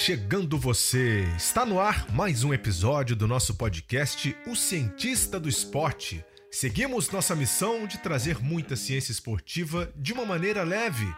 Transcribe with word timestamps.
Chegando 0.00 0.56
você! 0.56 1.24
Está 1.36 1.66
no 1.66 1.80
ar 1.80 2.06
mais 2.12 2.44
um 2.44 2.54
episódio 2.54 3.16
do 3.16 3.26
nosso 3.26 3.56
podcast 3.56 4.34
O 4.46 4.54
Cientista 4.54 5.40
do 5.40 5.48
Esporte. 5.48 6.24
Seguimos 6.52 7.10
nossa 7.10 7.34
missão 7.34 7.84
de 7.84 7.98
trazer 7.98 8.38
muita 8.38 8.76
ciência 8.76 9.10
esportiva 9.10 9.92
de 9.96 10.12
uma 10.12 10.24
maneira 10.24 10.62
leve. 10.62 11.12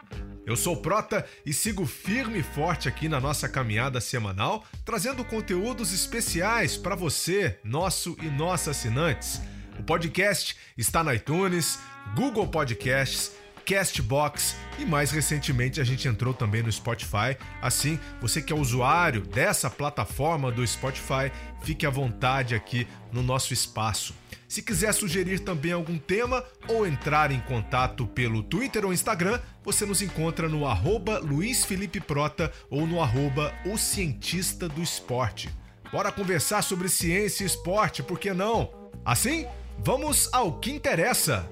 Eu 0.46 0.56
sou 0.56 0.78
Prota 0.78 1.26
e 1.44 1.52
sigo 1.52 1.84
firme 1.84 2.38
e 2.38 2.42
forte 2.42 2.88
aqui 2.88 3.06
na 3.06 3.20
nossa 3.20 3.50
caminhada 3.50 4.00
semanal, 4.00 4.64
trazendo 4.82 5.26
conteúdos 5.26 5.92
especiais 5.92 6.78
para 6.78 6.96
você, 6.96 7.60
nosso 7.62 8.16
e 8.22 8.30
nossas 8.30 8.78
assinantes. 8.78 9.42
O 9.78 9.82
podcast 9.82 10.56
está 10.76 11.04
na 11.04 11.14
iTunes, 11.14 11.78
Google 12.16 12.48
Podcasts, 12.48 13.32
Castbox 13.70 14.56
e 14.80 14.84
mais 14.84 15.12
recentemente 15.12 15.80
a 15.80 15.84
gente 15.84 16.08
entrou 16.08 16.34
também 16.34 16.60
no 16.60 16.72
Spotify. 16.72 17.36
Assim, 17.62 18.00
você 18.20 18.42
que 18.42 18.52
é 18.52 18.56
usuário 18.56 19.20
dessa 19.20 19.70
plataforma 19.70 20.50
do 20.50 20.66
Spotify, 20.66 21.30
fique 21.62 21.86
à 21.86 21.90
vontade 21.90 22.52
aqui 22.52 22.88
no 23.12 23.22
nosso 23.22 23.52
espaço. 23.52 24.12
Se 24.48 24.60
quiser 24.60 24.92
sugerir 24.92 25.38
também 25.38 25.70
algum 25.70 25.96
tema 25.96 26.44
ou 26.66 26.84
entrar 26.84 27.30
em 27.30 27.38
contato 27.42 28.08
pelo 28.08 28.42
Twitter 28.42 28.84
ou 28.84 28.92
Instagram, 28.92 29.40
você 29.62 29.86
nos 29.86 30.02
encontra 30.02 30.48
no 30.48 30.66
arroba 30.66 31.20
Luiz 31.20 31.64
Felipe 31.64 32.00
Prota 32.00 32.52
ou 32.68 32.88
no 32.88 33.00
arroba 33.00 33.54
O 33.64 33.78
Cientista 33.78 34.68
do 34.68 34.82
Esporte. 34.82 35.48
Bora 35.92 36.10
conversar 36.10 36.62
sobre 36.62 36.88
ciência 36.88 37.44
e 37.44 37.46
esporte, 37.46 38.02
por 38.02 38.18
que 38.18 38.32
não? 38.32 38.90
Assim, 39.04 39.46
vamos 39.78 40.28
ao 40.32 40.58
que 40.58 40.72
interessa. 40.72 41.48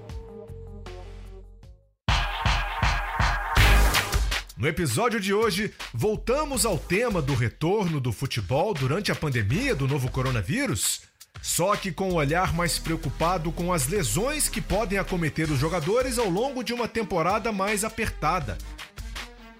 No 4.59 4.67
episódio 4.67 5.20
de 5.20 5.33
hoje, 5.33 5.73
voltamos 5.95 6.67
ao 6.67 6.77
tema 6.77 7.23
do 7.23 7.33
retorno 7.33 8.01
do 8.01 8.12
futebol 8.12 8.75
durante 8.75 9.12
a 9.12 9.14
pandemia 9.14 9.73
do 9.73 9.87
novo 9.87 10.11
coronavírus, 10.11 11.03
só 11.41 11.77
que 11.77 11.92
com 11.92 12.11
um 12.11 12.14
olhar 12.14 12.53
mais 12.53 12.77
preocupado 12.77 13.53
com 13.53 13.73
as 13.73 13.86
lesões 13.86 14.48
que 14.48 14.61
podem 14.61 14.98
acometer 14.98 15.48
os 15.48 15.61
jogadores 15.61 16.19
ao 16.19 16.29
longo 16.29 16.64
de 16.64 16.75
uma 16.75 16.89
temporada 16.89 17.53
mais 17.53 17.84
apertada. 17.84 18.59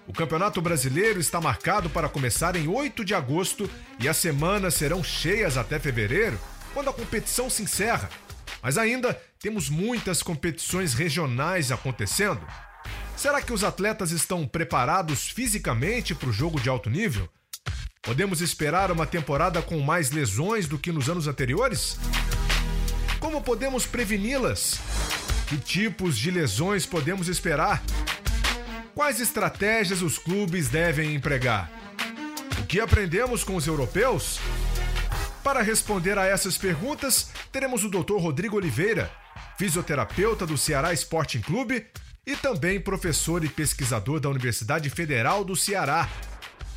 O 0.05 0.11
Campeonato 0.11 0.61
Brasileiro 0.61 1.17
está 1.17 1.39
marcado 1.39 1.89
para 1.89 2.09
começar 2.09 2.57
em 2.57 2.67
8 2.67 3.05
de 3.05 3.15
agosto 3.15 3.69
e 4.01 4.09
as 4.09 4.17
semanas 4.17 4.73
serão 4.73 5.01
cheias 5.01 5.55
até 5.55 5.79
fevereiro, 5.79 6.37
quando 6.73 6.89
a 6.89 6.93
competição 6.93 7.49
se 7.49 7.63
encerra. 7.63 8.09
Mas 8.61 8.77
ainda 8.77 9.13
temos 9.39 9.69
muitas 9.69 10.21
competições 10.21 10.93
regionais 10.93 11.71
acontecendo. 11.71 12.45
Será 13.19 13.41
que 13.41 13.51
os 13.51 13.65
atletas 13.65 14.11
estão 14.11 14.47
preparados 14.47 15.29
fisicamente 15.29 16.15
para 16.15 16.29
o 16.29 16.31
jogo 16.31 16.57
de 16.57 16.69
alto 16.69 16.89
nível? 16.89 17.27
Podemos 18.01 18.39
esperar 18.39 18.93
uma 18.93 19.05
temporada 19.05 19.61
com 19.61 19.77
mais 19.81 20.09
lesões 20.09 20.69
do 20.69 20.79
que 20.79 20.89
nos 20.89 21.09
anos 21.09 21.27
anteriores? 21.27 21.99
Como 23.19 23.41
podemos 23.41 23.85
preveni-las? 23.85 24.79
Que 25.49 25.57
tipos 25.57 26.17
de 26.17 26.31
lesões 26.31 26.85
podemos 26.85 27.27
esperar? 27.27 27.83
Quais 28.95 29.19
estratégias 29.19 30.01
os 30.01 30.17
clubes 30.17 30.69
devem 30.69 31.13
empregar? 31.13 31.69
O 32.57 32.65
que 32.67 32.79
aprendemos 32.79 33.43
com 33.43 33.57
os 33.57 33.67
europeus? 33.67 34.39
Para 35.43 35.61
responder 35.61 36.17
a 36.17 36.25
essas 36.25 36.57
perguntas, 36.57 37.31
teremos 37.51 37.83
o 37.83 37.89
Dr. 37.89 38.15
Rodrigo 38.15 38.55
Oliveira, 38.55 39.11
fisioterapeuta 39.57 40.47
do 40.47 40.57
Ceará 40.57 40.93
Sporting 40.93 41.41
Clube 41.41 41.85
e 42.29 42.35
também 42.35 42.79
professor 42.79 43.43
e 43.43 43.49
pesquisador 43.49 44.19
da 44.19 44.29
Universidade 44.29 44.87
Federal 44.91 45.43
do 45.43 45.55
Ceará. 45.55 46.07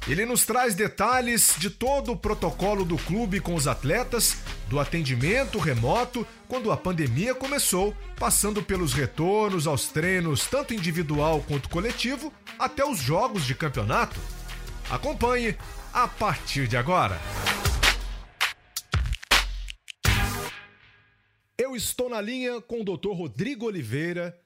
Ele 0.09 0.25
nos 0.25 0.47
traz 0.47 0.75
detalhes 0.75 1.55
de 1.59 1.69
todo 1.69 2.13
o 2.13 2.17
protocolo 2.17 2.87
do 2.87 2.97
clube 2.97 3.39
com 3.39 3.55
os 3.55 3.69
atletas, 3.69 4.39
do 4.71 4.81
atendimento 4.81 5.59
remoto 5.59 6.27
quando 6.49 6.73
a 6.73 6.77
pandemia 6.77 7.35
começou, 7.35 7.95
passando 8.19 8.63
pelos 8.63 8.95
retornos 8.95 9.67
aos 9.67 9.89
treinos, 9.89 10.47
tanto 10.47 10.73
individual 10.73 11.45
quanto 11.47 11.69
coletivo, 11.69 12.33
até 12.59 12.83
os 12.83 12.99
jogos 12.99 13.45
de 13.45 13.55
campeonato. 13.55 14.19
Acompanhe 14.91 15.55
a 15.93 16.09
partir 16.09 16.67
de 16.67 16.79
agora. 16.79 17.21
Eu 21.59 21.77
estou 21.77 22.09
na 22.09 22.23
linha 22.23 22.59
com 22.63 22.81
o 22.81 22.85
Dr. 22.85 23.13
Rodrigo 23.13 23.67
Oliveira, 23.67 24.37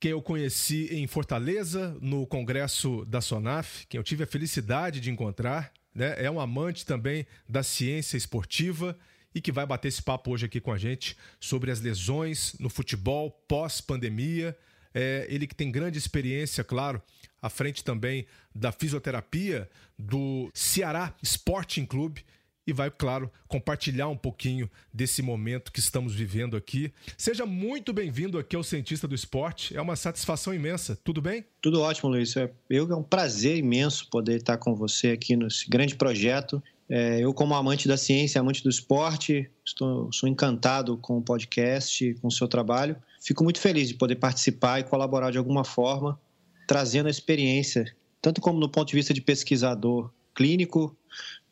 quem 0.00 0.12
eu 0.12 0.22
conheci 0.22 0.88
em 0.94 1.06
Fortaleza, 1.06 1.96
no 2.00 2.26
congresso 2.26 3.04
da 3.04 3.20
SONAF, 3.20 3.86
quem 3.88 3.98
eu 3.98 4.04
tive 4.04 4.24
a 4.24 4.26
felicidade 4.26 5.00
de 5.00 5.10
encontrar, 5.10 5.72
né? 5.94 6.14
É 6.18 6.30
um 6.30 6.40
amante 6.40 6.86
também 6.86 7.26
da 7.48 7.62
ciência 7.62 8.16
esportiva 8.16 8.96
e 9.34 9.40
que 9.40 9.50
vai 9.50 9.66
bater 9.66 9.88
esse 9.88 10.02
papo 10.02 10.30
hoje 10.30 10.46
aqui 10.46 10.60
com 10.60 10.72
a 10.72 10.78
gente 10.78 11.16
sobre 11.40 11.70
as 11.70 11.80
lesões 11.80 12.54
no 12.60 12.68
futebol 12.68 13.30
pós-pandemia. 13.48 14.56
É, 14.94 15.26
ele 15.28 15.46
que 15.46 15.54
tem 15.54 15.70
grande 15.70 15.98
experiência, 15.98 16.62
claro, 16.62 17.02
à 17.42 17.50
frente 17.50 17.84
também 17.84 18.26
da 18.54 18.72
fisioterapia 18.72 19.68
do 19.98 20.50
Ceará 20.54 21.14
Sporting 21.22 21.84
Clube 21.84 22.24
e 22.68 22.72
vai, 22.74 22.90
claro, 22.90 23.32
compartilhar 23.48 24.08
um 24.08 24.16
pouquinho 24.16 24.70
desse 24.92 25.22
momento 25.22 25.72
que 25.72 25.80
estamos 25.80 26.14
vivendo 26.14 26.54
aqui. 26.54 26.92
Seja 27.16 27.46
muito 27.46 27.94
bem-vindo 27.94 28.38
aqui 28.38 28.54
ao 28.54 28.62
Cientista 28.62 29.08
do 29.08 29.14
Esporte. 29.14 29.74
É 29.74 29.80
uma 29.80 29.96
satisfação 29.96 30.52
imensa. 30.52 30.94
Tudo 31.02 31.22
bem? 31.22 31.46
Tudo 31.62 31.80
ótimo, 31.80 32.10
Luiz. 32.10 32.36
É, 32.36 32.52
eu, 32.68 32.86
é 32.92 32.94
um 32.94 33.02
prazer 33.02 33.56
imenso 33.56 34.06
poder 34.10 34.36
estar 34.36 34.58
com 34.58 34.74
você 34.74 35.12
aqui 35.12 35.34
nesse 35.34 35.66
grande 35.66 35.96
projeto. 35.96 36.62
É, 36.90 37.18
eu, 37.20 37.32
como 37.32 37.54
amante 37.54 37.88
da 37.88 37.96
ciência, 37.96 38.38
amante 38.38 38.62
do 38.62 38.68
esporte, 38.68 39.50
estou, 39.64 40.12
sou 40.12 40.28
encantado 40.28 40.98
com 40.98 41.16
o 41.16 41.22
podcast, 41.22 42.12
com 42.20 42.28
o 42.28 42.32
seu 42.32 42.46
trabalho. 42.46 42.96
Fico 43.22 43.42
muito 43.42 43.60
feliz 43.60 43.88
de 43.88 43.94
poder 43.94 44.16
participar 44.16 44.80
e 44.80 44.84
colaborar 44.84 45.30
de 45.30 45.38
alguma 45.38 45.64
forma, 45.64 46.20
trazendo 46.66 47.06
a 47.06 47.10
experiência, 47.10 47.90
tanto 48.20 48.42
como 48.42 48.60
no 48.60 48.68
ponto 48.68 48.88
de 48.88 48.94
vista 48.94 49.14
de 49.14 49.22
pesquisador 49.22 50.10
clínico, 50.38 50.96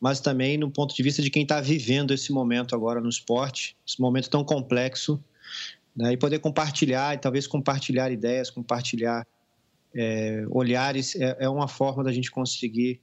mas 0.01 0.21
também 0.21 0.59
no 0.59 0.71
ponto 0.71 0.95
de 0.95 1.03
vista 1.03 1.23
de 1.23 1.31
quem 1.31 1.43
está 1.43 1.61
vivendo 1.61 2.13
esse 2.13 2.33
momento 2.33 2.75
agora 2.75 3.01
no 3.01 3.09
esporte, 3.09 3.77
esse 3.87 4.01
momento 4.01 4.29
tão 4.29 4.45
complexo, 4.45 5.23
né? 5.97 6.13
e 6.13 6.17
poder 6.17 6.39
compartilhar, 6.39 7.15
e 7.15 7.19
talvez 7.19 7.47
compartilhar 7.47 8.11
ideias, 8.11 8.51
compartilhar 8.51 9.27
é, 9.95 10.45
olhares, 10.51 11.17
é, 11.17 11.37
é 11.41 11.49
uma 11.49 11.69
forma 11.69 12.05
da 12.05 12.13
gente 12.13 12.31
conseguir 12.31 13.01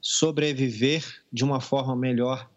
sobreviver 0.00 1.02
de 1.32 1.42
uma 1.42 1.60
forma 1.60 1.96
melhor 1.96 2.50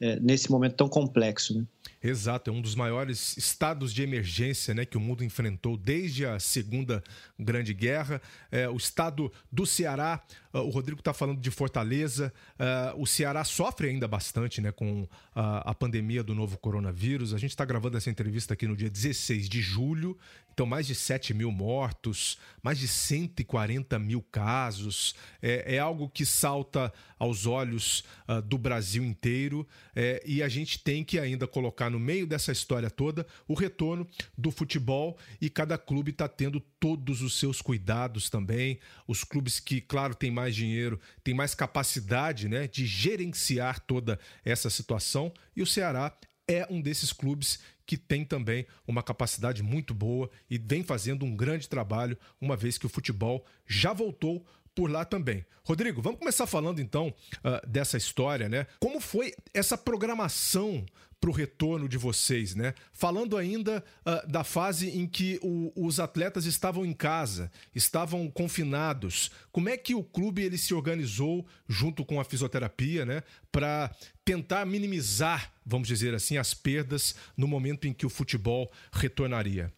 é, 0.00 0.20
nesse 0.20 0.50
momento 0.50 0.76
tão 0.76 0.88
complexo. 0.88 1.58
Né? 1.58 1.66
Exato, 2.08 2.50
é 2.50 2.52
um 2.52 2.60
dos 2.60 2.76
maiores 2.76 3.36
estados 3.36 3.92
de 3.92 4.00
emergência 4.00 4.72
né, 4.72 4.84
que 4.84 4.96
o 4.96 5.00
mundo 5.00 5.24
enfrentou 5.24 5.76
desde 5.76 6.24
a 6.24 6.38
Segunda 6.38 7.02
Grande 7.36 7.74
Guerra. 7.74 8.22
É, 8.48 8.68
o 8.68 8.76
estado 8.76 9.32
do 9.50 9.66
Ceará, 9.66 10.22
uh, 10.54 10.58
o 10.58 10.70
Rodrigo 10.70 11.00
está 11.00 11.12
falando 11.12 11.40
de 11.40 11.50
Fortaleza, 11.50 12.32
uh, 12.60 13.02
o 13.02 13.08
Ceará 13.08 13.42
sofre 13.42 13.88
ainda 13.88 14.06
bastante 14.06 14.60
né, 14.60 14.70
com 14.70 15.02
uh, 15.02 15.08
a 15.34 15.74
pandemia 15.74 16.22
do 16.22 16.32
novo 16.32 16.56
coronavírus. 16.58 17.34
A 17.34 17.38
gente 17.38 17.50
está 17.50 17.64
gravando 17.64 17.96
essa 17.96 18.08
entrevista 18.08 18.54
aqui 18.54 18.68
no 18.68 18.76
dia 18.76 18.88
16 18.88 19.48
de 19.48 19.60
julho, 19.60 20.16
então 20.56 20.64
mais 20.64 20.86
de 20.86 20.94
7 20.94 21.34
mil 21.34 21.52
mortos, 21.52 22.38
mais 22.62 22.78
de 22.78 22.88
140 22.88 23.98
mil 23.98 24.22
casos. 24.22 25.14
É, 25.42 25.76
é 25.76 25.78
algo 25.78 26.08
que 26.08 26.24
salta 26.24 26.90
aos 27.18 27.44
olhos 27.44 28.04
do 28.46 28.56
Brasil 28.56 29.04
inteiro 29.04 29.68
é, 29.94 30.22
e 30.26 30.42
a 30.42 30.48
gente 30.48 30.78
tem 30.78 31.04
que 31.04 31.18
ainda 31.18 31.46
colocar 31.46 31.90
no 31.90 32.00
meio 32.00 32.26
dessa 32.26 32.52
história 32.52 32.90
toda, 32.90 33.26
o 33.46 33.52
retorno 33.52 34.06
do 34.36 34.50
futebol 34.50 35.18
e 35.40 35.50
cada 35.50 35.76
clube 35.76 36.10
está 36.10 36.26
tendo 36.26 36.58
todos 36.80 37.20
os 37.20 37.38
seus 37.38 37.60
cuidados 37.60 38.30
também. 38.30 38.78
Os 39.06 39.24
clubes 39.24 39.60
que, 39.60 39.80
claro, 39.80 40.14
têm 40.14 40.30
mais 40.30 40.54
dinheiro, 40.54 40.98
têm 41.22 41.34
mais 41.34 41.54
capacidade 41.54 42.48
né, 42.48 42.66
de 42.66 42.86
gerenciar 42.86 43.80
toda 43.80 44.18
essa 44.42 44.70
situação 44.70 45.32
e 45.54 45.60
o 45.60 45.66
Ceará 45.66 46.16
é 46.48 46.66
um 46.70 46.80
desses 46.80 47.12
clubes 47.12 47.58
que 47.84 47.96
tem 47.96 48.24
também 48.24 48.66
uma 48.86 49.02
capacidade 49.02 49.62
muito 49.62 49.94
boa 49.94 50.30
e 50.50 50.58
vem 50.58 50.82
fazendo 50.82 51.24
um 51.24 51.36
grande 51.36 51.68
trabalho, 51.68 52.18
uma 52.40 52.56
vez 52.56 52.78
que 52.78 52.86
o 52.86 52.90
futebol 52.90 53.44
já 53.66 53.92
voltou 53.92 54.44
por 54.74 54.90
lá 54.90 55.04
também. 55.04 55.44
Rodrigo, 55.64 56.02
vamos 56.02 56.18
começar 56.18 56.46
falando 56.46 56.80
então 56.80 57.08
uh, 57.08 57.66
dessa 57.66 57.96
história, 57.96 58.48
né? 58.48 58.66
Como 58.78 59.00
foi 59.00 59.34
essa 59.54 59.76
programação 59.76 60.84
para 61.20 61.30
o 61.30 61.32
retorno 61.32 61.88
de 61.88 61.96
vocês, 61.96 62.54
né? 62.54 62.74
Falando 62.92 63.36
ainda 63.36 63.82
uh, 64.06 64.30
da 64.30 64.44
fase 64.44 64.90
em 64.90 65.06
que 65.06 65.38
o, 65.42 65.72
os 65.74 65.98
atletas 65.98 66.44
estavam 66.44 66.84
em 66.84 66.92
casa, 66.92 67.50
estavam 67.74 68.30
confinados. 68.30 69.30
Como 69.50 69.68
é 69.68 69.76
que 69.76 69.94
o 69.94 70.02
clube 70.02 70.42
ele 70.42 70.58
se 70.58 70.74
organizou 70.74 71.46
junto 71.68 72.04
com 72.04 72.20
a 72.20 72.24
fisioterapia, 72.24 73.04
né? 73.04 73.22
Para 73.50 73.94
tentar 74.24 74.64
minimizar, 74.66 75.52
vamos 75.64 75.88
dizer 75.88 76.14
assim, 76.14 76.36
as 76.36 76.52
perdas 76.52 77.14
no 77.36 77.46
momento 77.46 77.86
em 77.86 77.92
que 77.92 78.06
o 78.06 78.10
futebol 78.10 78.70
retornaria? 78.92 79.72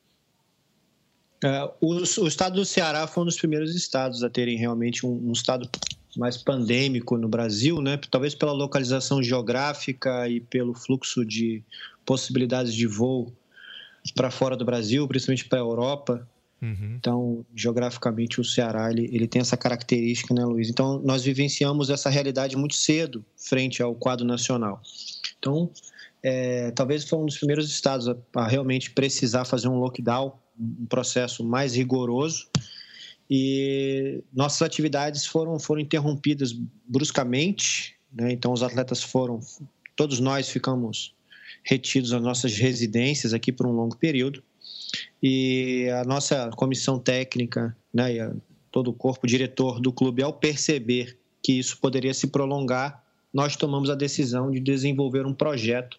É, 1.42 1.62
o, 1.80 1.94
o, 1.94 2.26
estado 2.26 2.56
do 2.56 2.64
Ceará 2.64 3.06
foi 3.06 3.22
um 3.22 3.26
dos 3.26 3.36
primeiros 3.36 3.74
estados 3.76 4.24
a 4.24 4.30
terem 4.30 4.58
realmente 4.58 5.06
um, 5.06 5.28
um 5.28 5.32
estado 5.32 5.70
mais 6.16 6.36
pandêmico 6.36 7.16
no 7.16 7.28
Brasil, 7.28 7.80
né? 7.80 7.98
talvez 8.10 8.34
pela 8.34 8.52
localização 8.52 9.22
geográfica 9.22 10.28
e 10.28 10.40
pelo 10.40 10.74
fluxo 10.74 11.24
de 11.24 11.62
possibilidades 12.04 12.74
de 12.74 12.86
voo 12.86 13.32
para 14.14 14.30
fora 14.30 14.56
do 14.56 14.64
Brasil, 14.64 15.06
principalmente 15.06 15.44
para 15.44 15.58
a 15.58 15.62
Europa. 15.62 16.28
Uhum. 16.60 16.96
Então, 16.98 17.46
geograficamente, 17.54 18.40
o 18.40 18.44
Ceará 18.44 18.90
ele, 18.90 19.08
ele 19.12 19.28
tem 19.28 19.40
essa 19.40 19.56
característica, 19.56 20.34
né, 20.34 20.44
Luiz? 20.44 20.68
Então, 20.68 21.00
nós 21.04 21.22
vivenciamos 21.22 21.90
essa 21.90 22.10
realidade 22.10 22.56
muito 22.56 22.74
cedo 22.74 23.24
frente 23.36 23.82
ao 23.82 23.94
quadro 23.94 24.26
nacional. 24.26 24.80
Então, 25.38 25.70
é, 26.22 26.70
talvez 26.72 27.08
foi 27.08 27.18
um 27.18 27.26
dos 27.26 27.38
primeiros 27.38 27.70
estados 27.70 28.08
a, 28.08 28.16
a 28.34 28.48
realmente 28.48 28.90
precisar 28.90 29.44
fazer 29.44 29.68
um 29.68 29.78
lockdown, 29.78 30.32
um 30.58 30.86
processo 30.86 31.44
mais 31.44 31.76
rigoroso, 31.76 32.48
e 33.30 34.22
nossas 34.32 34.62
atividades 34.62 35.26
foram, 35.26 35.58
foram 35.58 35.80
interrompidas 35.80 36.52
bruscamente, 36.86 37.96
né? 38.12 38.32
então 38.32 38.52
os 38.52 38.62
atletas 38.62 39.02
foram, 39.02 39.40
todos 39.94 40.18
nós 40.18 40.48
ficamos 40.48 41.14
retidos 41.64 42.12
às 42.12 42.22
nossas 42.22 42.56
residências 42.56 43.34
aqui 43.34 43.52
por 43.52 43.66
um 43.66 43.72
longo 43.72 43.96
período, 43.96 44.42
e 45.22 45.88
a 45.90 46.04
nossa 46.04 46.50
comissão 46.56 46.98
técnica, 46.98 47.76
né, 47.92 48.14
e 48.14 48.20
a, 48.20 48.32
todo 48.70 48.88
o 48.88 48.94
corpo 48.94 49.26
diretor 49.26 49.80
do 49.80 49.92
clube, 49.92 50.22
ao 50.22 50.32
perceber 50.32 51.18
que 51.42 51.52
isso 51.52 51.78
poderia 51.78 52.14
se 52.14 52.28
prolongar, 52.28 53.04
nós 53.32 53.56
tomamos 53.56 53.90
a 53.90 53.94
decisão 53.94 54.50
de 54.50 54.60
desenvolver 54.60 55.26
um 55.26 55.34
projeto 55.34 55.98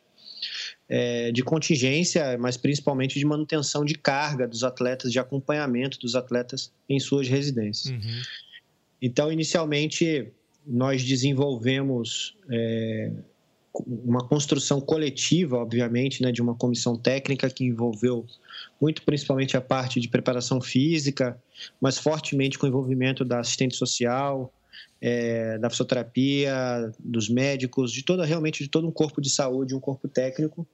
é, 0.90 1.32
de 1.32 1.44
contingência, 1.44 2.36
mas 2.40 2.58
principalmente 2.58 3.20
de 3.20 3.26
manutenção 3.26 3.86
de 3.86 3.94
carga 3.94 4.48
dos 4.48 4.64
atletas, 4.64 5.12
de 5.12 5.20
acompanhamento 5.20 6.00
dos 6.00 6.16
atletas 6.16 6.72
em 6.90 7.00
suas 7.00 7.28
residências. 7.28 7.94
Uhum. 7.94 8.22
Então, 9.02 9.32
inicialmente, 9.32 10.28
nós 10.66 11.04
desenvolvemos 11.04 12.36
é, 12.50 13.12
uma 13.88 14.28
construção 14.28 14.82
coletiva, 14.82 15.58
obviamente, 15.58 16.24
né, 16.24 16.32
de 16.32 16.42
uma 16.42 16.56
comissão 16.56 16.98
técnica 16.98 17.50
que 17.50 17.64
envolveu 17.64 18.26
muito 18.82 19.04
principalmente 19.04 19.56
a 19.56 19.62
parte 19.62 20.00
de 20.00 20.08
preparação 20.08 20.60
física, 20.60 21.42
mas 21.80 21.98
fortemente 21.98 22.58
com 22.58 22.66
o 22.66 22.70
envolvimento 22.70 23.24
da 23.24 23.40
assistente 23.40 23.76
social, 23.76 24.52
é, 25.02 25.58
da 25.58 25.70
fisioterapia, 25.70 26.92
dos 27.00 27.30
médicos, 27.30 27.92
de 27.92 28.04
toda 28.04 28.26
realmente 28.26 28.64
de 28.64 28.70
todo 28.70 28.88
um 28.88 28.92
corpo 28.92 29.22
de 29.22 29.30
saúde, 29.30 29.76
um 29.76 29.80
corpo 29.80 30.08
técnico, 30.08 30.68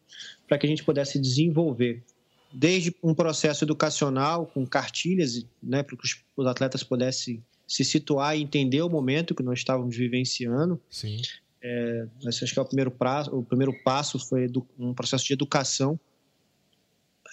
para 0.48 0.57
que 0.57 0.66
a 0.66 0.69
gente 0.69 0.83
pudesse 0.83 1.19
desenvolver 1.19 2.04
desde 2.51 2.95
um 3.04 3.13
processo 3.13 3.66
educacional 3.66 4.45
com 4.45 4.66
cartilhas, 4.66 5.45
né, 5.62 5.83
para 5.83 5.98
que 5.98 6.07
os 6.38 6.48
atletas 6.48 6.83
pudessem 6.83 7.44
se 7.68 7.83
situar 7.83 8.38
e 8.38 8.42
entender 8.42 8.81
o 8.81 8.89
momento 8.89 9.36
que 9.36 9.44
nós 9.44 9.60
estávamos 9.60 9.95
vivenciando. 9.95 10.80
Sim. 10.89 11.21
É, 11.62 12.06
acho 12.28 12.54
que 12.54 12.60
é 12.60 12.62
o 12.62 12.66
primeiro, 12.66 12.95
o 13.31 13.44
primeiro 13.44 13.74
passo 13.83 14.19
foi 14.19 14.48
um 14.78 14.94
processo 14.94 15.25
de 15.25 15.33
educação 15.33 16.00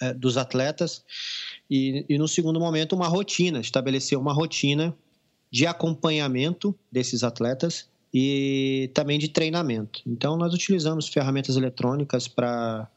é, 0.01 0.13
dos 0.13 0.37
atletas 0.37 1.05
e, 1.69 2.03
e, 2.09 2.17
no 2.17 2.27
segundo 2.27 2.59
momento, 2.59 2.95
uma 2.95 3.07
rotina, 3.07 3.59
estabelecer 3.59 4.17
uma 4.17 4.33
rotina 4.33 4.95
de 5.53 5.67
acompanhamento 5.67 6.75
desses 6.91 7.23
atletas 7.23 7.87
e 8.11 8.89
também 8.91 9.19
de 9.19 9.27
treinamento. 9.27 10.01
Então, 10.03 10.35
nós 10.35 10.51
utilizamos 10.51 11.07
ferramentas 11.07 11.55
eletrônicas 11.55 12.27
para 12.27 12.89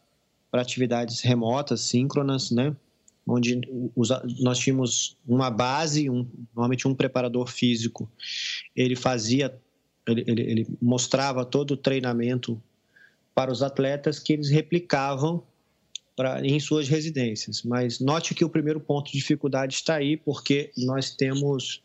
atividades 0.54 1.20
remotas, 1.20 1.82
síncronas, 1.82 2.50
né? 2.50 2.74
onde 3.26 3.60
nós 4.40 4.58
tínhamos 4.58 5.18
uma 5.28 5.50
base, 5.50 6.08
um, 6.08 6.26
normalmente 6.54 6.88
um 6.88 6.94
preparador 6.94 7.46
físico, 7.46 8.10
ele 8.74 8.96
fazia, 8.96 9.54
ele, 10.06 10.24
ele, 10.26 10.42
ele 10.42 10.66
mostrava 10.80 11.44
todo 11.44 11.72
o 11.72 11.76
treinamento 11.76 12.58
para 13.34 13.52
os 13.52 13.62
atletas 13.62 14.18
que 14.18 14.32
eles 14.32 14.48
replicavam 14.48 15.42
pra, 16.16 16.40
em 16.42 16.58
suas 16.58 16.88
residências. 16.88 17.62
Mas 17.62 18.00
note 18.00 18.34
que 18.34 18.44
o 18.44 18.48
primeiro 18.48 18.80
ponto 18.80 19.10
de 19.12 19.18
dificuldade 19.18 19.74
está 19.74 19.96
aí, 19.96 20.16
porque 20.16 20.70
nós 20.78 21.10
temos 21.10 21.82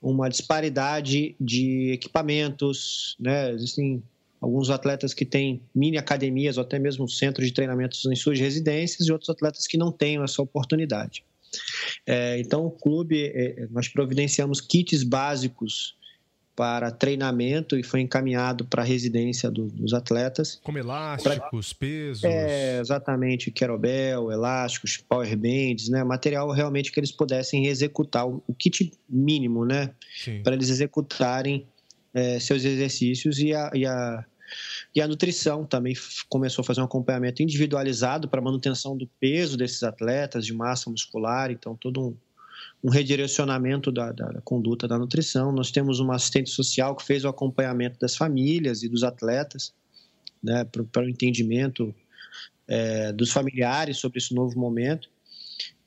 uma 0.00 0.28
disparidade 0.28 1.34
de 1.40 1.92
equipamentos, 1.92 3.16
né? 3.18 3.52
Existem 3.52 4.02
alguns 4.40 4.70
atletas 4.70 5.12
que 5.12 5.24
têm 5.24 5.60
mini 5.74 5.98
academias 5.98 6.56
ou 6.56 6.62
até 6.62 6.78
mesmo 6.78 7.06
centros 7.08 7.46
de 7.46 7.52
treinamentos 7.52 8.04
em 8.06 8.16
suas 8.16 8.40
residências 8.40 9.06
e 9.06 9.12
outros 9.12 9.28
atletas 9.28 9.66
que 9.66 9.76
não 9.76 9.92
têm 9.92 10.22
essa 10.22 10.40
oportunidade. 10.40 11.22
É, 12.06 12.38
então, 12.38 12.64
o 12.64 12.70
clube, 12.70 13.26
é, 13.34 13.66
nós 13.70 13.88
providenciamos 13.88 14.60
kits 14.60 15.02
básicos 15.02 15.96
para 16.60 16.90
treinamento 16.90 17.74
e 17.74 17.82
foi 17.82 18.02
encaminhado 18.02 18.66
para 18.66 18.82
a 18.82 18.84
residência 18.84 19.50
do, 19.50 19.68
dos 19.68 19.94
atletas. 19.94 20.60
Como 20.62 20.76
elásticos, 20.76 21.72
pra, 21.72 21.78
pesos? 21.78 22.22
É, 22.22 22.78
exatamente, 22.78 23.50
querobel, 23.50 24.30
elásticos, 24.30 24.98
power 24.98 25.34
bands, 25.38 25.88
né? 25.88 26.04
Material 26.04 26.50
realmente 26.50 26.92
que 26.92 27.00
eles 27.00 27.10
pudessem 27.10 27.66
executar, 27.66 28.28
o, 28.28 28.42
o 28.46 28.52
kit 28.52 28.92
mínimo, 29.08 29.64
né? 29.64 29.94
Para 30.44 30.52
eles 30.52 30.68
executarem 30.68 31.66
é, 32.12 32.38
seus 32.38 32.62
exercícios 32.62 33.38
e 33.38 33.54
a, 33.54 33.70
e 33.72 33.86
a, 33.86 34.22
e 34.94 35.00
a 35.00 35.08
nutrição 35.08 35.64
também 35.64 35.94
começou 36.28 36.60
a 36.60 36.66
fazer 36.66 36.82
um 36.82 36.84
acompanhamento 36.84 37.42
individualizado 37.42 38.28
para 38.28 38.38
manutenção 38.42 38.94
do 38.94 39.08
peso 39.18 39.56
desses 39.56 39.82
atletas, 39.82 40.44
de 40.44 40.52
massa 40.52 40.90
muscular, 40.90 41.50
então 41.50 41.74
todo 41.74 42.08
um 42.08 42.16
um 42.82 42.88
redirecionamento 42.88 43.92
da, 43.92 44.10
da, 44.10 44.26
da, 44.26 44.40
conduta 44.40 44.88
da 44.88 44.98
nutrição. 44.98 45.52
Nós 45.52 45.70
temos 45.70 46.00
uma 46.00 46.16
assistente 46.16 46.50
social 46.50 46.96
que 46.96 47.04
fez 47.04 47.24
o 47.24 47.28
acompanhamento 47.28 47.98
das 47.98 48.16
famílias 48.16 48.82
e 48.82 48.88
dos 48.88 49.02
atletas, 49.02 49.72
né, 50.42 50.64
para 50.64 51.04
o 51.04 51.08
entendimento 51.08 51.94
é, 52.66 53.12
dos 53.12 53.30
familiares 53.30 53.98
sobre 53.98 54.18
esse 54.18 54.34
novo 54.34 54.58
momento. 54.58 55.08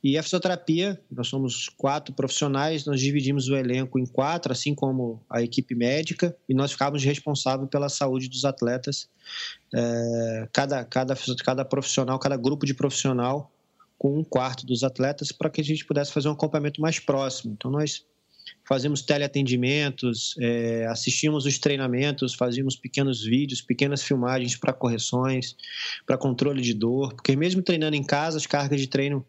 E 0.03 0.17
a 0.17 0.23
fisioterapia, 0.23 0.99
nós 1.09 1.29
somos 1.29 1.69
quatro 1.69 2.13
profissionais, 2.13 2.85
nós 2.85 2.99
dividimos 2.99 3.47
o 3.47 3.55
elenco 3.55 3.97
em 3.97 4.05
quatro, 4.05 4.51
assim 4.51 4.75
como 4.75 5.23
a 5.29 5.41
equipe 5.41 5.73
médica, 5.73 6.35
e 6.47 6.53
nós 6.53 6.73
ficávamos 6.73 7.05
responsáveis 7.05 7.69
pela 7.69 7.87
saúde 7.87 8.27
dos 8.27 8.43
atletas. 8.43 9.07
É, 9.73 10.49
cada, 10.51 10.83
cada, 10.83 11.15
cada 11.41 11.63
profissional, 11.63 12.19
cada 12.19 12.35
grupo 12.35 12.65
de 12.65 12.73
profissional 12.73 13.49
com 13.97 14.17
um 14.17 14.23
quarto 14.23 14.65
dos 14.65 14.83
atletas 14.83 15.31
para 15.31 15.49
que 15.49 15.61
a 15.61 15.63
gente 15.63 15.85
pudesse 15.85 16.11
fazer 16.11 16.27
um 16.27 16.33
acompanhamento 16.33 16.81
mais 16.81 16.99
próximo. 16.99 17.53
Então, 17.53 17.71
nós 17.71 18.05
fazemos 18.65 19.01
teleatendimentos, 19.01 20.35
é, 20.39 20.85
assistimos 20.87 21.45
os 21.45 21.57
treinamentos, 21.57 22.33
fazíamos 22.33 22.75
pequenos 22.75 23.23
vídeos, 23.23 23.61
pequenas 23.61 24.03
filmagens 24.03 24.55
para 24.55 24.73
correções, 24.73 25.55
para 26.05 26.17
controle 26.17 26.61
de 26.61 26.73
dor, 26.73 27.13
porque 27.13 27.35
mesmo 27.35 27.61
treinando 27.61 27.95
em 27.95 28.03
casa, 28.03 28.37
as 28.37 28.47
cargas 28.47 28.79
de 28.79 28.87
treino 28.87 29.25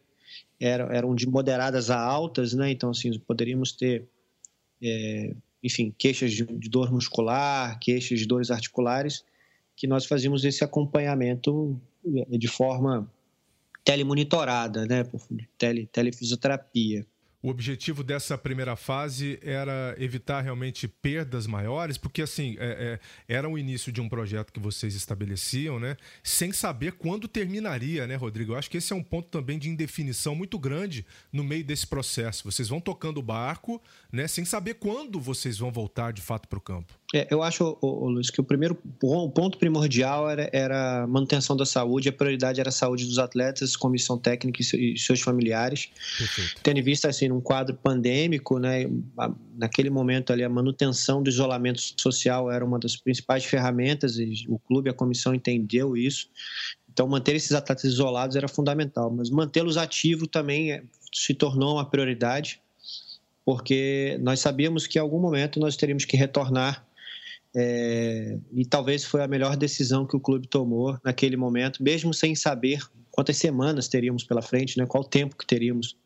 eram, 0.61 0.91
eram 0.91 1.15
de 1.15 1.27
moderadas 1.27 1.91
a 1.91 2.01
altas, 2.01 2.55
né? 2.55 2.71
Então, 2.71 2.91
assim, 2.91 3.17
poderíamos 3.19 3.73
ter, 3.73 4.05
é, 4.83 5.35
enfim, 5.63 5.93
queixas 5.97 6.33
de, 6.33 6.45
de 6.45 6.69
dor 6.69 6.93
muscular, 6.93 7.79
queixas 7.81 8.19
de 8.19 8.27
dores 8.27 8.51
articulares, 8.51 9.25
que 9.77 9.87
nós 9.87 10.07
fazíamos 10.07 10.45
esse 10.45 10.63
acompanhamento 10.63 11.81
é, 12.31 12.39
de 12.39 12.49
forma 12.49 13.11
telemonitorada, 13.85 14.87
né, 14.87 15.05
por 15.05 15.21
tele, 15.59 15.87
telefisioterapia. 15.87 17.07
O 17.45 17.51
objetivo 17.51 18.03
dessa 18.03 18.39
primeira 18.39 18.75
fase 18.75 19.39
era 19.43 19.95
evitar 19.99 20.41
realmente 20.41 20.89
perdas 20.89 21.47
maiores, 21.47 21.99
porque 21.99 22.23
assim 22.23 22.57
é, 22.59 22.99
é, 23.29 23.35
era 23.35 23.47
o 23.47 23.59
início 23.59 23.93
de 23.93 24.01
um 24.01 24.09
projeto 24.09 24.51
que 24.51 24.59
vocês 24.59 24.95
estabeleciam, 24.95 25.79
né? 25.79 25.95
Sem 26.23 26.53
saber 26.53 26.93
quando 26.93 27.29
terminaria, 27.29 28.07
né, 28.07 28.17
Rodrigo? 28.17 28.53
Eu 28.53 28.57
acho 28.57 28.71
que 28.71 28.79
esse 28.79 28.95
é 28.95 28.97
um 28.97 29.03
ponto 29.03 29.29
também 29.29 29.59
de 29.59 29.69
indefinição 29.69 30.35
muito 30.35 30.59
grande 30.59 31.05
no 31.31 31.45
meio 31.45 31.63
desse 31.63 31.87
processo. 31.87 32.51
Vocês 32.51 32.67
vão 32.67 32.81
tocando 32.81 33.19
o 33.19 33.23
barco, 33.23 33.79
né? 34.11 34.27
Sem 34.27 34.47
saber 34.47 34.77
quando 34.77 35.21
vocês 35.21 35.59
vão 35.59 35.71
voltar 35.71 36.15
de 36.15 36.23
fato 36.23 36.49
para 36.49 36.59
o 36.59 36.63
campo. 36.63 36.99
É, 37.15 37.29
eu 37.31 37.45
acho, 37.45 37.79
ô, 37.81 38.05
ô, 38.05 38.09
Luiz, 38.09 38.29
que 38.29 38.41
o 38.41 38.45
primeiro 38.45 38.77
o 39.01 39.31
ponto 39.31 39.57
primordial 39.57 40.29
era, 40.29 40.51
era 40.53 41.05
a 41.05 41.07
manutenção 41.07 41.57
da 41.57 41.65
saúde, 41.65 42.09
a 42.09 42.13
prioridade 42.13 42.59
era 42.59 42.71
a 42.71 42.73
saúde 42.73 43.07
dos 43.07 43.21
atletas, 43.21 43.77
comissão 43.77 44.19
técnica 44.19 44.61
e 44.61 44.99
seus 44.99 45.21
familiares. 45.21 45.91
Perfeito. 46.19 46.61
Tendo 46.61 46.79
em 46.81 46.83
vista, 46.83 47.07
assim, 47.07 47.29
num 47.29 47.41
quadro 47.41 47.77
pandêmico, 47.77 48.59
né, 48.59 48.91
naquele 49.57 49.91
momento 49.91 50.33
ali, 50.33 50.43
a 50.43 50.49
manutenção 50.49 51.23
do 51.23 51.31
isolamento 51.31 51.81
social 51.97 52.51
era 52.51 52.65
uma 52.65 52.81
das 52.81 52.97
principais 52.97 53.45
ferramentas, 53.45 54.19
e 54.19 54.45
o 54.49 54.59
clube, 54.59 54.91
a 54.91 54.93
comissão 54.93 55.33
entendeu 55.33 55.97
isso. 55.97 56.29
Então, 56.93 57.07
manter 57.07 57.37
esses 57.37 57.53
atletas 57.53 57.85
isolados 57.85 58.35
era 58.35 58.49
fundamental, 58.49 59.09
mas 59.09 59.31
mantê-los 59.31 59.77
ativos 59.77 60.27
também 60.27 60.73
é, 60.73 60.83
se 61.13 61.33
tornou 61.33 61.75
uma 61.75 61.89
prioridade, 61.89 62.61
porque 63.45 64.19
nós 64.21 64.41
sabíamos 64.41 64.89
que 64.89 64.99
em 64.99 65.01
algum 65.01 65.21
momento 65.21 65.61
nós 65.61 65.77
teríamos 65.77 66.05
que 66.05 66.17
retornar 66.17 66.85
é, 67.55 68.37
e 68.53 68.65
talvez 68.65 69.05
foi 69.05 69.23
a 69.23 69.29
melhor 69.29 69.57
decisão 69.57 70.05
que 70.07 70.17
o 70.17 70.21
clube 70.21 70.49
tomou 70.49 70.99
naquele 71.05 71.37
momento, 71.37 71.83
mesmo 71.83 72.13
sem 72.13 72.35
saber 72.35 72.81
quantas 73.11 73.37
semanas 73.37 73.87
teríamos 73.87 74.25
pela 74.25 74.43
frente, 74.43 74.77
né, 74.77 74.87
qual 74.87 75.05
tempo 75.05 75.37
que 75.37 75.47
teríamos 75.47 75.97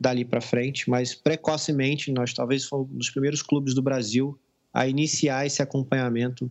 dali 0.00 0.24
para 0.24 0.40
frente, 0.40 0.88
mas 0.88 1.14
precocemente 1.14 2.10
nós 2.10 2.32
talvez 2.32 2.64
fomos 2.64 2.90
um 2.90 2.96
dos 2.96 3.10
primeiros 3.10 3.42
clubes 3.42 3.74
do 3.74 3.82
Brasil 3.82 4.38
a 4.72 4.86
iniciar 4.86 5.46
esse 5.46 5.60
acompanhamento 5.62 6.50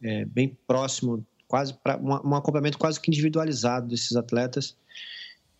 é, 0.00 0.24
bem 0.26 0.56
próximo, 0.66 1.26
quase 1.48 1.74
pra, 1.74 1.96
um, 1.96 2.30
um 2.30 2.34
acompanhamento 2.34 2.78
quase 2.78 3.00
que 3.00 3.10
individualizado 3.10 3.88
desses 3.88 4.14
atletas 4.16 4.76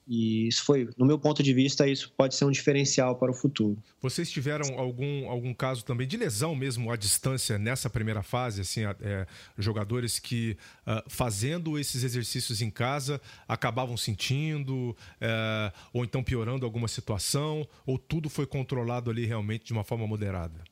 e 0.07 0.49
isso 0.49 0.65
foi, 0.65 0.89
no 0.97 1.07
meu 1.07 1.19
ponto 1.19 1.43
de 1.43 1.55
vista, 1.55 1.87
isso 1.87 2.13
pode 2.17 2.35
ser 2.35 2.45
um 2.45 2.51
diferencial 2.51 3.17
para 3.17 3.31
o 3.31 3.35
futuro. 3.35 3.79
Vocês 4.01 4.31
tiveram 4.31 4.79
algum, 4.79 5.29
algum 5.29 5.55
caso 5.55 5.85
também 5.85 6.07
de 6.07 6.17
lesão 6.17 6.57
mesmo 6.57 6.91
à 6.91 6.97
distância 6.97 7.57
nessa 7.59 7.89
primeira 7.89 8.23
fase? 8.23 8.63
Assim, 8.63 8.83
é, 8.85 9.27
jogadores 9.57 10.19
que, 10.19 10.57
uh, 10.87 11.03
fazendo 11.09 11.79
esses 11.79 12.03
exercícios 12.03 12.61
em 12.61 12.71
casa, 12.71 13.21
acabavam 13.47 13.97
sentindo, 13.97 14.97
é, 15.21 15.73
ou 15.93 16.05
então 16.05 16.23
piorando 16.23 16.67
alguma 16.67 16.89
situação, 16.89 17.67
ou 17.87 17.97
tudo 17.97 18.29
foi 18.29 18.47
controlado 18.47 19.11
ali 19.11 19.25
realmente 19.25 19.65
de 19.65 19.73
uma 19.73 19.85
forma 19.85 20.07
moderada? 20.07 20.65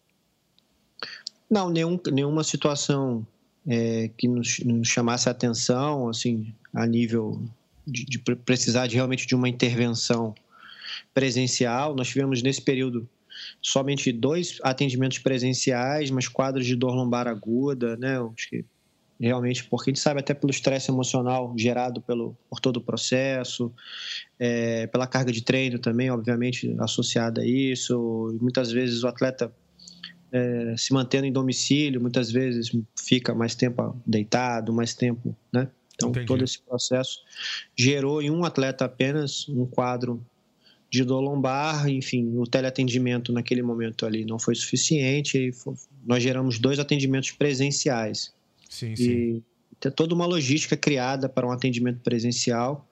Não, 1.49 1.71
nenhum, 1.71 1.99
nenhuma 2.13 2.43
situação 2.43 3.27
é, 3.67 4.11
que 4.17 4.27
nos, 4.27 4.59
nos 4.61 4.89
chamasse 4.89 5.29
a 5.29 5.33
atenção, 5.33 6.09
assim, 6.09 6.53
a 6.75 6.87
nível 6.87 7.43
de, 7.91 8.05
de 8.05 8.19
precisar 8.19 8.87
de, 8.87 8.95
realmente 8.95 9.27
de 9.27 9.35
uma 9.35 9.49
intervenção 9.49 10.35
presencial. 11.13 11.95
Nós 11.95 12.09
tivemos 12.09 12.43
nesse 12.43 12.63
período 12.63 13.09
somente 13.61 14.13
dois 14.13 14.59
atendimentos 14.63 15.19
presenciais, 15.19 16.11
mas 16.11 16.29
quadros 16.29 16.67
de 16.67 16.77
dor 16.77 16.95
lombar 16.95 17.27
aguda, 17.27 17.97
né? 17.97 18.19
Acho 18.19 18.49
que 18.49 18.65
realmente, 19.21 19.65
porque 19.65 19.91
a 19.91 19.93
gente 19.93 20.01
sabe 20.01 20.21
até 20.21 20.33
pelo 20.33 20.51
estresse 20.51 20.91
emocional 20.91 21.53
gerado 21.57 22.01
pelo, 22.01 22.35
por 22.49 22.59
todo 22.59 22.79
o 22.79 22.81
processo, 22.81 23.73
é, 24.39 24.87
pela 24.87 25.07
carga 25.07 25.31
de 25.31 25.43
treino 25.43 25.79
também, 25.79 26.11
obviamente, 26.11 26.75
associada 26.79 27.43
a 27.43 27.47
isso. 27.47 28.37
Muitas 28.41 28.73
vezes 28.73 29.03
o 29.03 29.09
atleta 29.09 29.53
é, 30.33 30.75
se 30.77 30.95
mantendo 30.95 31.27
em 31.27 31.33
domicílio, 31.33 32.01
muitas 32.01 32.31
vezes 32.31 32.71
fica 32.99 33.35
mais 33.35 33.55
tempo 33.55 34.01
deitado, 34.07 34.73
mais 34.73 34.95
tempo, 34.95 35.37
né? 35.53 35.69
Então, 36.01 36.09
Entendi. 36.09 36.27
todo 36.27 36.43
esse 36.43 36.59
processo 36.63 37.19
gerou 37.77 38.23
em 38.23 38.31
um 38.31 38.43
atleta 38.43 38.87
apenas 38.87 39.47
um 39.51 39.67
quadro 39.67 40.25
de 40.89 41.05
dor 41.05 41.21
lombar, 41.21 41.89
enfim, 41.89 42.37
o 42.37 42.47
teleatendimento 42.47 43.33
naquele 43.33 43.63
momento 43.63 44.07
ali 44.07 44.25
não 44.25 44.39
foi 44.39 44.55
suficiente 44.55 45.39
e 45.39 45.53
nós 46.05 46.23
geramos 46.23 46.59
dois 46.59 46.79
atendimentos 46.79 47.31
presenciais. 47.31 48.33
Sim, 48.69 48.97
sim. 48.97 49.11
E 49.11 49.43
tem 49.79 49.93
toda 49.93 50.15
uma 50.15 50.27
logística 50.27 50.77
criada 50.77 51.29
para 51.29 51.47
um 51.47 51.53
atendimento 51.53 52.01
presencial, 52.01 52.89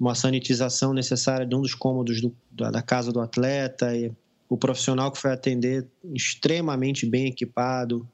uma 0.00 0.14
sanitização 0.14 0.92
necessária 0.94 1.46
de 1.46 1.54
um 1.54 1.60
dos 1.60 1.74
cômodos 1.74 2.20
do, 2.20 2.34
da, 2.50 2.70
da 2.70 2.82
casa 2.82 3.12
do 3.12 3.20
atleta, 3.20 3.94
e 3.94 4.10
o 4.48 4.56
profissional 4.56 5.12
que 5.12 5.18
foi 5.18 5.32
atender 5.32 5.86
extremamente 6.14 7.06
bem 7.06 7.26
equipado, 7.26 8.08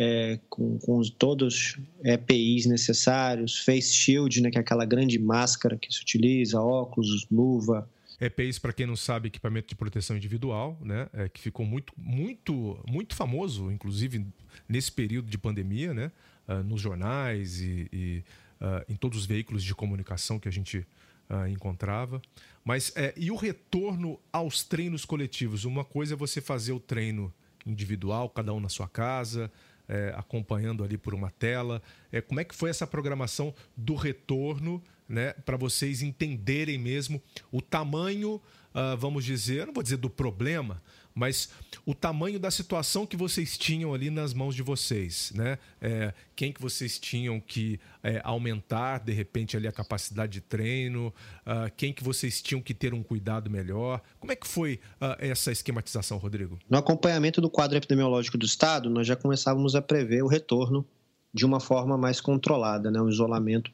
é, 0.00 0.38
com, 0.48 0.78
com 0.78 1.02
todos 1.18 1.76
EPIs 2.04 2.66
necessários, 2.66 3.58
face 3.64 3.92
shield, 3.92 4.40
né, 4.40 4.48
que 4.48 4.56
é 4.56 4.60
aquela 4.60 4.84
grande 4.84 5.18
máscara 5.18 5.76
que 5.76 5.92
se 5.92 6.00
utiliza, 6.00 6.60
óculos, 6.60 7.26
luva. 7.28 7.90
EPIs, 8.20 8.60
para 8.60 8.72
quem 8.72 8.86
não 8.86 8.94
sabe, 8.94 9.26
equipamento 9.26 9.68
de 9.68 9.74
proteção 9.74 10.16
individual, 10.16 10.78
né, 10.80 11.08
é, 11.12 11.28
que 11.28 11.40
ficou 11.40 11.66
muito, 11.66 11.92
muito, 11.96 12.78
muito 12.88 13.16
famoso, 13.16 13.72
inclusive 13.72 14.24
nesse 14.68 14.92
período 14.92 15.28
de 15.28 15.36
pandemia, 15.36 15.92
né, 15.92 16.12
uh, 16.46 16.62
nos 16.62 16.80
jornais 16.80 17.60
e, 17.60 17.88
e 17.92 18.24
uh, 18.60 18.84
em 18.88 18.94
todos 18.94 19.18
os 19.18 19.26
veículos 19.26 19.64
de 19.64 19.74
comunicação 19.74 20.38
que 20.38 20.46
a 20.46 20.52
gente 20.52 20.86
uh, 21.28 21.48
encontrava. 21.48 22.22
Mas 22.64 22.92
é, 22.94 23.12
e 23.16 23.32
o 23.32 23.36
retorno 23.36 24.20
aos 24.32 24.62
treinos 24.62 25.04
coletivos? 25.04 25.64
Uma 25.64 25.84
coisa 25.84 26.14
é 26.14 26.16
você 26.16 26.40
fazer 26.40 26.72
o 26.72 26.78
treino 26.78 27.32
individual, 27.66 28.28
cada 28.28 28.52
um 28.52 28.60
na 28.60 28.68
sua 28.68 28.88
casa, 28.88 29.50
é, 29.88 30.12
acompanhando 30.16 30.84
ali 30.84 30.98
por 30.98 31.14
uma 31.14 31.30
tela. 31.30 31.82
É, 32.12 32.20
como 32.20 32.40
é 32.40 32.44
que 32.44 32.54
foi 32.54 32.70
essa 32.70 32.86
programação 32.86 33.54
do 33.76 33.94
retorno, 33.94 34.82
né, 35.08 35.32
para 35.32 35.56
vocês 35.56 36.02
entenderem 36.02 36.76
mesmo 36.76 37.22
o 37.50 37.62
tamanho, 37.62 38.34
uh, 38.74 38.96
vamos 38.98 39.24
dizer, 39.24 39.66
não 39.66 39.72
vou 39.72 39.82
dizer 39.82 39.96
do 39.96 40.10
problema, 40.10 40.82
mas 41.18 41.48
o 41.84 41.94
tamanho 41.94 42.38
da 42.38 42.50
situação 42.50 43.04
que 43.04 43.16
vocês 43.16 43.58
tinham 43.58 43.92
ali 43.92 44.08
nas 44.08 44.32
mãos 44.32 44.54
de 44.54 44.62
vocês, 44.62 45.32
né? 45.34 45.58
É, 45.80 46.14
quem 46.36 46.52
que 46.52 46.62
vocês 46.62 46.98
tinham 46.98 47.40
que 47.40 47.80
é, 48.02 48.20
aumentar 48.22 48.98
de 49.00 49.12
repente 49.12 49.56
ali 49.56 49.66
a 49.66 49.72
capacidade 49.72 50.32
de 50.32 50.40
treino, 50.40 51.12
uh, 51.44 51.70
quem 51.76 51.92
que 51.92 52.04
vocês 52.04 52.40
tinham 52.40 52.62
que 52.62 52.72
ter 52.72 52.94
um 52.94 53.02
cuidado 53.02 53.50
melhor. 53.50 54.00
Como 54.20 54.32
é 54.32 54.36
que 54.36 54.46
foi 54.46 54.80
uh, 55.00 55.16
essa 55.18 55.50
esquematização, 55.50 56.18
Rodrigo? 56.18 56.58
No 56.70 56.78
acompanhamento 56.78 57.40
do 57.40 57.50
quadro 57.50 57.76
epidemiológico 57.76 58.38
do 58.38 58.46
estado, 58.46 58.88
nós 58.88 59.06
já 59.06 59.16
começávamos 59.16 59.74
a 59.74 59.82
prever 59.82 60.22
o 60.22 60.28
retorno 60.28 60.86
de 61.34 61.44
uma 61.44 61.58
forma 61.60 61.98
mais 61.98 62.20
controlada, 62.20 62.90
né? 62.90 63.00
um 63.00 63.08
isolamento 63.08 63.70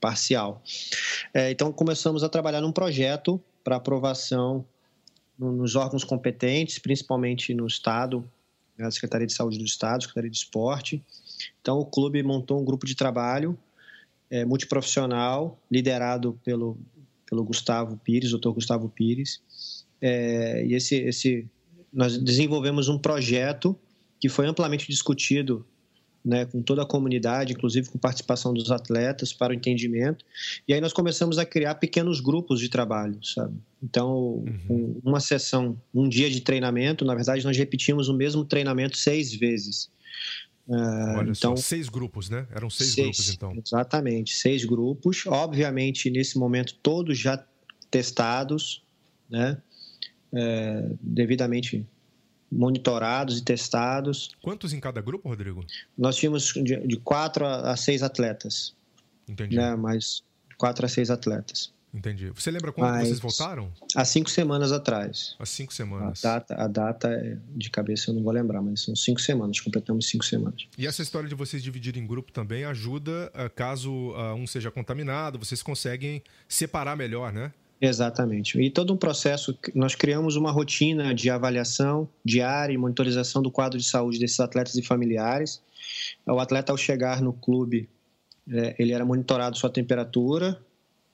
parcial. 0.00 0.62
É, 1.34 1.50
então 1.50 1.72
começamos 1.72 2.24
a 2.24 2.28
trabalhar 2.28 2.60
num 2.60 2.72
projeto 2.72 3.40
para 3.62 3.76
aprovação 3.76 4.64
nos 5.38 5.76
órgãos 5.76 6.04
competentes, 6.04 6.78
principalmente 6.78 7.52
no 7.54 7.66
Estado, 7.66 8.24
né, 8.76 8.86
a 8.86 8.90
Secretaria 8.90 9.26
de 9.26 9.32
Saúde 9.32 9.58
do 9.58 9.64
Estado, 9.64 10.02
Secretaria 10.02 10.30
de 10.30 10.36
Esporte. 10.36 11.02
Então, 11.60 11.78
o 11.78 11.84
clube 11.84 12.22
montou 12.22 12.60
um 12.60 12.64
grupo 12.64 12.86
de 12.86 12.94
trabalho 12.94 13.58
é, 14.30 14.44
multiprofissional, 14.44 15.58
liderado 15.70 16.38
pelo, 16.44 16.78
pelo 17.28 17.44
Gustavo 17.44 17.96
Pires, 17.98 18.30
doutor 18.30 18.52
Gustavo 18.52 18.88
Pires. 18.88 19.40
É, 20.00 20.64
e 20.66 20.74
esse, 20.74 20.96
esse, 20.96 21.46
nós 21.92 22.18
desenvolvemos 22.18 22.88
um 22.88 22.98
projeto 22.98 23.78
que 24.20 24.28
foi 24.28 24.46
amplamente 24.46 24.86
discutido 24.88 25.66
né, 26.26 26.44
com 26.44 26.60
toda 26.60 26.82
a 26.82 26.86
comunidade, 26.86 27.52
inclusive 27.52 27.88
com 27.88 27.98
participação 27.98 28.52
dos 28.52 28.72
atletas 28.72 29.32
para 29.32 29.52
o 29.52 29.54
entendimento. 29.54 30.24
E 30.66 30.74
aí 30.74 30.80
nós 30.80 30.92
começamos 30.92 31.38
a 31.38 31.46
criar 31.46 31.76
pequenos 31.76 32.18
grupos 32.18 32.58
de 32.58 32.68
trabalho, 32.68 33.24
sabe? 33.24 33.54
Então, 33.80 34.44
uhum. 34.68 35.00
uma 35.04 35.20
sessão, 35.20 35.80
um 35.94 36.08
dia 36.08 36.28
de 36.28 36.40
treinamento, 36.40 37.04
na 37.04 37.14
verdade 37.14 37.44
nós 37.44 37.56
repetimos 37.56 38.08
o 38.08 38.14
mesmo 38.14 38.44
treinamento 38.44 38.98
seis 38.98 39.32
vezes. 39.32 39.88
Uh, 40.66 41.18
Olha 41.18 41.30
então, 41.30 41.56
só, 41.56 41.62
seis 41.62 41.88
grupos, 41.88 42.28
né? 42.28 42.44
Eram 42.50 42.68
seis, 42.68 42.90
seis, 42.90 43.06
grupos, 43.06 43.32
então. 43.32 43.62
Exatamente, 43.64 44.34
seis 44.34 44.64
grupos. 44.64 45.24
Obviamente, 45.26 46.10
nesse 46.10 46.36
momento, 46.36 46.74
todos 46.82 47.16
já 47.16 47.40
testados, 47.88 48.82
né? 49.30 49.58
É, 50.34 50.90
devidamente 51.00 51.86
monitorados 52.50 53.38
e 53.38 53.44
testados. 53.44 54.30
Quantos 54.42 54.72
em 54.72 54.80
cada 54.80 55.00
grupo, 55.00 55.28
Rodrigo? 55.28 55.64
Nós 55.96 56.16
tínhamos 56.16 56.52
de, 56.52 56.76
de 56.86 56.96
quatro 56.98 57.46
a 57.46 57.76
seis 57.76 58.02
atletas. 58.02 58.74
Entendi. 59.28 59.56
Né? 59.56 59.74
Mais 59.76 60.22
quatro 60.56 60.86
a 60.86 60.88
seis 60.88 61.10
atletas. 61.10 61.74
Entendi. 61.96 62.30
Você 62.30 62.50
lembra 62.50 62.72
quando 62.72 62.90
Mas, 62.90 63.08
vocês 63.08 63.20
voltaram? 63.20 63.72
Há 63.94 64.04
cinco 64.04 64.28
semanas 64.28 64.70
atrás. 64.70 65.34
Há 65.38 65.46
cinco 65.46 65.72
semanas. 65.72 66.22
A 66.22 66.34
data, 66.34 66.54
a 66.54 66.68
data 66.68 67.08
é, 67.08 67.38
de 67.56 67.70
cabeça 67.70 68.10
eu 68.10 68.14
não 68.14 68.22
vou 68.22 68.32
lembrar, 68.32 68.60
mas 68.60 68.82
são 68.82 68.94
cinco 68.94 69.18
semanas, 69.18 69.60
completamos 69.60 70.06
cinco 70.06 70.24
semanas. 70.24 70.66
E 70.76 70.86
essa 70.86 71.00
história 71.00 71.26
de 71.26 71.34
vocês 71.34 71.62
dividirem 71.62 72.02
em 72.02 72.06
grupo 72.06 72.32
também 72.32 72.64
ajuda, 72.64 73.30
ah, 73.32 73.48
caso 73.48 74.12
ah, 74.14 74.34
um 74.34 74.46
seja 74.46 74.70
contaminado, 74.70 75.38
vocês 75.38 75.62
conseguem 75.62 76.22
separar 76.46 76.96
melhor, 76.96 77.32
né? 77.32 77.50
Exatamente. 77.80 78.58
E 78.60 78.70
todo 78.70 78.92
um 78.92 78.96
processo, 78.96 79.56
nós 79.74 79.94
criamos 79.94 80.34
uma 80.36 80.50
rotina 80.50 81.14
de 81.14 81.28
avaliação 81.28 82.08
diária 82.24 82.72
e 82.72 82.78
monitorização 82.78 83.42
do 83.42 83.50
quadro 83.50 83.78
de 83.78 83.84
saúde 83.84 84.18
desses 84.18 84.40
atletas 84.40 84.74
e 84.76 84.82
familiares. 84.82 85.62
O 86.26 86.40
atleta, 86.40 86.72
ao 86.72 86.78
chegar 86.78 87.20
no 87.20 87.32
clube, 87.32 87.88
é, 88.50 88.74
ele 88.78 88.92
era 88.92 89.04
monitorado 89.04 89.56
sua 89.58 89.68
temperatura, 89.68 90.58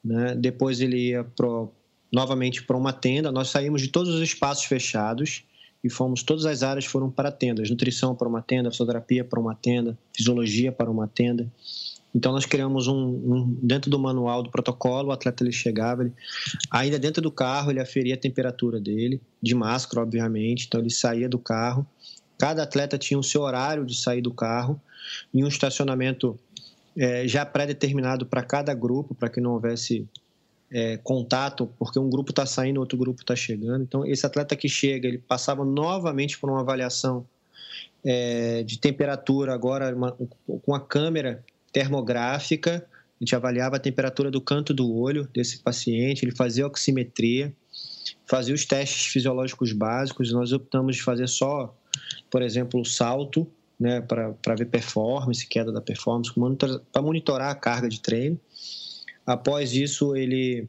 né? 0.05 0.35
depois 0.37 0.81
ele 0.81 1.09
ia 1.09 1.25
pro, 1.25 1.73
novamente 2.13 2.63
para 2.63 2.77
uma 2.77 2.93
tenda. 2.93 3.33
Nós 3.33 3.49
saímos 3.49 3.83
de 3.83 3.89
todos 3.89 4.15
os 4.15 4.21
espaços 4.21 4.65
fechados 4.65 5.45
e 5.83 5.91
fomos, 5.91 6.23
todas 6.23 6.47
as 6.47 6.63
áreas 6.63 6.85
foram 6.85 7.11
para 7.11 7.33
tendas: 7.33 7.69
nutrição 7.71 8.15
para 8.15 8.29
uma 8.29 8.41
tenda, 8.41 8.71
fisioterapia 8.71 9.25
para 9.25 9.41
uma 9.41 9.55
tenda, 9.55 9.99
fisiologia 10.13 10.71
para 10.71 10.91
uma 10.91 11.09
tenda. 11.09 11.51
Então 12.15 12.33
nós 12.33 12.45
criamos 12.45 12.87
um, 12.89 12.95
um, 12.95 13.59
dentro 13.63 13.91
do 13.91 13.99
manual 13.99 14.43
do 14.43 14.51
protocolo, 14.51 15.09
o 15.09 15.13
atleta 15.13 15.43
ele 15.43 15.53
chegava, 15.53 16.03
ele, 16.03 16.13
ainda 16.71 16.99
dentro 16.99 17.23
do 17.23 17.31
carro 17.31 17.71
ele 17.71 17.81
aferia 17.81 18.15
a 18.15 18.19
temperatura 18.19 18.79
dele, 18.79 19.21
de 19.41 19.55
máscara 19.55 20.03
obviamente, 20.03 20.67
então 20.67 20.81
ele 20.81 20.91
saía 20.91 21.29
do 21.29 21.39
carro. 21.39 21.87
Cada 22.39 22.65
atleta 22.65 22.99
tinha 22.99 23.19
o 23.19 23.23
seu 23.23 23.43
horário 23.43 23.87
de 23.87 23.97
sair 23.97 24.21
do 24.21 24.33
carro 24.33 24.81
em 25.33 25.43
um 25.43 25.49
estacionamento 25.49 26.39
é, 26.97 27.27
já 27.27 27.47
pré-determinado 27.47 28.27
para 28.27 28.43
cada 28.43 28.75
grupo, 28.75 29.15
para 29.15 29.31
que 29.31 29.41
não 29.41 29.53
houvesse 29.53 30.07
é, 30.71 30.99
contato, 30.99 31.71
porque 31.79 31.99
um 31.99 32.11
grupo 32.11 32.31
está 32.31 32.45
saindo, 32.45 32.81
outro 32.81 32.99
grupo 32.99 33.23
está 33.23 33.35
chegando. 33.35 33.85
Então 33.85 34.05
esse 34.05 34.27
atleta 34.27 34.55
que 34.55 34.69
chega, 34.69 35.09
ele 35.09 35.19
passava 35.19 35.65
novamente 35.65 36.39
por 36.39 36.51
uma 36.51 36.61
avaliação 36.61 37.27
é, 38.05 38.63
de 38.65 38.79
temperatura 38.79 39.55
agora 39.55 39.95
uma, 39.95 40.13
com 40.13 40.75
a 40.75 40.81
câmera 40.81 41.43
termográfica, 41.73 42.87
a 42.87 43.25
gente 43.25 43.35
avaliava 43.35 43.77
a 43.77 43.81
temperatura 43.81 44.31
do 44.31 44.41
canto 44.41 44.75
do 44.75 44.95
olho 44.95 45.29
desse 45.33 45.59
paciente, 45.59 46.25
ele 46.25 46.35
fazia 46.35 46.67
oximetria, 46.67 47.55
fazia 48.27 48.55
os 48.55 48.65
testes 48.65 49.07
fisiológicos 49.07 49.73
básicos, 49.73 50.33
nós 50.33 50.53
optamos 50.53 50.97
de 50.97 51.03
fazer 51.03 51.29
só 51.29 51.75
por 52.31 52.43
exemplo, 52.43 52.81
o 52.81 52.85
salto, 52.85 53.47
né, 53.79 54.01
para 54.01 54.55
ver 54.57 54.67
performance, 54.67 55.47
queda 55.47 55.73
da 55.73 55.81
performance, 55.81 56.33
para 56.93 57.03
monitorar 57.03 57.51
a 57.51 57.55
carga 57.55 57.89
de 57.89 58.01
treino. 58.01 58.39
Após 59.27 59.75
isso, 59.75 60.17
ele 60.17 60.69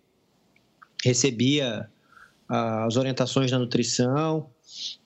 recebia 1.04 1.90
as 2.48 2.98
orientações 2.98 3.50
da 3.52 3.58
nutrição, 3.58 4.50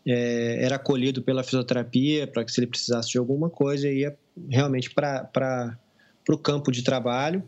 é, 0.05 0.63
era 0.63 0.75
acolhido 0.75 1.21
pela 1.21 1.43
fisioterapia 1.43 2.25
para 2.27 2.43
que 2.43 2.51
se 2.51 2.59
ele 2.59 2.67
precisasse 2.67 3.09
de 3.09 3.17
alguma 3.17 3.49
coisa, 3.49 3.89
ia 3.89 4.17
realmente 4.49 4.89
para 4.89 5.77
o 6.35 6.37
campo 6.37 6.71
de 6.71 6.83
trabalho. 6.83 7.43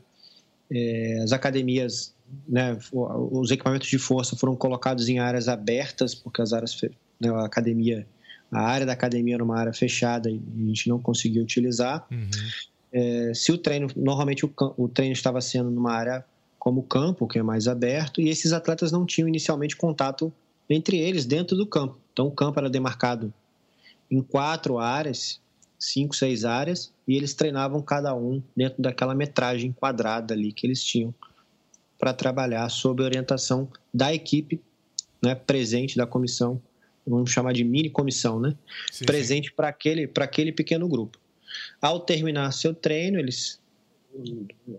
É, 0.72 1.20
as 1.24 1.32
academias, 1.32 2.14
né, 2.48 2.78
os 2.92 3.50
equipamentos 3.52 3.88
de 3.88 3.98
força 3.98 4.36
foram 4.36 4.56
colocados 4.56 5.10
em 5.10 5.20
áreas 5.20 5.48
abertas, 5.48 6.14
porque 6.14 6.42
as 6.42 6.54
áreas, 6.54 6.80
né, 7.20 7.30
a 7.30 7.46
academia, 7.46 8.08
a 8.52 8.62
área 8.62 8.86
da 8.86 8.94
academia 8.94 9.36
era 9.36 9.44
uma 9.44 9.58
área 9.58 9.74
fechada 9.74 10.30
e 10.30 10.36
a 10.36 10.68
gente 10.68 10.88
não 10.88 11.00
conseguia 11.00 11.42
utilizar. 11.42 12.06
Uhum. 12.12 12.30
É, 12.92 13.32
se 13.34 13.52
o 13.52 13.58
treino, 13.58 13.88
normalmente 13.96 14.46
o, 14.46 14.54
o 14.78 14.88
treino 14.88 15.14
estava 15.14 15.42
sendo 15.42 15.70
numa 15.70 15.94
área 15.94 16.26
como 16.58 16.82
o 16.82 16.84
campo, 16.84 17.28
que 17.28 17.40
é 17.40 17.44
mais 17.44 17.68
aberto, 17.68 18.20
e 18.20 18.30
esses 18.30 18.52
atletas 18.52 18.92
não 18.92 19.06
tinham 19.06 19.28
inicialmente 19.28 19.76
contato 19.76 20.32
entre 20.70 20.98
eles 20.98 21.26
dentro 21.26 21.56
do 21.56 21.66
campo. 21.66 21.98
Então 22.12 22.28
o 22.28 22.32
campo 22.32 22.60
era 22.60 22.70
demarcado 22.70 23.34
em 24.12 24.22
quatro 24.22 24.78
áreas, 24.78 25.40
cinco, 25.80 26.16
seis 26.16 26.44
áreas, 26.44 26.94
e 27.08 27.16
eles 27.16 27.34
treinavam 27.34 27.82
cada 27.82 28.14
um 28.14 28.44
dentro 28.56 28.82
daquela 28.82 29.16
metragem 29.16 29.72
quadrada 29.72 30.34
ali 30.34 30.52
que 30.52 30.68
eles 30.68 30.84
tinham 30.84 31.14
para 31.98 32.14
trabalhar 32.14 32.68
sob 32.70 33.02
orientação 33.02 33.70
da 33.94 34.14
equipe 34.14 34.62
né, 35.22 35.36
presente 35.36 35.98
da 35.98 36.06
comissão, 36.06 36.62
vamos 37.06 37.32
chamar 37.32 37.54
de 37.54 37.64
mini 37.64 37.90
comissão, 37.90 38.40
né? 38.40 38.56
Sim, 38.92 39.06
presente 39.06 39.52
para 39.52 39.68
aquele, 39.68 40.10
aquele 40.18 40.52
pequeno 40.52 40.88
grupo. 40.88 41.18
Ao 41.82 42.00
terminar 42.00 42.52
seu 42.52 42.74
treino, 42.74 43.20
eles 43.20 43.60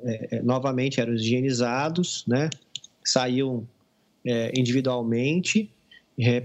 é, 0.05 0.37
é, 0.37 0.43
novamente 0.43 1.01
eram 1.01 1.15
higienizados, 1.15 2.25
né? 2.27 2.49
saíam 3.05 3.67
é, 4.25 4.53
individualmente, 4.55 5.71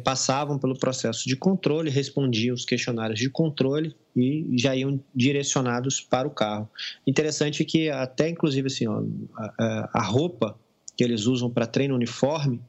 passavam 0.04 0.58
pelo 0.58 0.78
processo 0.78 1.28
de 1.28 1.36
controle, 1.36 1.90
respondiam 1.90 2.54
os 2.54 2.66
questionários 2.66 3.20
de 3.20 3.30
controle 3.30 3.96
e 4.16 4.46
já 4.58 4.76
iam 4.76 5.00
direcionados 5.14 6.00
para 6.00 6.28
o 6.28 6.32
carro. 6.32 6.70
Interessante 7.06 7.66
que 7.66 7.90
até 7.90 8.30
inclusive 8.30 8.68
assim, 8.68 8.88
ó, 8.88 9.04
a, 9.38 9.90
a 9.94 10.04
roupa 10.04 10.58
que 10.96 11.04
eles 11.04 11.26
usam 11.26 11.50
para 11.50 11.68
treino 11.68 11.96
uniforme 11.96 12.62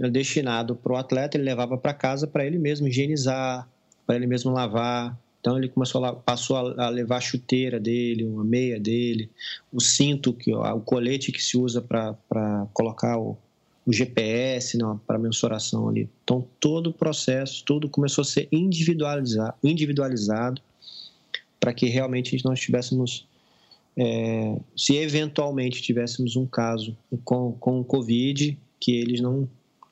é 0.00 0.08
destinado 0.08 0.76
para 0.76 0.92
o 0.92 0.96
atleta, 0.96 1.36
ele 1.36 1.44
levava 1.44 1.76
para 1.76 1.92
casa 1.92 2.26
para 2.26 2.46
ele 2.46 2.58
mesmo 2.58 2.86
higienizar, 2.86 3.68
para 4.06 4.14
ele 4.14 4.26
mesmo 4.26 4.52
lavar, 4.52 5.18
então 5.40 5.56
ele 5.56 5.68
começou 5.68 6.04
a, 6.04 6.14
passou 6.14 6.56
a, 6.56 6.88
levar 6.88 7.16
a 7.16 7.20
chuteira 7.20 7.80
dele, 7.80 8.24
uma 8.24 8.44
meia 8.44 8.78
dele, 8.78 9.30
o 9.72 9.80
cinto, 9.80 10.32
que, 10.32 10.54
o 10.54 10.80
colete 10.80 11.32
que 11.32 11.42
se 11.42 11.56
usa 11.56 11.80
para 11.80 12.66
colocar 12.72 13.18
o, 13.18 13.36
o 13.88 13.92
GPS 13.92 14.76
para 15.06 15.18
mensuração 15.18 15.88
ali. 15.88 16.10
Então 16.22 16.46
todo 16.60 16.90
o 16.90 16.92
processo, 16.92 17.64
tudo 17.64 17.88
começou 17.88 18.20
a 18.20 18.24
ser 18.26 18.46
individualizado, 18.52 19.54
individualizado 19.64 20.60
para 21.58 21.72
que 21.72 21.86
realmente 21.86 22.38
nós 22.44 22.60
tivéssemos, 22.60 23.26
é, 23.96 24.60
se 24.76 24.94
eventualmente 24.94 25.80
tivéssemos 25.80 26.36
um 26.36 26.44
caso 26.44 26.94
com, 27.24 27.52
com 27.52 27.80
o 27.80 27.84
Covid, 27.84 28.58
que 28.78 28.92
eles 28.92 29.22
não 29.22 29.48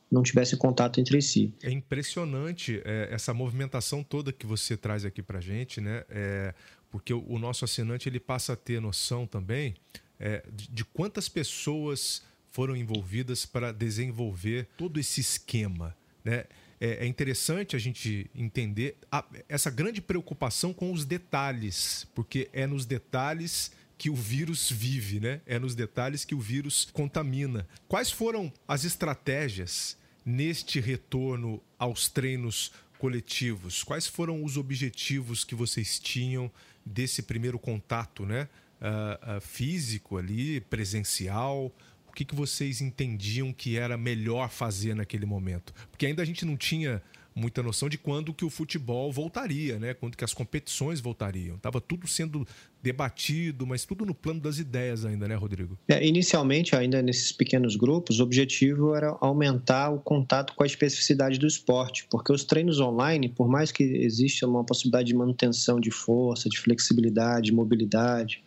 não 0.09 0.22
tivessem 0.22 0.56
contato 0.56 1.00
entre 1.00 1.20
si. 1.20 1.52
É 1.61 1.70
impressionante 1.70 2.80
é, 2.85 3.09
essa 3.11 3.35
movimentação 3.35 4.04
toda 4.04 4.32
que 4.32 4.46
você 4.46 4.76
traz 4.76 5.04
aqui 5.04 5.20
para 5.20 5.40
gente, 5.40 5.80
né? 5.80 6.04
É, 6.09 6.54
porque 6.92 7.12
o, 7.12 7.24
o, 7.28 7.40
nosso 7.40 7.64
assinante 7.64 8.09
ele 8.09 8.20
passa 8.20 8.52
a 8.52 8.56
ter 8.56 8.80
noção 8.80 9.26
também 9.26 9.74
é, 10.20 10.44
de, 10.52 10.68
de 10.68 10.85
quantas 10.85 11.28
pessoas 11.28 12.22
foram 12.56 12.74
envolvidas 12.74 13.44
para 13.44 13.70
desenvolver 13.70 14.66
todo 14.78 14.98
esse 14.98 15.20
esquema, 15.20 15.94
né? 16.24 16.46
É, 16.80 17.04
é 17.04 17.06
interessante 17.06 17.76
a 17.76 17.78
gente 17.78 18.30
entender 18.34 18.96
a, 19.12 19.22
essa 19.46 19.70
grande 19.70 20.00
preocupação 20.00 20.72
com 20.72 20.90
os 20.90 21.04
detalhes, 21.04 22.06
porque 22.14 22.48
é 22.54 22.66
nos 22.66 22.86
detalhes 22.86 23.70
que 23.98 24.08
o 24.08 24.14
vírus 24.14 24.70
vive, 24.70 25.20
né? 25.20 25.42
É 25.44 25.58
nos 25.58 25.74
detalhes 25.74 26.24
que 26.24 26.34
o 26.34 26.40
vírus 26.40 26.88
contamina. 26.94 27.68
Quais 27.86 28.10
foram 28.10 28.50
as 28.66 28.84
estratégias 28.84 29.98
neste 30.24 30.80
retorno 30.80 31.62
aos 31.78 32.08
treinos 32.08 32.72
coletivos? 32.98 33.84
Quais 33.84 34.06
foram 34.06 34.42
os 34.42 34.56
objetivos 34.56 35.44
que 35.44 35.54
vocês 35.54 35.98
tinham 35.98 36.50
desse 36.86 37.20
primeiro 37.22 37.58
contato, 37.58 38.24
né? 38.24 38.48
Uh, 38.80 39.36
uh, 39.36 39.40
físico 39.42 40.16
ali, 40.16 40.60
presencial? 40.62 41.70
Que, 42.16 42.24
que 42.24 42.35
vocês 42.35 42.81
entendiam 42.81 43.52
que 43.52 43.76
era 43.76 43.94
melhor 43.94 44.48
fazer 44.48 44.94
naquele 44.94 45.26
momento? 45.26 45.74
Porque 45.90 46.07
ainda 46.07 46.22
a 46.22 46.24
gente 46.24 46.46
não 46.46 46.57
tinha 46.57 47.02
muita 47.35 47.62
noção 47.62 47.90
de 47.90 47.98
quando 47.98 48.33
que 48.33 48.42
o 48.42 48.48
futebol 48.48 49.12
voltaria, 49.12 49.79
né? 49.79 49.92
Quando 49.92 50.16
que 50.16 50.24
as 50.24 50.33
competições 50.33 50.98
voltariam. 50.98 51.59
Tava 51.59 51.79
tudo 51.79 52.09
sendo 52.09 52.48
debatido, 52.83 53.66
mas 53.66 53.85
tudo 53.85 54.07
no 54.07 54.14
plano 54.14 54.40
das 54.40 54.59
ideias 54.59 55.05
ainda, 55.05 55.29
né, 55.29 55.35
Rodrigo? 55.35 55.76
É, 55.87 56.07
inicialmente, 56.07 56.74
ainda 56.74 57.02
nesses 57.02 57.33
pequenos 57.33 57.76
grupos, 57.76 58.18
o 58.18 58.22
objetivo 58.22 58.94
era 58.94 59.14
aumentar 59.20 59.90
o 59.90 59.98
contato 60.00 60.55
com 60.55 60.62
a 60.62 60.66
especificidade 60.66 61.38
do 61.38 61.46
esporte, 61.46 62.07
porque 62.11 62.33
os 62.33 62.44
treinos 62.44 62.81
online, 62.81 63.29
por 63.29 63.46
mais 63.46 63.70
que 63.70 63.83
exista 63.83 64.46
uma 64.46 64.64
possibilidade 64.64 65.09
de 65.09 65.14
manutenção 65.14 65.79
de 65.79 65.90
força, 65.90 66.48
de 66.48 66.59
flexibilidade, 66.59 67.46
de 67.46 67.52
mobilidade, 67.52 68.42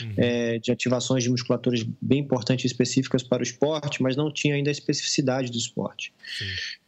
uhum. 0.00 0.14
é, 0.16 0.58
de 0.58 0.72
ativações 0.72 1.22
de 1.22 1.30
musculaturas 1.30 1.82
bem 2.00 2.20
importantes 2.20 2.64
e 2.64 2.66
específicas 2.66 3.22
para 3.22 3.40
o 3.40 3.42
esporte, 3.42 4.02
mas 4.02 4.16
não 4.16 4.32
tinha 4.32 4.54
ainda 4.54 4.70
a 4.70 4.72
especificidade 4.72 5.50
do 5.50 5.58
esporte. 5.58 6.12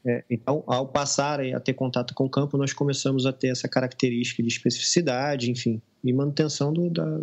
É, 0.05 0.25
então, 0.31 0.63
ao 0.67 0.87
passar 0.87 1.41
a 1.41 1.61
ter 1.61 1.75
contato 1.75 2.15
com 2.15 2.25
o 2.25 2.31
campo, 2.31 2.57
nós 2.57 2.73
começamos 2.73 3.27
a 3.27 3.33
ter 3.33 3.49
essa 3.49 3.69
característica 3.69 4.43
de 4.43 4.49
especificidade, 4.49 5.51
enfim, 5.51 5.81
e 6.05 6.13
manutenção 6.13 6.73
do, 6.73 6.89
da, 6.91 7.21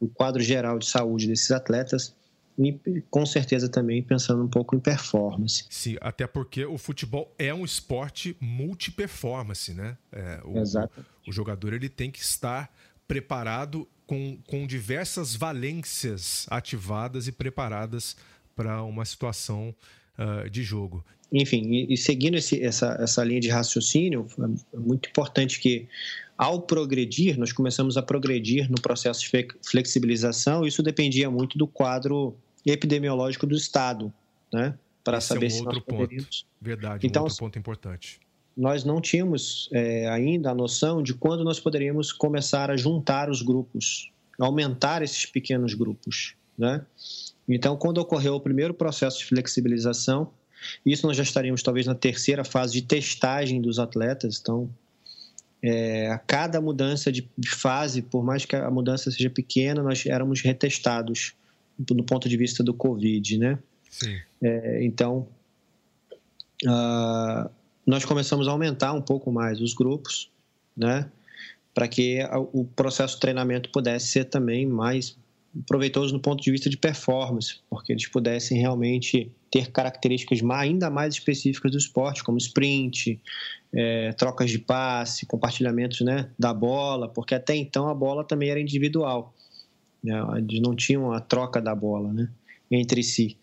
do 0.00 0.08
quadro 0.14 0.42
geral 0.42 0.78
de 0.78 0.86
saúde 0.86 1.26
desses 1.26 1.50
atletas 1.50 2.14
e 2.58 3.02
com 3.10 3.24
certeza 3.24 3.68
também 3.68 4.02
pensando 4.02 4.42
um 4.42 4.48
pouco 4.48 4.76
em 4.76 4.80
performance. 4.80 5.64
Sim, 5.70 5.96
até 6.00 6.26
porque 6.26 6.64
o 6.64 6.76
futebol 6.76 7.34
é 7.38 7.54
um 7.54 7.64
esporte 7.64 8.36
multi-performance, 8.40 9.72
né? 9.72 9.96
É, 10.12 10.40
o, 10.44 10.58
Exato. 10.58 11.04
O 11.26 11.32
jogador 11.32 11.72
ele 11.72 11.88
tem 11.88 12.10
que 12.10 12.20
estar 12.20 12.70
preparado 13.08 13.88
com, 14.10 14.38
com 14.48 14.66
diversas 14.66 15.36
valências 15.36 16.44
ativadas 16.50 17.28
e 17.28 17.32
preparadas 17.32 18.16
para 18.56 18.82
uma 18.82 19.04
situação 19.04 19.72
uh, 20.18 20.50
de 20.50 20.64
jogo. 20.64 21.04
Enfim, 21.32 21.62
e, 21.70 21.94
e 21.94 21.96
seguindo 21.96 22.36
esse, 22.36 22.60
essa, 22.60 22.98
essa 23.00 23.22
linha 23.22 23.38
de 23.38 23.48
raciocínio, 23.48 24.26
é 24.74 24.76
muito 24.76 25.08
importante 25.08 25.60
que, 25.60 25.86
ao 26.36 26.60
progredir, 26.60 27.38
nós 27.38 27.52
começamos 27.52 27.96
a 27.96 28.02
progredir 28.02 28.68
no 28.68 28.80
processo 28.80 29.20
de 29.20 29.46
flexibilização, 29.62 30.66
isso 30.66 30.82
dependia 30.82 31.30
muito 31.30 31.56
do 31.56 31.68
quadro 31.68 32.36
epidemiológico 32.66 33.46
do 33.46 33.54
Estado, 33.54 34.12
né? 34.52 34.74
Para 35.04 35.18
Esse 35.18 35.28
saber 35.28 35.46
é 35.46 35.48
um 35.48 35.50
se 35.52 35.62
outro 35.62 35.82
ponto. 35.82 36.14
Verdade, 36.60 37.06
então, 37.06 37.22
um 37.22 37.24
outro 37.26 37.38
ponto 37.38 37.56
importante 37.56 38.18
nós 38.60 38.84
não 38.84 39.00
tínhamos 39.00 39.70
é, 39.72 40.06
ainda 40.10 40.50
a 40.50 40.54
noção 40.54 41.02
de 41.02 41.14
quando 41.14 41.42
nós 41.42 41.58
poderíamos 41.58 42.12
começar 42.12 42.70
a 42.70 42.76
juntar 42.76 43.30
os 43.30 43.40
grupos, 43.40 44.12
aumentar 44.38 45.00
esses 45.00 45.24
pequenos 45.24 45.72
grupos. 45.72 46.34
Né? 46.58 46.84
Então, 47.48 47.74
quando 47.74 47.96
ocorreu 47.96 48.34
o 48.34 48.40
primeiro 48.40 48.74
processo 48.74 49.20
de 49.20 49.24
flexibilização, 49.24 50.30
isso 50.84 51.06
nós 51.06 51.16
já 51.16 51.22
estaríamos 51.22 51.62
talvez 51.62 51.86
na 51.86 51.94
terceira 51.94 52.44
fase 52.44 52.74
de 52.74 52.82
testagem 52.82 53.62
dos 53.62 53.78
atletas. 53.78 54.38
Então, 54.38 54.68
é, 55.62 56.10
a 56.10 56.18
cada 56.18 56.60
mudança 56.60 57.10
de, 57.10 57.26
fase, 57.46 58.02
por 58.02 58.22
mais 58.22 58.44
que 58.44 58.54
a 58.54 58.70
mudança 58.70 59.10
seja 59.10 59.30
pequena, 59.30 59.82
nós 59.82 60.04
éramos 60.04 60.42
retestados 60.42 61.32
do 61.78 62.04
ponto 62.04 62.28
de 62.28 62.36
vista 62.36 62.62
do 62.62 62.74
Covid, 62.74 63.38
né? 63.38 63.58
Sim. 63.88 64.18
É, 64.42 64.84
então, 64.84 65.26
uh, 66.66 67.50
nós 67.86 68.04
começamos 68.04 68.48
a 68.48 68.52
aumentar 68.52 68.92
um 68.92 69.02
pouco 69.02 69.32
mais 69.32 69.60
os 69.60 69.74
grupos, 69.74 70.30
né? 70.76 71.10
Para 71.72 71.88
que 71.88 72.18
o 72.52 72.64
processo 72.64 73.14
de 73.14 73.20
treinamento 73.20 73.70
pudesse 73.70 74.08
ser 74.08 74.24
também 74.24 74.66
mais 74.66 75.16
proveitoso 75.66 76.12
no 76.12 76.20
ponto 76.20 76.42
de 76.42 76.50
vista 76.50 76.70
de 76.70 76.76
performance, 76.76 77.60
porque 77.68 77.92
eles 77.92 78.06
pudessem 78.06 78.58
realmente 78.58 79.30
ter 79.50 79.70
características 79.70 80.40
ainda 80.50 80.88
mais 80.88 81.14
específicas 81.14 81.72
do 81.72 81.78
esporte, 81.78 82.22
como 82.22 82.38
sprint, 82.38 83.20
é, 83.72 84.12
trocas 84.12 84.50
de 84.50 84.58
passe, 84.58 85.26
compartilhamentos 85.26 86.00
né, 86.02 86.30
da 86.38 86.54
bola, 86.54 87.08
porque 87.08 87.34
até 87.34 87.56
então 87.56 87.88
a 87.88 87.94
bola 87.94 88.24
também 88.24 88.50
era 88.50 88.60
individual. 88.60 89.34
Né? 90.02 90.14
Eles 90.38 90.60
não 90.60 90.74
tinham 90.74 91.12
a 91.12 91.20
troca 91.20 91.60
da 91.60 91.74
bola 91.74 92.12
né, 92.12 92.28
entre 92.70 93.02
si. 93.02 93.36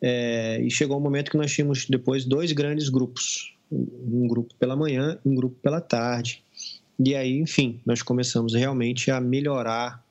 É, 0.00 0.60
e 0.60 0.70
chegou 0.70 0.96
um 0.96 1.02
momento 1.02 1.30
que 1.30 1.36
nós 1.36 1.52
tínhamos 1.52 1.86
depois 1.86 2.24
dois 2.24 2.52
grandes 2.52 2.88
grupos 2.88 3.57
um 3.70 4.26
grupo 4.26 4.54
pela 4.54 4.76
manhã, 4.76 5.18
um 5.24 5.34
grupo 5.34 5.56
pela 5.62 5.80
tarde. 5.80 6.42
E 6.98 7.14
aí, 7.14 7.38
enfim, 7.38 7.80
nós 7.86 8.02
começamos 8.02 8.54
realmente 8.54 9.10
a 9.10 9.20
melhorar 9.20 10.02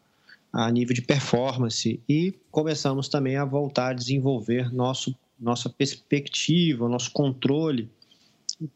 a 0.53 0.71
nível 0.71 0.93
de 0.93 1.01
performance 1.01 1.99
e 2.07 2.33
começamos 2.49 3.09
também 3.09 3.35
a 3.35 3.45
voltar 3.45 3.89
a 3.89 3.93
desenvolver 3.93 4.73
nosso, 4.73 5.13
nossa 5.39 5.69
perspectiva, 5.69 6.87
nosso 6.87 7.11
controle 7.11 7.89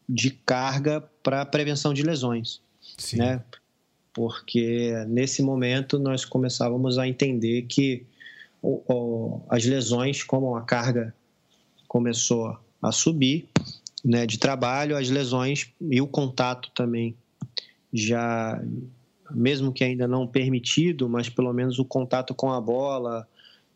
de 0.08 0.30
carga 0.30 1.00
para 1.22 1.44
prevenção 1.46 1.94
de 1.94 2.02
lesões. 2.02 2.60
Sim. 2.98 3.16
Né? 3.16 3.42
Porque 4.12 4.92
nesse 5.08 5.42
momento 5.42 5.98
nós 5.98 6.24
começávamos 6.24 6.98
a 6.98 7.08
entender 7.08 7.62
que 7.62 8.04
o, 8.60 8.82
o, 8.86 9.42
as 9.48 9.64
lesões, 9.64 10.22
como 10.22 10.54
a 10.54 10.62
carga 10.62 11.14
começou 11.88 12.56
a 12.80 12.92
subir 12.92 13.48
né, 14.04 14.26
de 14.26 14.38
trabalho, 14.38 14.96
as 14.96 15.08
lesões 15.08 15.72
e 15.80 16.00
o 16.00 16.06
contato 16.06 16.70
também 16.74 17.16
já 17.92 18.60
mesmo 19.34 19.72
que 19.72 19.82
ainda 19.84 20.06
não 20.06 20.26
permitido, 20.26 21.08
mas 21.08 21.28
pelo 21.28 21.52
menos 21.52 21.78
o 21.78 21.84
contato 21.84 22.34
com 22.34 22.50
a 22.50 22.60
bola, 22.60 23.26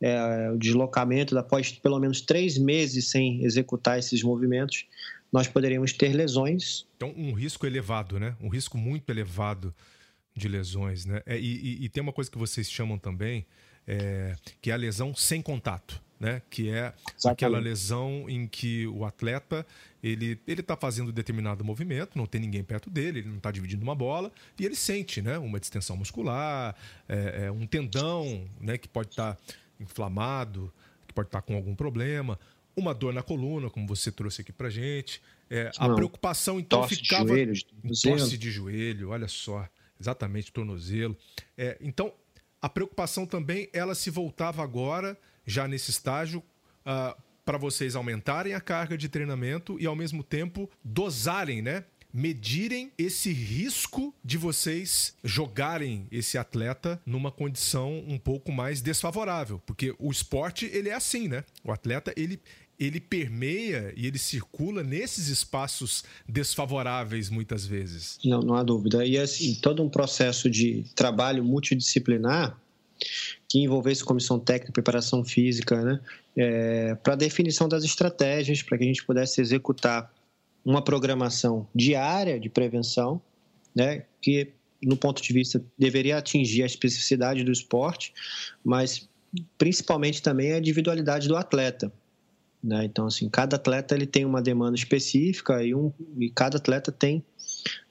é, 0.00 0.50
o 0.50 0.58
deslocamento, 0.58 1.36
após 1.38 1.72
pelo 1.72 1.98
menos 1.98 2.20
três 2.20 2.58
meses 2.58 3.08
sem 3.08 3.42
executar 3.42 3.98
esses 3.98 4.22
movimentos, 4.22 4.86
nós 5.32 5.48
poderíamos 5.48 5.92
ter 5.92 6.12
lesões. 6.12 6.86
Então, 6.96 7.12
um 7.16 7.32
risco 7.32 7.66
elevado, 7.66 8.18
né? 8.18 8.36
Um 8.40 8.48
risco 8.48 8.78
muito 8.78 9.10
elevado 9.10 9.74
de 10.34 10.48
lesões, 10.48 11.06
né? 11.06 11.22
É, 11.26 11.38
e, 11.38 11.84
e, 11.84 11.88
tem 11.88 12.02
uma 12.02 12.12
coisa 12.12 12.30
que 12.30 12.38
vocês 12.38 12.70
chamam 12.70 12.98
também, 12.98 13.46
é, 13.86 14.34
que 14.60 14.70
é 14.70 14.74
a 14.74 14.76
lesão 14.76 15.14
sem 15.14 15.40
contato, 15.40 16.02
né? 16.18 16.42
Que 16.48 16.70
é 16.70 16.92
Exatamente. 17.14 17.26
aquela 17.26 17.58
lesão 17.58 18.24
em 18.28 18.46
que 18.46 18.86
o 18.86 19.04
atleta 19.04 19.66
ele 20.02 20.38
ele 20.46 20.60
está 20.60 20.76
fazendo 20.76 21.12
determinado 21.12 21.64
movimento, 21.64 22.16
não 22.16 22.26
tem 22.26 22.40
ninguém 22.40 22.62
perto 22.62 22.88
dele, 22.88 23.20
ele 23.20 23.28
não 23.28 23.38
está 23.38 23.50
dividindo 23.50 23.82
uma 23.82 23.94
bola 23.94 24.32
e 24.58 24.64
ele 24.64 24.74
sente, 24.74 25.20
né? 25.20 25.38
Uma 25.38 25.60
distensão 25.60 25.96
muscular, 25.96 26.74
é, 27.08 27.46
é 27.46 27.52
um 27.52 27.66
tendão, 27.66 28.48
né? 28.60 28.78
Que 28.78 28.88
pode 28.88 29.10
estar 29.10 29.34
tá 29.34 29.54
inflamado, 29.78 30.72
que 31.06 31.12
pode 31.12 31.28
estar 31.28 31.40
tá 31.40 31.46
com 31.46 31.54
algum 31.54 31.74
problema, 31.74 32.38
uma 32.74 32.94
dor 32.94 33.12
na 33.12 33.22
coluna, 33.22 33.70
como 33.70 33.86
você 33.86 34.10
trouxe 34.10 34.42
aqui 34.42 34.52
para 34.52 34.70
gente. 34.70 35.20
É, 35.48 35.70
a 35.78 35.88
preocupação 35.88 36.58
então 36.58 36.80
tosse 36.82 36.96
ficava 36.96 37.24
de 37.24 37.30
joelho, 37.30 37.52
de 37.52 38.02
tosse 38.02 38.38
de 38.38 38.50
joelho, 38.50 39.10
olha 39.10 39.28
só, 39.28 39.68
exatamente 40.00 40.52
tornozelo. 40.52 41.16
É, 41.56 41.76
então 41.80 42.12
a 42.60 42.68
preocupação 42.68 43.26
também 43.26 43.68
ela 43.72 43.94
se 43.94 44.10
voltava 44.10 44.62
agora 44.62 45.16
já 45.46 45.68
nesse 45.68 45.90
estágio 45.90 46.42
uh, 46.84 47.20
para 47.44 47.58
vocês 47.58 47.94
aumentarem 47.94 48.54
a 48.54 48.60
carga 48.60 48.98
de 48.98 49.08
treinamento 49.08 49.78
e 49.80 49.86
ao 49.86 49.94
mesmo 49.94 50.22
tempo 50.22 50.68
dosarem, 50.84 51.62
né? 51.62 51.84
medirem 52.16 52.90
esse 52.96 53.30
risco 53.30 54.14
de 54.24 54.38
vocês 54.38 55.14
jogarem 55.22 56.06
esse 56.10 56.38
atleta 56.38 56.98
numa 57.04 57.30
condição 57.30 58.02
um 58.08 58.18
pouco 58.18 58.50
mais 58.50 58.80
desfavorável, 58.80 59.60
porque 59.66 59.94
o 59.98 60.10
esporte 60.10 60.64
ele 60.72 60.88
é 60.88 60.94
assim, 60.94 61.28
né? 61.28 61.44
O 61.62 61.70
atleta 61.70 62.14
ele 62.16 62.40
ele 62.78 63.00
permeia 63.00 63.92
e 63.96 64.06
ele 64.06 64.18
circula 64.18 64.82
nesses 64.82 65.28
espaços 65.28 66.04
desfavoráveis 66.28 67.30
muitas 67.30 67.64
vezes. 67.66 68.18
Não, 68.22 68.40
não 68.40 68.54
há 68.54 68.62
dúvida. 68.62 69.04
E 69.04 69.16
assim, 69.16 69.54
todo 69.54 69.82
um 69.82 69.88
processo 69.88 70.50
de 70.50 70.84
trabalho 70.94 71.42
multidisciplinar 71.42 72.58
que 73.48 73.60
envolvesse 73.60 74.04
comissão 74.04 74.38
técnica, 74.38 74.72
preparação 74.72 75.24
física, 75.24 75.82
né? 75.82 76.00
É, 76.36 76.94
para 76.96 77.14
definição 77.14 77.68
das 77.68 77.84
estratégias, 77.84 78.62
para 78.62 78.76
que 78.76 78.84
a 78.84 78.86
gente 78.86 79.04
pudesse 79.04 79.40
executar 79.40 80.12
uma 80.64 80.82
programação 80.82 81.66
diária 81.74 82.38
de 82.38 82.48
prevenção, 82.48 83.20
né? 83.74 84.04
Que 84.20 84.52
no 84.82 84.96
ponto 84.96 85.22
de 85.22 85.32
vista 85.32 85.64
deveria 85.78 86.18
atingir 86.18 86.62
a 86.62 86.66
especificidade 86.66 87.44
do 87.44 87.52
esporte, 87.52 88.12
mas 88.64 89.08
principalmente 89.56 90.22
também 90.22 90.52
a 90.52 90.58
individualidade 90.58 91.28
do 91.28 91.36
atleta. 91.36 91.92
Né? 92.62 92.84
Então, 92.84 93.06
assim, 93.06 93.28
cada 93.28 93.56
atleta 93.56 93.94
ele 93.94 94.06
tem 94.06 94.24
uma 94.24 94.42
demanda 94.42 94.76
específica 94.76 95.62
e, 95.62 95.74
um, 95.74 95.92
e 96.18 96.30
cada 96.30 96.58
atleta 96.58 96.90
tem 96.90 97.24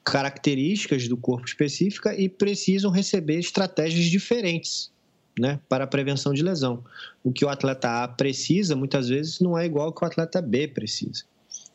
características 0.04 1.08
do 1.08 1.16
corpo 1.16 1.46
específica 1.46 2.14
e 2.14 2.28
precisam 2.28 2.90
receber 2.90 3.38
estratégias 3.38 4.04
diferentes 4.06 4.90
né, 5.38 5.60
para 5.68 5.84
a 5.84 5.86
prevenção 5.86 6.32
de 6.32 6.42
lesão. 6.42 6.82
O 7.22 7.32
que 7.32 7.44
o 7.44 7.48
atleta 7.48 8.04
A 8.04 8.08
precisa, 8.08 8.74
muitas 8.74 9.08
vezes, 9.08 9.40
não 9.40 9.56
é 9.56 9.66
igual 9.66 9.86
ao 9.86 9.92
que 9.92 10.02
o 10.02 10.06
atleta 10.06 10.40
B 10.40 10.68
precisa 10.68 11.24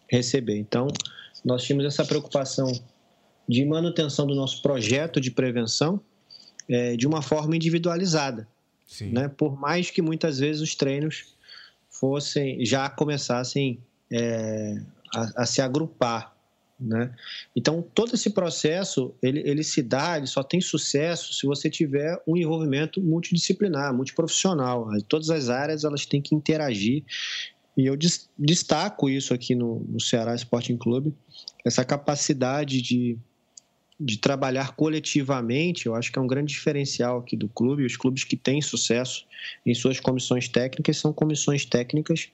receber. 0.08 0.58
Então, 0.58 0.88
nós 1.43 1.63
tínhamos 1.63 1.86
essa 1.86 2.04
preocupação 2.06 2.71
de 3.47 3.65
manutenção 3.65 4.26
do 4.26 4.36
nosso 4.36 4.62
projeto 4.62 5.19
de 5.19 5.32
prevenção 5.32 6.00
é, 6.69 6.95
de 6.95 7.08
uma 7.08 7.21
forma 7.21 7.56
individualizada. 7.56 8.47
Né? 9.12 9.28
Por 9.30 9.58
mais 9.60 9.89
que 9.89 10.02
muitas 10.02 10.39
vezes 10.39 10.62
os 10.62 10.76
treinos 10.76 11.36
fossem 11.89 12.65
já 12.65 12.89
começassem 12.89 13.80
é, 14.12 14.82
a, 15.15 15.43
a, 15.43 15.45
se 15.45 15.62
agrupar, 15.62 16.36
né? 16.82 17.13
Então 17.56 17.86
todo 17.94 18.15
esse 18.15 18.30
processo 18.32 19.13
ele, 19.22 19.41
ele 19.46 19.63
se 19.63 19.82
dá, 19.82 20.17
ele 20.17 20.28
só 20.28 20.41
tem 20.41 20.60
sucesso 20.60 21.34
se 21.34 21.46
você 21.46 21.70
tiver 21.70 22.22
um 22.28 22.36
envolvimento 22.36 23.02
multidisciplinar, 23.02 23.94
multiprofissional. 23.94 24.89
Todas 25.08 25.30
as 25.30 25.50
áreas 25.50 25.84
elas 25.84 26.06
têm 26.06 26.22
que 26.22 26.34
interagir 26.34 27.04
e 27.78 27.86
eu 27.86 27.98
destaco 28.38 29.10
isso 29.10 29.34
aqui 29.34 29.56
no, 29.56 29.80
no 29.88 30.00
Ceará 30.00 30.36
Sporting 30.36 30.78
Clube, 30.78 31.13
essa 31.63 31.86
capacidade 31.86 32.82
de 32.82 33.17
de 34.03 34.17
trabalhar 34.17 34.75
coletivamente, 34.75 35.85
eu 35.85 35.93
acho 35.93 36.11
que 36.11 36.17
é 36.17 36.21
um 36.21 36.27
grande 36.27 36.51
diferencial 36.51 37.19
aqui 37.19 37.37
do 37.37 37.47
clube. 37.47 37.85
Os 37.85 37.95
clubes 37.95 38.23
que 38.23 38.35
têm 38.35 38.59
sucesso 38.59 39.27
em 39.63 39.75
suas 39.75 39.99
comissões 39.99 40.47
técnicas 40.47 40.97
são 40.97 41.13
comissões 41.13 41.65
técnicas 41.65 42.29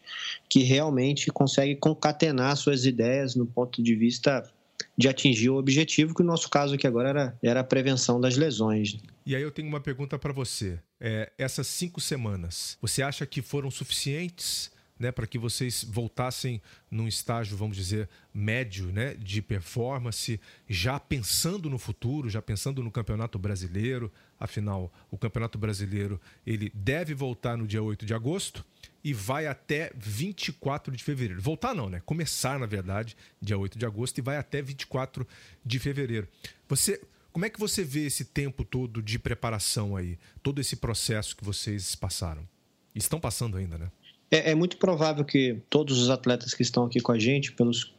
que 0.49 0.63
realmente 0.63 1.29
conseguem 1.29 1.75
concatenar 1.75 2.55
suas 2.55 2.85
ideias 2.85 3.35
no 3.35 3.45
ponto 3.45 3.83
de 3.83 3.95
vista 3.95 4.49
de 4.97 5.09
atingir 5.09 5.49
o 5.49 5.57
objetivo, 5.57 6.15
que 6.15 6.21
o 6.21 6.25
nosso 6.25 6.49
caso 6.49 6.75
aqui 6.75 6.87
agora 6.87 7.09
era, 7.09 7.37
era 7.43 7.59
a 7.59 7.63
prevenção 7.63 8.19
das 8.19 8.37
lesões. 8.37 8.97
E 9.25 9.35
aí 9.35 9.41
eu 9.41 9.51
tenho 9.51 9.67
uma 9.67 9.81
pergunta 9.81 10.17
para 10.17 10.31
você. 10.31 10.79
É, 10.99 11.31
essas 11.37 11.67
cinco 11.67 11.99
semanas, 11.99 12.77
você 12.81 13.01
acha 13.01 13.25
que 13.25 13.41
foram 13.41 13.69
suficientes 13.69 14.71
né, 14.99 15.11
para 15.11 15.27
que 15.27 15.37
vocês 15.37 15.83
voltassem 15.83 16.61
num 16.89 17.07
estágio, 17.07 17.57
vamos 17.57 17.77
dizer, 17.77 18.09
médio 18.33 18.87
né, 18.87 19.13
de 19.15 19.41
performance, 19.41 20.39
já 20.67 20.99
pensando 20.99 21.69
no 21.69 21.77
futuro, 21.77 22.29
já 22.29 22.41
pensando 22.41 22.83
no 22.83 22.91
Campeonato 22.91 23.37
Brasileiro. 23.37 24.11
Afinal, 24.39 24.91
o 25.09 25.17
Campeonato 25.17 25.57
Brasileiro 25.57 26.19
ele 26.45 26.71
deve 26.73 27.13
voltar 27.13 27.57
no 27.57 27.67
dia 27.67 27.81
8 27.81 28.05
de 28.05 28.13
agosto 28.13 28.65
e 29.03 29.13
vai 29.13 29.47
até 29.47 29.91
24 29.95 30.95
de 30.95 31.03
fevereiro. 31.03 31.41
Voltar 31.41 31.73
não, 31.73 31.89
né? 31.89 32.01
Começar, 32.05 32.59
na 32.59 32.65
verdade, 32.65 33.15
dia 33.41 33.57
8 33.57 33.77
de 33.77 33.85
agosto 33.85 34.17
e 34.17 34.21
vai 34.21 34.37
até 34.37 34.61
24 34.61 35.25
de 35.65 35.79
fevereiro. 35.79 36.27
Você, 36.67 37.01
como 37.31 37.45
é 37.45 37.49
que 37.49 37.59
você 37.59 37.83
vê 37.83 38.05
esse 38.05 38.25
tempo 38.25 38.65
todo 38.65 39.01
de 39.01 39.17
preparação 39.17 39.95
aí? 39.95 40.17
Todo 40.43 40.59
esse 40.59 40.75
processo 40.75 41.35
que 41.35 41.45
vocês 41.45 41.95
passaram? 41.95 42.47
Estão 42.93 43.19
passando 43.19 43.57
ainda, 43.57 43.77
né? 43.77 43.91
É, 44.29 44.51
é, 44.51 44.55
muito 44.55 44.77
provável 44.77 45.23
que 45.23 45.57
todos 45.69 45.99
os 46.01 46.09
atletas 46.09 46.53
que 46.53 46.61
estão 46.61 46.85
aqui 46.85 46.99
com 46.99 47.11
a 47.11 47.19
gente, 47.19 47.51
pelos, 47.53 47.93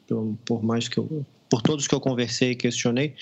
por 0.44 0.62
mais 0.62 0.88
que 0.88 0.98
eu, 0.98 1.24
por 1.48 1.62
todos 1.62 1.88
que 1.88 1.94
eu 1.94 2.00
conversei 2.00 2.50
e 2.50 2.54
questionei, 2.54 3.14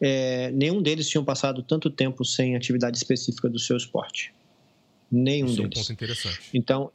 é, 0.00 0.50
nenhum 0.50 0.82
deles 0.82 1.08
tinham 1.08 1.24
passado 1.24 1.62
tanto 1.62 1.88
tempo 1.88 2.24
sem 2.24 2.54
atividade 2.54 2.98
específica 2.98 3.48
do 3.48 3.58
seu 3.58 3.76
esporte. 3.76 4.32
Nenhum 5.10 5.46
isso 5.46 5.56
deles. 5.56 5.76
É 5.76 5.80
um 5.80 5.82
ponto 5.82 5.92
interessante. 5.92 6.40
Então, 6.52 6.90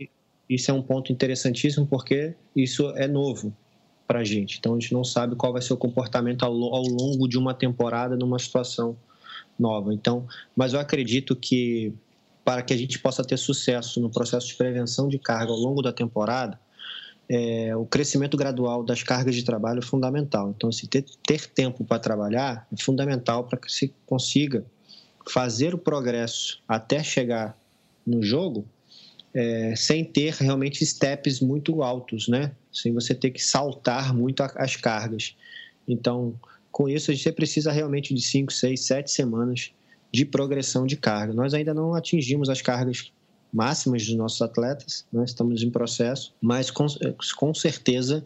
isso 0.48 0.70
é 0.70 0.74
um 0.74 0.82
ponto 0.82 1.12
interessantíssimo 1.12 1.88
porque 1.88 2.36
isso 2.56 2.92
é 2.92 3.08
novo 3.08 3.56
para 4.08 4.20
a 4.20 4.24
gente. 4.24 4.60
Então, 4.60 4.76
a 4.76 4.80
gente 4.80 4.94
não 4.94 5.04
sabe 5.04 5.36
qual 5.36 5.52
vai 5.52 5.64
ser 5.64 5.74
o 5.74 5.78
comportamento 5.78 6.44
ao, 6.44 6.54
ao 6.54 6.84
longo 6.84 7.28
de 7.28 7.40
uma 7.40 7.56
temporada 7.56 8.16
numa 8.16 8.38
situação 8.38 8.96
nova. 9.58 9.94
Então, 9.94 10.28
mas 10.56 10.74
eu 10.74 10.80
acredito 10.80 11.36
que 11.36 11.92
para 12.46 12.62
que 12.62 12.74
a 12.74 12.78
gente 12.78 13.00
possa 13.00 13.24
ter 13.24 13.38
sucesso 13.38 14.00
no 14.00 14.10
processo 14.10 14.48
de 14.48 14.54
prevenção 14.54 15.10
de 15.10 15.18
carga 15.18 15.52
ao 15.52 15.58
longo 15.58 15.82
da 15.82 15.92
temporada, 15.92 16.60
é, 17.28 17.76
o 17.76 17.88
crescimento 17.88 18.38
gradual 18.38 18.84
das 18.84 19.02
cargas 19.02 19.34
de 19.34 19.44
trabalho 19.44 19.80
é 19.80 19.82
fundamental. 19.82 20.54
Então, 20.56 20.70
assim, 20.70 20.86
ter, 20.86 21.04
ter 21.26 21.48
tempo 21.48 21.84
para 21.84 21.98
trabalhar 21.98 22.68
é 22.72 22.82
fundamental 22.82 23.46
para 23.46 23.58
que 23.58 23.72
se 23.72 23.92
consiga 24.06 24.64
fazer 25.28 25.74
o 25.74 25.78
progresso 25.78 26.62
até 26.68 27.04
chegar 27.04 27.58
no 28.06 28.22
jogo 28.22 28.64
é, 29.34 29.76
sem 29.76 30.06
ter 30.06 30.36
realmente 30.36 30.86
steps 30.86 31.42
muito 31.42 31.82
altos, 31.82 32.28
né? 32.28 32.52
Sem 32.72 32.94
você 32.94 33.16
ter 33.16 33.32
que 33.32 33.44
saltar 33.44 34.14
muito 34.14 34.42
as 34.42 34.76
cargas. 34.76 35.36
Então, 35.88 36.40
com 36.72 36.88
isso, 36.88 37.10
a 37.10 37.14
gente 37.14 37.32
precisa 37.32 37.72
realmente 37.72 38.14
de 38.14 38.22
5, 38.22 38.54
6, 38.54 38.80
7 38.80 39.12
semanas 39.12 39.72
de 40.16 40.26
progressão 40.26 40.88
de 40.88 40.96
carga. 40.96 41.34
Nós 41.34 41.54
ainda 41.54 41.74
não 41.74 41.94
atingimos 41.94 42.50
as 42.50 42.62
cargas 42.62 43.12
máximas 43.54 44.06
dos 44.06 44.16
nossos 44.16 44.42
atletas, 44.42 45.06
né? 45.12 45.24
estamos 45.24 45.62
em 45.62 45.70
processo, 45.70 46.34
mas 46.42 46.72
com, 46.72 46.86
com 47.38 47.54
certeza 47.54 48.26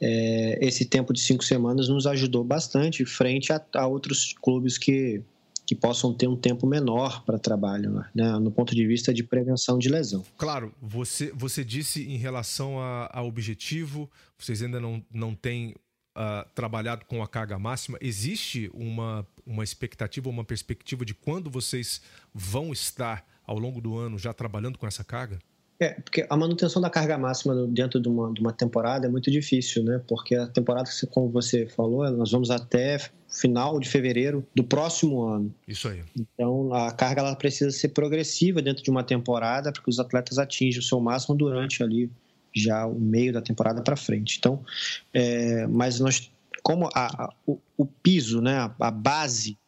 é, 0.00 0.58
esse 0.60 0.84
tempo 0.84 1.12
de 1.12 1.20
cinco 1.20 1.44
semanas 1.44 1.88
nos 1.88 2.06
ajudou 2.06 2.44
bastante 2.44 3.04
frente 3.04 3.52
a, 3.52 3.64
a 3.74 3.86
outros 3.86 4.34
clubes 4.42 4.76
que, 4.76 5.22
que 5.66 5.74
possam 5.74 6.12
ter 6.12 6.28
um 6.28 6.36
tempo 6.36 6.66
menor 6.66 7.24
para 7.24 7.38
trabalho, 7.38 8.04
né, 8.14 8.38
no 8.38 8.50
ponto 8.50 8.74
de 8.74 8.86
vista 8.86 9.12
de 9.12 9.22
prevenção 9.22 9.78
de 9.78 9.88
lesão. 9.88 10.22
Claro, 10.36 10.74
você, 10.82 11.32
você 11.34 11.64
disse 11.64 12.02
em 12.02 12.16
relação 12.16 12.78
ao 12.78 13.26
objetivo, 13.26 14.10
vocês 14.38 14.62
ainda 14.62 14.80
não, 14.80 15.02
não 15.12 15.34
têm 15.34 15.74
uh, 16.16 16.48
trabalhado 16.54 17.04
com 17.06 17.22
a 17.22 17.28
carga 17.28 17.58
máxima. 17.58 17.98
Existe 18.00 18.70
uma, 18.72 19.26
uma 19.46 19.64
expectativa, 19.64 20.28
uma 20.28 20.44
perspectiva 20.44 21.04
de 21.04 21.14
quando 21.14 21.50
vocês 21.50 22.00
vão 22.34 22.72
estar 22.72 23.26
ao 23.46 23.58
longo 23.58 23.80
do 23.80 23.96
ano 23.96 24.18
já 24.18 24.32
trabalhando 24.32 24.78
com 24.78 24.86
essa 24.86 25.04
carga? 25.04 25.38
É, 25.80 25.94
porque 25.94 26.24
a 26.30 26.36
manutenção 26.36 26.80
da 26.80 26.88
carga 26.88 27.18
máxima 27.18 27.66
dentro 27.66 28.00
de 28.00 28.08
uma, 28.08 28.32
de 28.32 28.40
uma 28.40 28.52
temporada 28.52 29.06
é 29.06 29.10
muito 29.10 29.28
difícil, 29.32 29.82
né? 29.82 30.00
Porque 30.06 30.36
a 30.36 30.46
temporada, 30.46 30.88
como 31.10 31.28
você 31.28 31.66
falou, 31.66 32.08
nós 32.12 32.30
vamos 32.30 32.52
até 32.52 32.98
final 33.28 33.80
de 33.80 33.88
fevereiro 33.88 34.46
do 34.54 34.62
próximo 34.62 35.22
ano. 35.24 35.52
Isso 35.66 35.88
aí. 35.88 36.04
Então, 36.16 36.72
a 36.72 36.92
carga 36.92 37.22
ela 37.22 37.34
precisa 37.34 37.72
ser 37.72 37.88
progressiva 37.88 38.62
dentro 38.62 38.84
de 38.84 38.90
uma 38.90 39.02
temporada 39.02 39.72
para 39.72 39.82
que 39.82 39.90
os 39.90 39.98
atletas 39.98 40.38
atinjam 40.38 40.80
o 40.80 40.84
seu 40.84 41.00
máximo 41.00 41.34
durante 41.34 41.82
ali 41.82 42.08
já 42.54 42.86
o 42.86 42.98
meio 42.98 43.32
da 43.32 43.40
temporada 43.40 43.82
para 43.82 43.96
frente. 43.96 44.38
Então, 44.38 44.64
é, 45.12 45.66
mas 45.66 45.98
nós, 46.00 46.30
como 46.62 46.88
a, 46.94 47.24
a, 47.24 47.34
o, 47.46 47.58
o, 47.76 47.86
piso, 47.86 48.40
né, 48.40 48.70
a, 48.78 48.90
base 48.90 49.58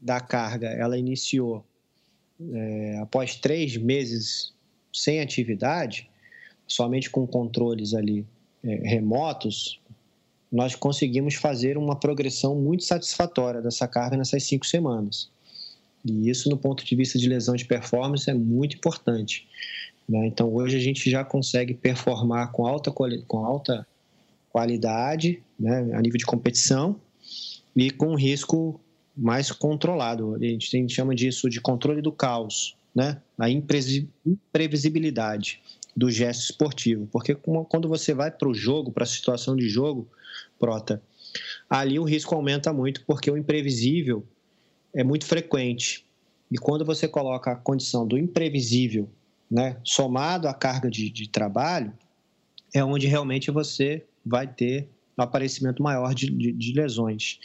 da 0.00 0.20
carga, 0.20 0.68
ela 0.68 0.98
iniciou 0.98 1.64
é, 2.52 2.98
após 3.00 3.36
três 3.36 3.76
meses 3.76 4.52
sem 4.92 5.20
atividade, 5.20 6.10
somente 6.66 7.08
com 7.10 7.26
controles 7.26 7.94
ali 7.94 8.26
é, 8.64 8.74
remotos, 8.88 9.80
nós 10.50 10.74
conseguimos 10.74 11.34
fazer 11.34 11.78
uma 11.78 11.96
progressão 11.96 12.54
muito 12.54 12.84
satisfatória 12.84 13.62
dessa 13.62 13.88
carga 13.88 14.16
nessas 14.16 14.42
cinco 14.44 14.66
semanas. 14.66 15.30
E 16.04 16.28
isso, 16.28 16.50
no 16.50 16.58
ponto 16.58 16.84
de 16.84 16.96
vista 16.96 17.18
de 17.18 17.28
lesão 17.28 17.54
de 17.54 17.64
performance, 17.64 18.28
é 18.28 18.34
muito 18.34 18.76
importante. 18.76 19.46
Né? 20.08 20.26
Então, 20.26 20.52
hoje 20.52 20.76
a 20.76 20.80
gente 20.80 21.10
já 21.10 21.24
consegue 21.24 21.74
performar 21.74 22.52
com 22.52 22.66
alta, 22.66 22.90
com 22.90 23.44
alta 23.44 23.86
qualidade, 24.50 25.42
né? 25.58 25.90
a 25.94 26.00
nível 26.00 26.18
de 26.18 26.24
competição, 26.24 27.00
e 27.74 27.90
com 27.90 28.14
risco 28.14 28.80
mais 29.16 29.50
controlado. 29.50 30.34
A 30.34 30.38
gente, 30.38 30.76
a 30.76 30.80
gente 30.80 30.94
chama 30.94 31.14
disso 31.14 31.48
de 31.48 31.60
controle 31.60 32.02
do 32.02 32.12
caos 32.12 32.76
né? 32.94 33.20
a 33.38 33.48
imprevisibilidade 33.48 35.60
do 35.96 36.10
gesto 36.10 36.42
esportivo. 36.42 37.08
Porque 37.10 37.34
quando 37.34 37.88
você 37.88 38.12
vai 38.14 38.30
para 38.30 38.48
o 38.48 38.54
jogo, 38.54 38.92
para 38.92 39.02
a 39.04 39.06
situação 39.06 39.56
de 39.56 39.66
jogo, 39.68 40.06
Prota, 40.58 41.02
ali 41.68 41.98
o 41.98 42.04
risco 42.04 42.34
aumenta 42.34 42.72
muito 42.72 43.04
porque 43.04 43.30
o 43.30 43.36
imprevisível 43.36 44.24
é 44.94 45.02
muito 45.02 45.26
frequente. 45.26 46.06
E 46.50 46.58
quando 46.58 46.84
você 46.84 47.08
coloca 47.08 47.50
a 47.50 47.56
condição 47.56 48.06
do 48.06 48.18
imprevisível 48.18 49.08
né, 49.52 49.76
somado 49.84 50.48
à 50.48 50.54
carga 50.54 50.90
de, 50.90 51.10
de 51.10 51.28
trabalho, 51.28 51.92
é 52.74 52.82
onde 52.82 53.06
realmente 53.06 53.50
você 53.50 54.02
vai 54.24 54.46
ter 54.46 54.88
um 55.18 55.22
aparecimento 55.22 55.82
maior 55.82 56.14
de, 56.14 56.30
de, 56.30 56.52
de 56.52 56.72
lesões. 56.72 57.38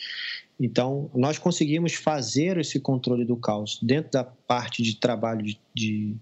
Então, 0.57 1.11
nós 1.13 1.37
conseguimos 1.37 1.95
fazer 1.95 2.57
esse 2.57 2.79
controle 2.79 3.25
do 3.25 3.35
caos 3.35 3.77
dentro 3.83 4.11
da 4.11 4.23
parte 4.23 4.81
de 4.81 4.95
trabalho 4.95 5.45
de, 5.45 5.59
de, 5.75 6.15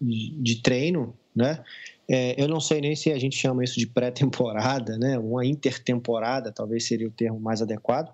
de 0.00 0.56
treino, 0.56 1.16
né? 1.34 1.64
É, 2.06 2.40
eu 2.40 2.46
não 2.46 2.60
sei 2.60 2.80
nem 2.80 2.94
se 2.94 3.10
a 3.10 3.18
gente 3.18 3.36
chama 3.36 3.64
isso 3.64 3.78
de 3.78 3.86
pré-temporada, 3.86 4.98
né? 4.98 5.18
Uma 5.18 5.46
intertemporada, 5.46 6.52
talvez 6.52 6.86
seria 6.86 7.08
o 7.08 7.10
termo 7.10 7.40
mais 7.40 7.62
adequado. 7.62 8.12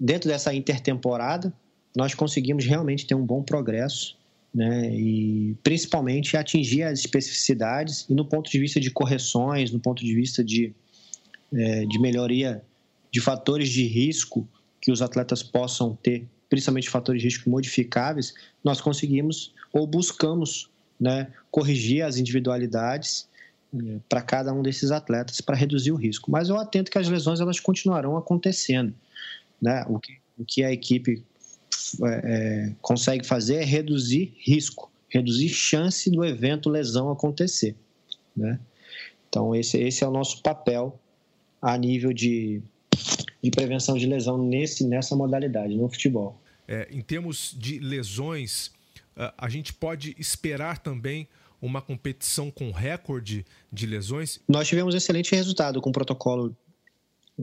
Dentro 0.00 0.30
dessa 0.30 0.54
intertemporada, 0.54 1.52
nós 1.94 2.14
conseguimos 2.14 2.64
realmente 2.64 3.06
ter 3.06 3.14
um 3.14 3.26
bom 3.26 3.42
progresso, 3.42 4.17
né? 4.58 4.92
E 4.92 5.56
principalmente 5.62 6.36
atingir 6.36 6.82
as 6.82 6.98
especificidades 6.98 8.04
e 8.10 8.12
no 8.12 8.24
ponto 8.24 8.50
de 8.50 8.58
vista 8.58 8.80
de 8.80 8.90
correções, 8.90 9.70
no 9.70 9.78
ponto 9.78 10.04
de 10.04 10.12
vista 10.12 10.42
de, 10.42 10.74
é, 11.52 11.86
de 11.86 12.00
melhoria 12.00 12.60
de 13.12 13.20
fatores 13.20 13.68
de 13.68 13.86
risco 13.86 14.48
que 14.80 14.90
os 14.90 15.00
atletas 15.00 15.44
possam 15.44 15.94
ter, 16.02 16.26
principalmente 16.48 16.90
fatores 16.90 17.22
de 17.22 17.28
risco 17.28 17.48
modificáveis, 17.48 18.34
nós 18.64 18.80
conseguimos 18.80 19.54
ou 19.72 19.86
buscamos 19.86 20.68
né, 20.98 21.32
corrigir 21.52 22.02
as 22.02 22.16
individualidades 22.16 23.28
eh, 23.72 24.00
para 24.08 24.22
cada 24.22 24.52
um 24.52 24.60
desses 24.60 24.90
atletas 24.90 25.40
para 25.40 25.54
reduzir 25.54 25.92
o 25.92 25.96
risco. 25.96 26.32
Mas 26.32 26.48
eu 26.48 26.56
atento 26.58 26.90
que 26.90 26.98
as 26.98 27.08
lesões 27.08 27.38
elas 27.38 27.60
continuarão 27.60 28.16
acontecendo. 28.16 28.92
Né? 29.62 29.84
O, 29.88 30.00
que, 30.00 30.18
o 30.36 30.44
que 30.44 30.64
a 30.64 30.72
equipe 30.72 31.22
é, 32.04 32.72
consegue 32.80 33.26
fazer 33.26 33.56
é 33.56 33.64
reduzir 33.64 34.34
risco, 34.38 34.90
reduzir 35.08 35.48
chance 35.48 36.10
do 36.10 36.24
evento 36.24 36.68
lesão 36.68 37.10
acontecer. 37.10 37.74
Né? 38.36 38.58
Então, 39.28 39.54
esse, 39.54 39.78
esse 39.78 40.04
é 40.04 40.08
o 40.08 40.10
nosso 40.10 40.42
papel 40.42 40.98
a 41.60 41.76
nível 41.76 42.12
de 42.12 42.62
de 43.42 43.50
prevenção 43.50 43.96
de 43.96 44.06
lesão 44.06 44.36
nesse, 44.36 44.84
nessa 44.84 45.14
modalidade, 45.14 45.76
no 45.76 45.88
futebol. 45.88 46.40
É, 46.66 46.88
em 46.90 47.00
termos 47.00 47.54
de 47.56 47.78
lesões, 47.78 48.72
a 49.36 49.48
gente 49.48 49.72
pode 49.72 50.14
esperar 50.18 50.78
também 50.78 51.28
uma 51.60 51.82
competição 51.82 52.50
com 52.50 52.70
recorde 52.70 53.44
de 53.72 53.86
lesões? 53.86 54.40
Nós 54.48 54.68
tivemos 54.68 54.94
excelente 54.94 55.34
resultado 55.34 55.80
com 55.80 55.90
o 55.90 55.92
protocolo 55.92 56.56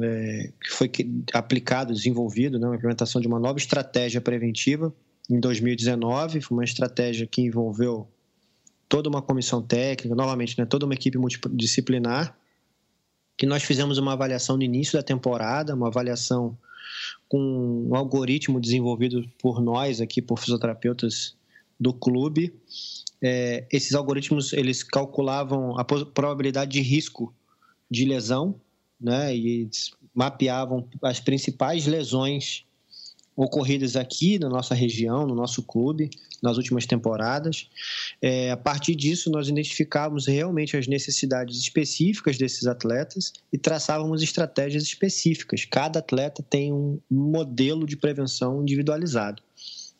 é, 0.01 0.51
que 0.61 0.71
foi 0.71 0.91
aplicado, 1.33 1.93
desenvolvido, 1.93 2.59
né, 2.59 2.67
uma 2.67 2.75
implementação 2.75 3.21
de 3.21 3.27
uma 3.27 3.39
nova 3.39 3.57
estratégia 3.57 4.19
preventiva 4.19 4.93
em 5.29 5.39
2019. 5.39 6.41
Foi 6.41 6.57
uma 6.57 6.63
estratégia 6.63 7.25
que 7.25 7.41
envolveu 7.41 8.07
toda 8.89 9.09
uma 9.09 9.21
comissão 9.21 9.61
técnica, 9.61 10.15
novamente, 10.15 10.57
né, 10.57 10.65
toda 10.65 10.85
uma 10.85 10.93
equipe 10.93 11.17
multidisciplinar 11.17 12.37
que 13.37 13.45
nós 13.45 13.63
fizemos 13.63 13.97
uma 13.97 14.13
avaliação 14.13 14.55
no 14.55 14.63
início 14.63 14.97
da 14.97 15.03
temporada, 15.03 15.75
uma 15.75 15.87
avaliação 15.87 16.57
com 17.27 17.87
um 17.89 17.95
algoritmo 17.95 18.61
desenvolvido 18.61 19.27
por 19.39 19.61
nós 19.61 19.99
aqui, 19.99 20.21
por 20.21 20.39
fisioterapeutas 20.39 21.35
do 21.79 21.93
clube. 21.93 22.53
É, 23.21 23.65
esses 23.71 23.93
algoritmos 23.93 24.53
eles 24.53 24.83
calculavam 24.83 25.77
a 25.77 25.83
probabilidade 25.83 26.71
de 26.71 26.81
risco 26.81 27.33
de 27.89 28.05
lesão, 28.05 28.59
né, 28.99 29.35
e 29.35 29.69
mapeavam 30.13 30.87
as 31.01 31.19
principais 31.19 31.85
lesões 31.85 32.65
ocorridas 33.35 33.97
aqui 33.97 34.39
na 34.39 34.47
nossa 34.47 34.73
região, 34.73 35.27
no 35.27 35.35
nosso 35.35 35.61
clube, 35.61 36.09
nas 36.41 36.55
últimas 36.55 36.85
temporadas. 36.85 37.69
É, 38.21 38.49
a 38.49 38.55
partir 38.55 38.95
disso, 38.95 39.29
nós 39.29 39.49
identificávamos 39.49 40.25
realmente 40.25 40.77
as 40.77 40.87
necessidades 40.87 41.59
específicas 41.59 42.37
desses 42.37 42.65
atletas 42.65 43.33
e 43.51 43.57
traçávamos 43.57 44.23
estratégias 44.23 44.83
específicas. 44.83 45.65
Cada 45.65 45.99
atleta 45.99 46.41
tem 46.41 46.71
um 46.71 46.99
modelo 47.11 47.85
de 47.85 47.97
prevenção 47.97 48.61
individualizado 48.61 49.43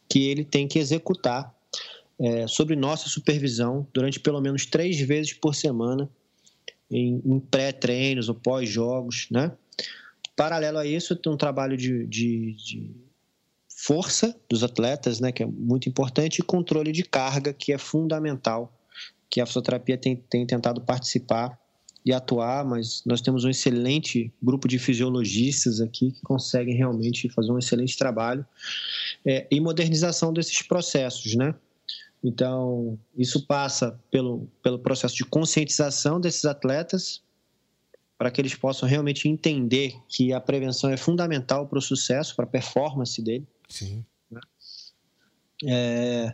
que 0.08 0.30
ele 0.30 0.46
tem 0.46 0.68
que 0.68 0.80
executar 0.80 1.54
é, 2.18 2.48
sobre 2.48 2.76
nossa 2.76 3.10
supervisão 3.10 3.86
durante 3.94 4.20
pelo 4.20 4.40
menos 4.40 4.66
três 4.66 4.98
vezes 5.00 5.34
por 5.34 5.54
semana 5.54 6.10
em, 6.96 7.22
em 7.26 7.40
pré-treinos 7.40 8.30
ou 8.30 8.36
pós-jogos, 8.36 9.28
né? 9.30 9.52
Paralelo 10.36 10.78
a 10.78 10.86
isso, 10.86 11.16
tem 11.16 11.32
um 11.32 11.38
trabalho 11.38 11.78
de, 11.78 12.06
de, 12.08 12.54
de 12.54 12.92
força 13.68 14.36
dos 14.50 14.64
atletas, 14.64 15.20
né, 15.20 15.32
que 15.32 15.44
é 15.44 15.46
muito 15.46 15.88
importante, 15.88 16.40
e 16.40 16.44
controle 16.44 16.92
de 16.92 17.04
carga, 17.04 17.54
que 17.54 17.72
é 17.72 17.78
fundamental, 17.78 18.74
que 19.30 19.40
a 19.40 19.46
fisioterapia 19.46 19.98
tem, 19.98 20.16
tem 20.16 20.46
tentado 20.46 20.82
participar 20.82 21.58
e 22.06 22.14
atuar, 22.14 22.64
mas 22.66 23.02
nós 23.06 23.22
temos 23.22 23.44
um 23.44 23.50
excelente 23.50 24.32
grupo 24.42 24.68
de 24.68 24.78
fisiologistas 24.78 25.82
aqui 25.82 26.12
que 26.12 26.22
conseguem 26.22 26.76
realmente 26.76 27.30
fazer 27.30 27.52
um 27.52 27.58
excelente 27.58 27.98
trabalho 27.98 28.46
é, 29.26 29.48
e 29.50 29.60
modernização 29.60 30.32
desses 30.32 30.62
processos, 30.62 31.34
né? 31.36 31.56
Então, 32.28 32.98
isso 33.16 33.46
passa 33.46 34.00
pelo, 34.10 34.50
pelo 34.64 34.80
processo 34.80 35.16
de 35.16 35.24
conscientização 35.24 36.20
desses 36.20 36.44
atletas 36.44 37.22
para 38.18 38.32
que 38.32 38.42
eles 38.42 38.56
possam 38.56 38.90
realmente 38.90 39.30
entender 39.30 39.94
que 40.10 40.34
a 40.34 40.42
prevenção 40.42 40.90
é 40.90 40.98
fundamental 40.98 41.68
para 41.68 41.78
o 41.78 41.82
sucesso, 41.82 42.36
para 42.36 42.46
a 42.46 42.48
performance 42.48 43.22
dele. 43.22 43.46
Sim. 43.70 44.04
Né? 44.32 44.42
É, 45.68 46.34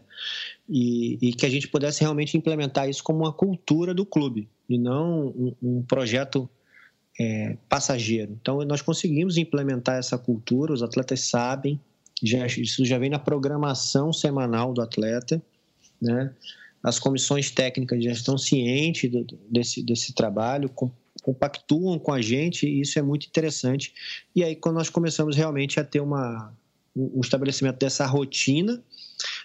e, 0.70 1.18
e, 1.22 1.34
que 1.34 1.46
a 1.46 1.50
gente 1.50 1.68
pudesse 1.68 2.00
realmente 2.00 2.38
implementar 2.38 2.88
isso 2.88 3.04
como 3.04 3.20
uma 3.20 3.34
cultura 3.34 3.94
do 3.94 4.06
clube 4.06 4.48
e 4.70 4.78
não 4.78 5.28
um, 5.28 5.56
um 5.62 5.84
projeto 5.84 6.50
é, 7.20 7.58
passageiro. 7.68 8.32
Então, 8.40 8.60
nós 8.60 8.82
conseguimos 8.82 9.36
implementar 9.36 9.98
essa 9.98 10.18
cultura, 10.18 10.72
os 10.72 10.82
atletas 10.82 11.20
sabem, 11.20 11.78
já, 12.24 12.46
isso 12.46 12.86
já 12.86 12.98
vem 12.98 13.10
na 13.10 13.20
programação 13.20 14.14
semanal 14.14 14.72
do 14.74 14.82
atleta, 14.82 15.44
né? 16.02 16.34
As 16.84 16.98
comissões 16.98 17.52
técnicas 17.52 18.04
já 18.04 18.12
estão 18.12 18.38
cientes 18.38 19.10
do, 19.12 19.24
desse, 19.50 19.84
desse 19.84 20.14
trabalho, 20.14 20.68
com, 20.70 20.92
compactuam 21.22 22.00
com 22.00 22.12
a 22.12 22.22
gente 22.22 22.66
e 22.66 22.82
isso 22.82 22.98
é 22.98 23.02
muito 23.02 23.28
interessante. 23.28 23.94
E 24.36 24.44
aí, 24.44 24.56
quando 24.56 24.76
nós 24.76 24.90
começamos 24.90 25.36
realmente 25.36 25.80
a 25.80 25.84
ter 25.84 26.00
uma, 26.00 26.52
um 26.96 27.22
estabelecimento 27.22 27.78
dessa 27.78 28.06
rotina 28.06 28.82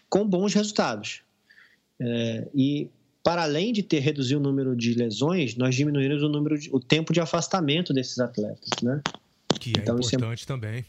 com 0.09 0.27
bons 0.27 0.55
resultados. 0.55 1.23
É, 2.01 2.49
e 2.55 2.89
para 3.23 3.43
além 3.43 3.73
de 3.73 3.83
ter 3.83 3.99
reduzido 4.01 4.39
o 4.39 4.43
número 4.43 4.77
de 4.77 4.95
lesões, 4.95 5.57
nós 5.57 5.75
diminuímos 5.75 6.23
o 6.23 6.29
número 6.29 6.59
de, 6.59 6.71
o 6.73 6.79
tempo 6.79 7.13
de 7.13 7.21
afastamento 7.21 7.93
desses 7.93 8.19
atletas, 8.19 8.71
né? 8.83 9.03
Que 9.59 9.71
é 9.71 9.83
então, 9.83 9.97
importante 9.99 10.45
é, 10.45 10.47
também. 10.47 10.85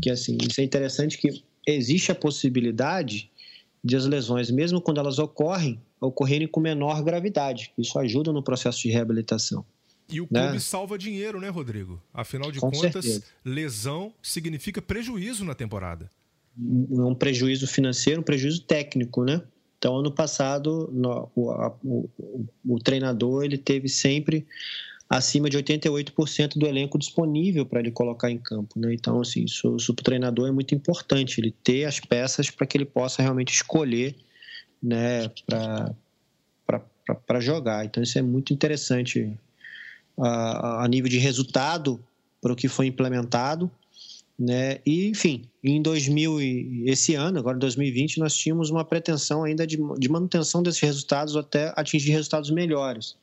Que 0.00 0.10
assim, 0.10 0.38
isso 0.40 0.60
é 0.60 0.64
interessante 0.64 1.18
que 1.18 1.42
existe 1.66 2.10
a 2.10 2.14
possibilidade 2.14 3.30
de 3.86 3.94
as 3.94 4.04
lesões, 4.04 4.50
mesmo 4.50 4.80
quando 4.80 4.98
elas 4.98 5.20
ocorrem, 5.20 5.80
ocorrerem 6.00 6.48
com 6.48 6.58
menor 6.58 7.02
gravidade. 7.04 7.72
Isso 7.78 7.96
ajuda 8.00 8.32
no 8.32 8.42
processo 8.42 8.82
de 8.82 8.90
reabilitação. 8.90 9.64
E 10.08 10.20
o 10.20 10.24
né? 10.28 10.40
clube 10.40 10.54
né? 10.54 10.58
salva 10.58 10.98
dinheiro, 10.98 11.40
né, 11.40 11.48
Rodrigo? 11.48 12.02
Afinal 12.12 12.50
de 12.50 12.58
com 12.58 12.70
contas, 12.70 13.04
certeza. 13.04 13.24
lesão 13.44 14.12
significa 14.20 14.82
prejuízo 14.82 15.44
na 15.44 15.54
temporada. 15.54 16.10
Um 16.58 17.14
prejuízo 17.14 17.66
financeiro, 17.68 18.20
um 18.20 18.24
prejuízo 18.24 18.62
técnico, 18.62 19.24
né? 19.24 19.42
Então, 19.78 19.98
ano 19.98 20.10
passado, 20.10 20.90
no, 20.92 21.30
o, 21.36 21.50
o, 21.84 22.10
o, 22.18 22.46
o, 22.66 22.78
treinador 22.80 23.44
ele 23.44 23.58
teve 23.58 23.88
sempre 23.88 24.46
acima 25.08 25.48
de 25.48 25.56
88% 25.56 26.58
do 26.58 26.66
elenco 26.66 26.98
disponível 26.98 27.64
para 27.64 27.80
ele 27.80 27.90
colocar 27.90 28.30
em 28.30 28.38
campo. 28.38 28.78
Né? 28.78 28.92
Então, 28.92 29.20
assim, 29.20 29.44
isso, 29.44 29.76
isso 29.76 29.94
para 29.94 30.02
o 30.02 30.04
treinador 30.04 30.48
é 30.48 30.52
muito 30.52 30.74
importante, 30.74 31.40
ele 31.40 31.54
ter 31.62 31.84
as 31.84 32.00
peças 32.00 32.50
para 32.50 32.66
que 32.66 32.76
ele 32.76 32.84
possa 32.84 33.22
realmente 33.22 33.54
escolher 33.54 34.16
né, 34.82 35.30
para 35.46 37.40
jogar. 37.40 37.84
Então, 37.84 38.02
isso 38.02 38.18
é 38.18 38.22
muito 38.22 38.52
interessante 38.52 39.32
a, 40.18 40.84
a 40.84 40.88
nível 40.88 41.08
de 41.08 41.18
resultado 41.18 42.02
para 42.40 42.52
o 42.52 42.56
que 42.56 42.68
foi 42.68 42.86
implementado. 42.86 43.70
Né? 44.38 44.80
E, 44.84 45.08
enfim, 45.08 45.44
em 45.64 45.80
2000 45.80 46.40
esse 46.86 47.14
ano, 47.14 47.38
agora 47.38 47.56
2020, 47.56 48.18
nós 48.18 48.36
tínhamos 48.36 48.70
uma 48.70 48.84
pretensão 48.84 49.44
ainda 49.44 49.66
de, 49.66 49.78
de 49.98 50.08
manutenção 50.08 50.62
desses 50.62 50.80
resultados 50.80 51.36
até 51.36 51.72
atingir 51.76 52.10
resultados 52.10 52.50
melhores. 52.50 53.16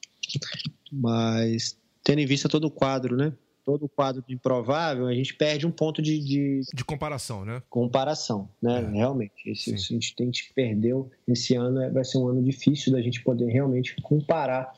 Mas, 0.93 1.77
tendo 2.03 2.19
em 2.19 2.25
vista 2.25 2.47
todo 2.47 2.65
o 2.65 2.71
quadro, 2.71 3.15
né? 3.15 3.33
Todo 3.65 3.85
o 3.85 3.89
quadro 3.89 4.21
de 4.27 4.33
improvável, 4.33 5.07
a 5.07 5.13
gente 5.13 5.33
perde 5.33 5.65
um 5.65 5.71
ponto 5.71 6.01
de. 6.01 6.19
De, 6.19 6.61
de 6.73 6.83
comparação, 6.83 7.45
né? 7.45 7.63
Comparação, 7.69 8.49
né? 8.61 8.81
É. 8.81 8.97
Realmente. 8.97 9.33
Esse, 9.45 9.73
esse, 9.73 9.93
a, 9.93 9.93
gente, 9.93 10.15
a 10.19 10.23
gente 10.23 10.51
perdeu. 10.53 11.09
Esse 11.27 11.55
ano 11.55 11.81
é, 11.81 11.89
vai 11.89 12.03
ser 12.03 12.17
um 12.17 12.27
ano 12.27 12.43
difícil 12.43 12.91
da 12.91 13.01
gente 13.01 13.23
poder 13.23 13.45
realmente 13.45 13.95
comparar 14.01 14.73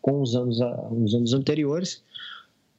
com 0.00 0.22
os 0.22 0.34
anos, 0.34 0.60
os 0.92 1.14
anos 1.14 1.34
anteriores. 1.34 2.02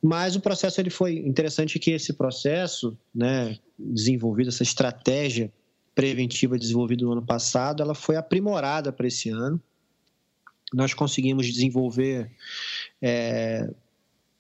Mas 0.02 0.36
o 0.36 0.42
processo 0.42 0.82
ele 0.82 0.90
foi 0.90 1.20
interessante 1.20 1.78
que 1.78 1.92
esse 1.92 2.14
processo, 2.14 2.98
né, 3.14 3.60
desenvolvido 3.78 4.50
essa 4.50 4.64
estratégia 4.64 5.52
preventiva 5.94 6.58
desenvolvida 6.58 7.04
no 7.04 7.12
ano 7.12 7.22
passado, 7.22 7.84
ela 7.84 7.94
foi 7.94 8.16
aprimorada 8.16 8.92
para 8.92 9.08
esse 9.08 9.30
ano. 9.30 9.62
Nós 10.74 10.94
conseguimos 10.94 11.46
desenvolver 11.48 12.32
é, 13.02 13.70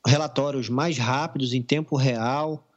relatórios 0.05 0.69
mais 0.69 0.97
rápidos 0.97 1.53
em 1.53 1.61
tempo 1.61 1.95
real, 1.95 2.67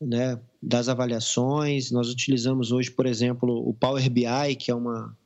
né, 0.00 0.38
das 0.62 0.88
avaliações. 0.88 1.90
Nós 1.90 2.08
utilizamos 2.08 2.72
hoje, 2.72 2.90
por 2.90 3.06
exemplo, 3.06 3.68
o 3.68 3.72
Power 3.74 4.08
BI, 4.10 4.56
que 4.58 4.70
é, 4.70 4.74
uma, 4.74 5.16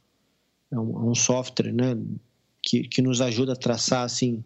é 0.71 0.79
um, 0.79 1.11
um 1.11 1.15
software, 1.15 1.73
né, 1.73 1.97
que, 2.63 2.87
que 2.87 3.03
nos 3.03 3.21
ajuda 3.21 3.53
a 3.53 3.57
traçar 3.57 4.05
assim 4.05 4.45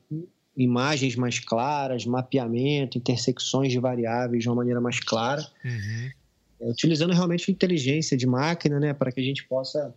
imagens 0.57 1.17
mais 1.17 1.39
claras, 1.41 2.07
mapeamento, 2.07 2.97
intersecções 2.97 3.73
de 3.73 3.79
variáveis 3.81 4.43
de 4.43 4.49
uma 4.49 4.57
maneira 4.57 4.81
mais 4.81 5.01
clara, 5.01 5.47
uhum. 5.65 6.11
É, 6.61 6.71
utilizando 6.71 7.13
realmente 7.13 7.51
inteligência 7.51 8.17
de 8.17 8.27
máquina, 8.27 8.79
né, 8.79 8.95
para 8.95 9.11
que 9.11 9.21
a 9.21 9.25
gente 9.25 9.45
possa 9.45 9.93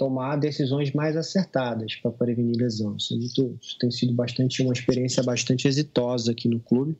tomar 0.00 0.36
decisões 0.36 0.92
mais 0.92 1.14
acertadas 1.14 1.94
para 1.96 2.10
prevenir 2.10 2.56
lesão. 2.56 2.96
Isso, 2.96 3.14
isso 3.60 3.78
tem 3.78 3.90
sido 3.90 4.14
bastante 4.14 4.62
uma 4.62 4.72
experiência 4.72 5.22
bastante 5.22 5.68
exitosa 5.68 6.32
aqui 6.32 6.48
no 6.48 6.58
clube. 6.58 6.96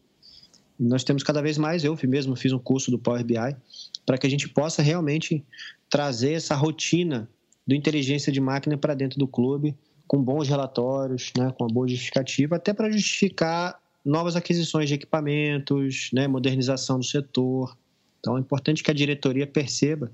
E 0.78 0.84
nós 0.84 1.02
temos 1.02 1.22
cada 1.22 1.40
vez 1.40 1.56
mais, 1.56 1.82
eu 1.82 1.98
mesmo 2.06 2.36
fiz 2.36 2.52
um 2.52 2.58
curso 2.58 2.90
do 2.90 2.98
Power 2.98 3.24
BI, 3.24 3.56
para 4.04 4.18
que 4.18 4.26
a 4.26 4.30
gente 4.30 4.50
possa 4.50 4.82
realmente 4.82 5.42
trazer 5.88 6.32
essa 6.32 6.54
rotina 6.54 7.26
do 7.66 7.74
inteligência 7.74 8.30
de 8.30 8.38
máquina 8.38 8.76
para 8.76 8.92
dentro 8.92 9.18
do 9.18 9.26
clube, 9.26 9.74
com 10.06 10.22
bons 10.22 10.46
relatórios, 10.46 11.32
né, 11.38 11.50
com 11.56 11.64
uma 11.64 11.72
boa 11.72 11.88
justificativa, 11.88 12.56
até 12.56 12.74
para 12.74 12.92
justificar 12.92 13.80
novas 14.04 14.36
aquisições 14.36 14.90
de 14.90 14.94
equipamentos, 14.96 16.10
né, 16.12 16.28
modernização 16.28 16.98
do 16.98 17.04
setor. 17.06 17.74
Então, 18.18 18.36
é 18.36 18.40
importante 18.40 18.82
que 18.82 18.90
a 18.90 18.94
diretoria 18.94 19.46
perceba 19.46 20.12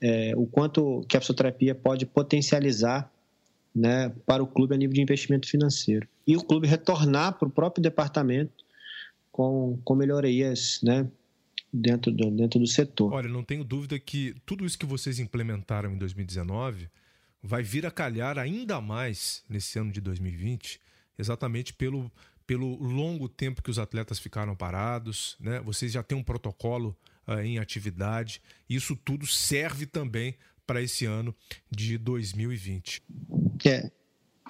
é, 0.00 0.32
o 0.36 0.46
quanto 0.46 1.04
que 1.08 1.16
a 1.16 1.20
fisioterapia 1.20 1.74
pode 1.74 2.06
potencializar 2.06 3.10
né, 3.74 4.10
para 4.26 4.42
o 4.42 4.46
clube 4.46 4.74
a 4.74 4.78
nível 4.78 4.94
de 4.94 5.02
investimento 5.02 5.48
financeiro. 5.48 6.08
E 6.26 6.36
o 6.36 6.42
clube 6.42 6.66
retornar 6.66 7.38
para 7.38 7.48
o 7.48 7.50
próprio 7.50 7.82
departamento 7.82 8.64
com, 9.30 9.78
com 9.84 9.94
melhorias 9.94 10.80
né, 10.82 11.06
dentro, 11.72 12.10
do, 12.10 12.30
dentro 12.30 12.58
do 12.58 12.66
setor. 12.66 13.12
Olha, 13.12 13.28
não 13.28 13.44
tenho 13.44 13.62
dúvida 13.62 13.98
que 13.98 14.34
tudo 14.44 14.64
isso 14.64 14.78
que 14.78 14.86
vocês 14.86 15.18
implementaram 15.18 15.92
em 15.92 15.98
2019 15.98 16.88
vai 17.42 17.62
vir 17.62 17.86
a 17.86 17.90
calhar 17.90 18.38
ainda 18.38 18.80
mais 18.80 19.44
nesse 19.48 19.78
ano 19.78 19.92
de 19.92 20.00
2020, 20.00 20.80
exatamente 21.18 21.72
pelo, 21.72 22.10
pelo 22.46 22.76
longo 22.82 23.28
tempo 23.28 23.62
que 23.62 23.70
os 23.70 23.78
atletas 23.78 24.18
ficaram 24.18 24.54
parados, 24.54 25.36
né? 25.40 25.60
Vocês 25.60 25.92
já 25.92 26.02
têm 26.02 26.18
um 26.18 26.22
protocolo 26.22 26.94
em 27.38 27.58
atividade. 27.58 28.40
Isso 28.68 28.96
tudo 28.96 29.26
serve 29.26 29.86
também 29.86 30.36
para 30.66 30.82
esse 30.82 31.04
ano 31.04 31.34
de 31.70 31.98
2020. 31.98 33.02
É, 33.64 33.90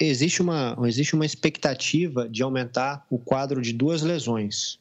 existe 0.00 0.40
uma, 0.40 0.76
existe 0.84 1.14
uma 1.14 1.26
expectativa 1.26 2.28
de 2.28 2.42
aumentar 2.42 3.04
o 3.10 3.18
quadro 3.18 3.60
de 3.60 3.72
duas 3.72 4.02
lesões. 4.02 4.78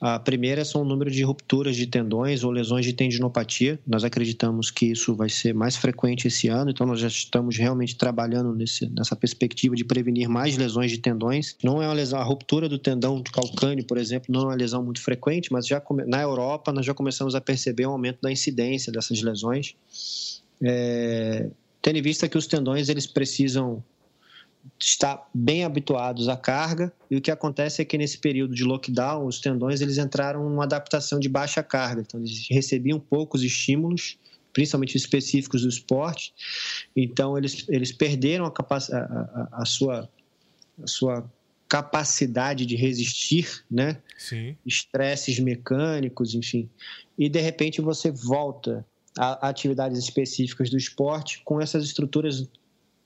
A 0.00 0.18
primeira 0.18 0.64
são 0.64 0.82
o 0.82 0.84
número 0.84 1.10
de 1.10 1.22
rupturas 1.22 1.74
de 1.74 1.86
tendões 1.86 2.44
ou 2.44 2.50
lesões 2.50 2.84
de 2.84 2.92
tendinopatia. 2.92 3.78
Nós 3.86 4.04
acreditamos 4.04 4.70
que 4.70 4.86
isso 4.86 5.14
vai 5.14 5.28
ser 5.28 5.52
mais 5.52 5.76
frequente 5.76 6.28
esse 6.28 6.48
ano, 6.48 6.70
então 6.70 6.86
nós 6.86 7.00
já 7.00 7.08
estamos 7.08 7.56
realmente 7.56 7.96
trabalhando 7.96 8.54
nesse, 8.54 8.88
nessa 8.90 9.16
perspectiva 9.16 9.74
de 9.74 9.84
prevenir 9.84 10.28
mais 10.28 10.56
lesões 10.56 10.90
de 10.90 10.98
tendões. 10.98 11.56
Não 11.62 11.82
é 11.82 11.86
uma 11.86 11.94
lesão, 11.94 12.20
a 12.20 12.24
ruptura 12.24 12.68
do 12.68 12.78
tendão 12.78 13.20
de 13.20 13.30
calcâneo, 13.30 13.84
por 13.84 13.98
exemplo, 13.98 14.32
não 14.32 14.42
é 14.42 14.44
uma 14.44 14.54
lesão 14.54 14.82
muito 14.84 15.00
frequente, 15.00 15.52
mas 15.52 15.66
já 15.66 15.82
na 16.06 16.22
Europa 16.22 16.72
nós 16.72 16.86
já 16.86 16.94
começamos 16.94 17.34
a 17.34 17.40
perceber 17.40 17.86
um 17.86 17.92
aumento 17.92 18.18
da 18.22 18.30
incidência 18.30 18.92
dessas 18.92 19.20
lesões. 19.22 19.74
É, 20.64 21.50
tendo 21.80 21.98
em 21.98 22.02
vista 22.02 22.28
que 22.28 22.38
os 22.38 22.46
tendões 22.46 22.88
eles 22.88 23.06
precisam 23.06 23.82
está 24.78 25.24
bem 25.32 25.64
habituados 25.64 26.28
à 26.28 26.36
carga 26.36 26.92
e 27.10 27.16
o 27.16 27.20
que 27.20 27.30
acontece 27.30 27.82
é 27.82 27.84
que 27.84 27.98
nesse 27.98 28.18
período 28.18 28.54
de 28.54 28.64
lockdown 28.64 29.26
os 29.26 29.40
tendões 29.40 29.80
eles 29.80 29.98
entraram 29.98 30.48
numa 30.48 30.64
adaptação 30.64 31.18
de 31.18 31.28
baixa 31.28 31.62
carga. 31.62 32.02
Então 32.02 32.20
eles 32.20 32.46
recebiam 32.50 32.98
poucos 32.98 33.42
estímulos 33.42 34.18
principalmente 34.52 34.96
específicos 34.96 35.62
do 35.62 35.68
esporte. 35.68 36.34
Então 36.94 37.38
eles, 37.38 37.64
eles 37.68 37.90
perderam 37.90 38.44
a, 38.44 38.50
capac... 38.50 38.92
a, 38.92 38.98
a, 38.98 39.62
a 39.62 39.64
sua 39.64 40.08
a 40.82 40.86
sua 40.86 41.30
capacidade 41.68 42.66
de 42.66 42.76
resistir 42.76 43.64
né? 43.70 43.98
Sim. 44.18 44.56
estresses 44.64 45.38
mecânicos 45.38 46.34
enfim. 46.34 46.68
E 47.18 47.28
de 47.28 47.40
repente 47.40 47.80
você 47.80 48.10
volta 48.10 48.84
a 49.18 49.48
atividades 49.48 49.98
específicas 49.98 50.70
do 50.70 50.76
esporte 50.76 51.42
com 51.44 51.60
essas 51.60 51.84
estruturas 51.84 52.48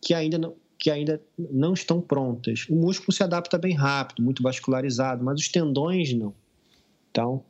que 0.01 0.15
ainda 0.15 0.39
não, 0.39 0.55
que 0.87 0.91
ainda 0.93 1.21
não 1.37 1.75
estão 1.75 2.01
prontas. 2.01 2.65
O 2.71 2.77
músculo 2.77 3.13
se 3.13 3.21
adapta 3.21 3.59
bem 3.59 3.75
rápido, 3.75 4.23
muito 4.23 4.41
vascularizado, 4.41 5.25
mas 5.25 5.41
os 5.41 5.49
tendões 5.49 6.13
não. 6.13 6.33
Então, 7.11 7.43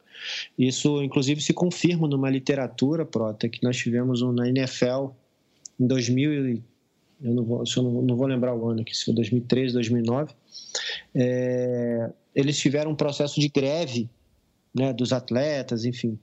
isso 0.59 1.03
inclusive 1.03 1.43
se 1.43 1.53
confirma 1.53 2.09
numa 2.09 2.31
literatura, 2.31 3.05
Prota, 3.05 3.47
que 3.47 3.63
nós 3.63 3.77
tivemos 3.77 4.23
um, 4.23 4.33
na 4.33 4.49
NFL 4.49 5.09
em 5.79 5.87
2000, 5.87 6.63
eu 7.21 7.35
não 7.35 7.45
vou, 7.45 7.63
eu 7.77 7.83
não, 7.83 8.01
não 8.01 8.17
vou 8.17 8.27
lembrar 8.27 8.55
o 8.55 8.71
ano 8.71 8.81
aqui, 8.81 8.97
se 8.97 9.05
foi 9.05 9.13
2013, 9.13 9.75
2009, 9.75 10.33
é, 11.15 12.11
eles 12.35 12.57
tiveram 12.57 12.93
um 12.93 12.97
processo 12.97 13.39
de 13.39 13.49
greve 13.51 14.09
né, 14.75 14.95
dos 14.95 15.13
atletas, 15.13 15.85
enfim, 15.85 16.19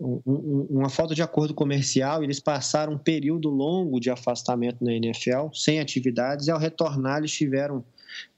uma 0.00 0.88
falta 0.88 1.14
de 1.14 1.22
acordo 1.22 1.52
comercial, 1.52 2.24
eles 2.24 2.40
passaram 2.40 2.94
um 2.94 2.98
período 2.98 3.50
longo 3.50 4.00
de 4.00 4.10
afastamento 4.10 4.82
na 4.82 4.94
NFL, 4.94 5.48
sem 5.52 5.78
atividades, 5.78 6.46
e 6.46 6.50
ao 6.50 6.58
retornar 6.58 7.18
eles 7.18 7.32
tiveram, 7.32 7.84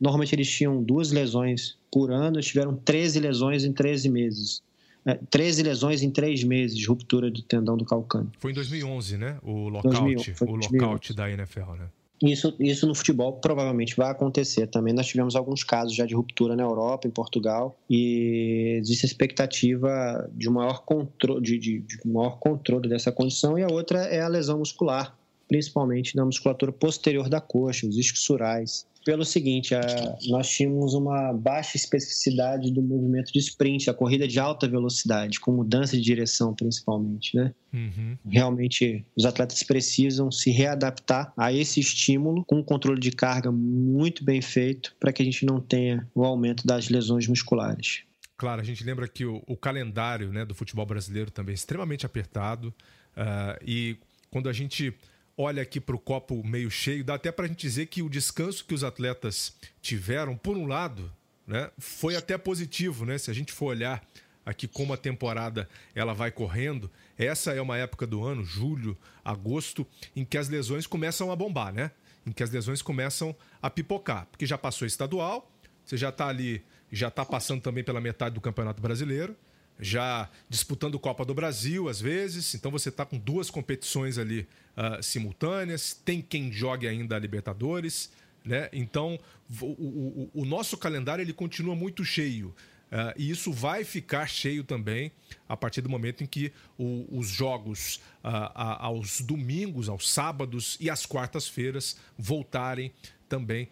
normalmente 0.00 0.34
eles 0.34 0.50
tinham 0.50 0.82
duas 0.82 1.12
lesões 1.12 1.76
por 1.90 2.10
ano, 2.10 2.36
eles 2.36 2.46
tiveram 2.46 2.74
13 2.74 3.20
lesões 3.20 3.64
em 3.64 3.72
13 3.72 4.08
meses. 4.08 4.62
É, 5.04 5.18
13 5.30 5.62
lesões 5.64 6.02
em 6.02 6.10
3 6.10 6.44
meses 6.44 6.76
de 6.76 6.86
ruptura 6.86 7.30
do 7.30 7.42
tendão 7.42 7.76
do 7.76 7.84
calcâneo. 7.84 8.30
Foi 8.38 8.52
em 8.52 8.54
2011, 8.54 9.16
né? 9.16 9.36
O 9.42 9.68
lockout, 9.68 10.00
2011, 10.00 10.34
o 10.40 10.56
lockout 10.56 11.14
da 11.14 11.30
NFL, 11.30 11.72
né? 11.72 11.86
Isso, 12.22 12.54
isso 12.60 12.86
no 12.86 12.94
futebol 12.94 13.32
provavelmente 13.34 13.96
vai 13.96 14.10
acontecer 14.10 14.68
também. 14.68 14.94
Nós 14.94 15.06
tivemos 15.06 15.34
alguns 15.34 15.64
casos 15.64 15.94
já 15.94 16.06
de 16.06 16.14
ruptura 16.14 16.54
na 16.54 16.62
Europa, 16.62 17.08
em 17.08 17.10
Portugal, 17.10 17.76
e 17.90 18.76
existe 18.80 19.04
a 19.04 19.08
expectativa 19.08 20.30
de 20.32 20.48
um 20.48 20.52
maior 20.52 20.84
controle, 20.84 21.42
de, 21.42 21.58
de, 21.58 21.78
de 21.80 21.98
maior 22.08 22.38
controle 22.38 22.88
dessa 22.88 23.10
condição, 23.10 23.58
e 23.58 23.62
a 23.62 23.68
outra 23.68 23.98
é 24.04 24.20
a 24.20 24.28
lesão 24.28 24.58
muscular, 24.58 25.16
principalmente 25.48 26.14
na 26.14 26.24
musculatura 26.24 26.70
posterior 26.70 27.28
da 27.28 27.40
coxa, 27.40 27.86
os 27.86 27.98
isquiosurais 27.98 28.86
pelo 29.04 29.24
seguinte, 29.24 29.74
a, 29.74 29.80
nós 30.28 30.48
tínhamos 30.48 30.94
uma 30.94 31.32
baixa 31.32 31.76
especificidade 31.76 32.70
do 32.72 32.82
movimento 32.82 33.32
de 33.32 33.38
sprint, 33.38 33.90
a 33.90 33.94
corrida 33.94 34.26
de 34.26 34.38
alta 34.38 34.68
velocidade, 34.68 35.40
com 35.40 35.52
mudança 35.52 35.96
de 35.96 36.02
direção 36.02 36.54
principalmente, 36.54 37.36
né? 37.36 37.54
Uhum. 37.72 38.16
Realmente, 38.28 39.04
os 39.16 39.24
atletas 39.24 39.62
precisam 39.62 40.30
se 40.30 40.50
readaptar 40.50 41.32
a 41.36 41.52
esse 41.52 41.80
estímulo 41.80 42.44
com 42.44 42.56
um 42.56 42.62
controle 42.62 43.00
de 43.00 43.10
carga 43.10 43.50
muito 43.50 44.24
bem 44.24 44.42
feito 44.42 44.94
para 45.00 45.12
que 45.12 45.22
a 45.22 45.24
gente 45.24 45.44
não 45.46 45.60
tenha 45.60 46.06
o 46.14 46.24
aumento 46.24 46.66
das 46.66 46.88
lesões 46.88 47.26
musculares. 47.26 48.02
Claro, 48.36 48.60
a 48.60 48.64
gente 48.64 48.82
lembra 48.82 49.06
que 49.06 49.24
o, 49.24 49.42
o 49.46 49.56
calendário 49.56 50.32
né, 50.32 50.44
do 50.44 50.54
futebol 50.54 50.84
brasileiro 50.84 51.30
também 51.30 51.52
é 51.52 51.54
extremamente 51.54 52.04
apertado 52.04 52.74
uh, 53.16 53.56
e 53.64 53.96
quando 54.30 54.48
a 54.48 54.52
gente 54.52 54.92
olha 55.36 55.62
aqui 55.62 55.80
para 55.80 55.96
o 55.96 55.98
copo 55.98 56.42
meio 56.46 56.70
cheio, 56.70 57.04
dá 57.04 57.14
até 57.14 57.32
para 57.32 57.46
a 57.46 57.48
gente 57.48 57.60
dizer 57.60 57.86
que 57.86 58.02
o 58.02 58.08
descanso 58.08 58.64
que 58.64 58.74
os 58.74 58.84
atletas 58.84 59.54
tiveram, 59.80 60.36
por 60.36 60.56
um 60.56 60.66
lado, 60.66 61.12
né, 61.46 61.70
foi 61.78 62.16
até 62.16 62.36
positivo, 62.38 63.04
né? 63.04 63.18
Se 63.18 63.30
a 63.30 63.34
gente 63.34 63.52
for 63.52 63.66
olhar 63.66 64.06
aqui 64.44 64.66
como 64.66 64.92
a 64.92 64.96
temporada 64.96 65.68
ela 65.94 66.12
vai 66.12 66.30
correndo, 66.30 66.90
essa 67.16 67.52
é 67.52 67.60
uma 67.60 67.76
época 67.76 68.06
do 68.06 68.24
ano, 68.24 68.44
julho, 68.44 68.96
agosto, 69.24 69.86
em 70.14 70.24
que 70.24 70.36
as 70.36 70.48
lesões 70.48 70.86
começam 70.86 71.30
a 71.30 71.36
bombar, 71.36 71.72
né? 71.72 71.90
Em 72.26 72.32
que 72.32 72.42
as 72.42 72.50
lesões 72.50 72.82
começam 72.82 73.34
a 73.60 73.68
pipocar, 73.70 74.26
porque 74.30 74.46
já 74.46 74.58
passou 74.58 74.86
estadual, 74.86 75.50
você 75.84 75.96
já 75.96 76.10
está 76.10 76.28
ali, 76.28 76.64
já 76.90 77.08
está 77.08 77.24
passando 77.24 77.60
também 77.60 77.82
pela 77.82 78.00
metade 78.00 78.34
do 78.34 78.40
Campeonato 78.40 78.80
Brasileiro 78.80 79.36
já 79.82 80.30
disputando 80.48 80.98
Copa 80.98 81.24
do 81.24 81.34
Brasil 81.34 81.88
às 81.88 82.00
vezes, 82.00 82.54
então 82.54 82.70
você 82.70 82.88
está 82.88 83.04
com 83.04 83.18
duas 83.18 83.50
competições 83.50 84.16
ali 84.16 84.46
uh, 84.76 85.02
simultâneas, 85.02 85.92
tem 85.92 86.22
quem 86.22 86.52
jogue 86.52 86.86
ainda 86.86 87.16
a 87.16 87.18
Libertadores, 87.18 88.10
né? 88.44 88.68
Então 88.72 89.18
o, 89.60 89.66
o, 89.66 90.30
o 90.32 90.44
nosso 90.44 90.76
calendário 90.76 91.22
ele 91.22 91.32
continua 91.32 91.74
muito 91.74 92.04
cheio. 92.04 92.54
Uh, 92.92 93.12
e 93.16 93.30
isso 93.30 93.50
vai 93.50 93.84
ficar 93.84 94.28
cheio 94.28 94.62
também 94.62 95.10
a 95.48 95.56
partir 95.56 95.80
do 95.80 95.88
momento 95.88 96.22
em 96.22 96.26
que 96.26 96.52
o, 96.78 97.06
os 97.10 97.26
jogos 97.28 97.96
uh, 98.22 98.52
aos 98.54 99.22
domingos, 99.22 99.88
aos 99.88 100.10
sábados 100.10 100.76
e 100.78 100.90
às 100.90 101.06
quartas-feiras 101.06 101.96
voltarem 102.18 102.92
também 103.30 103.68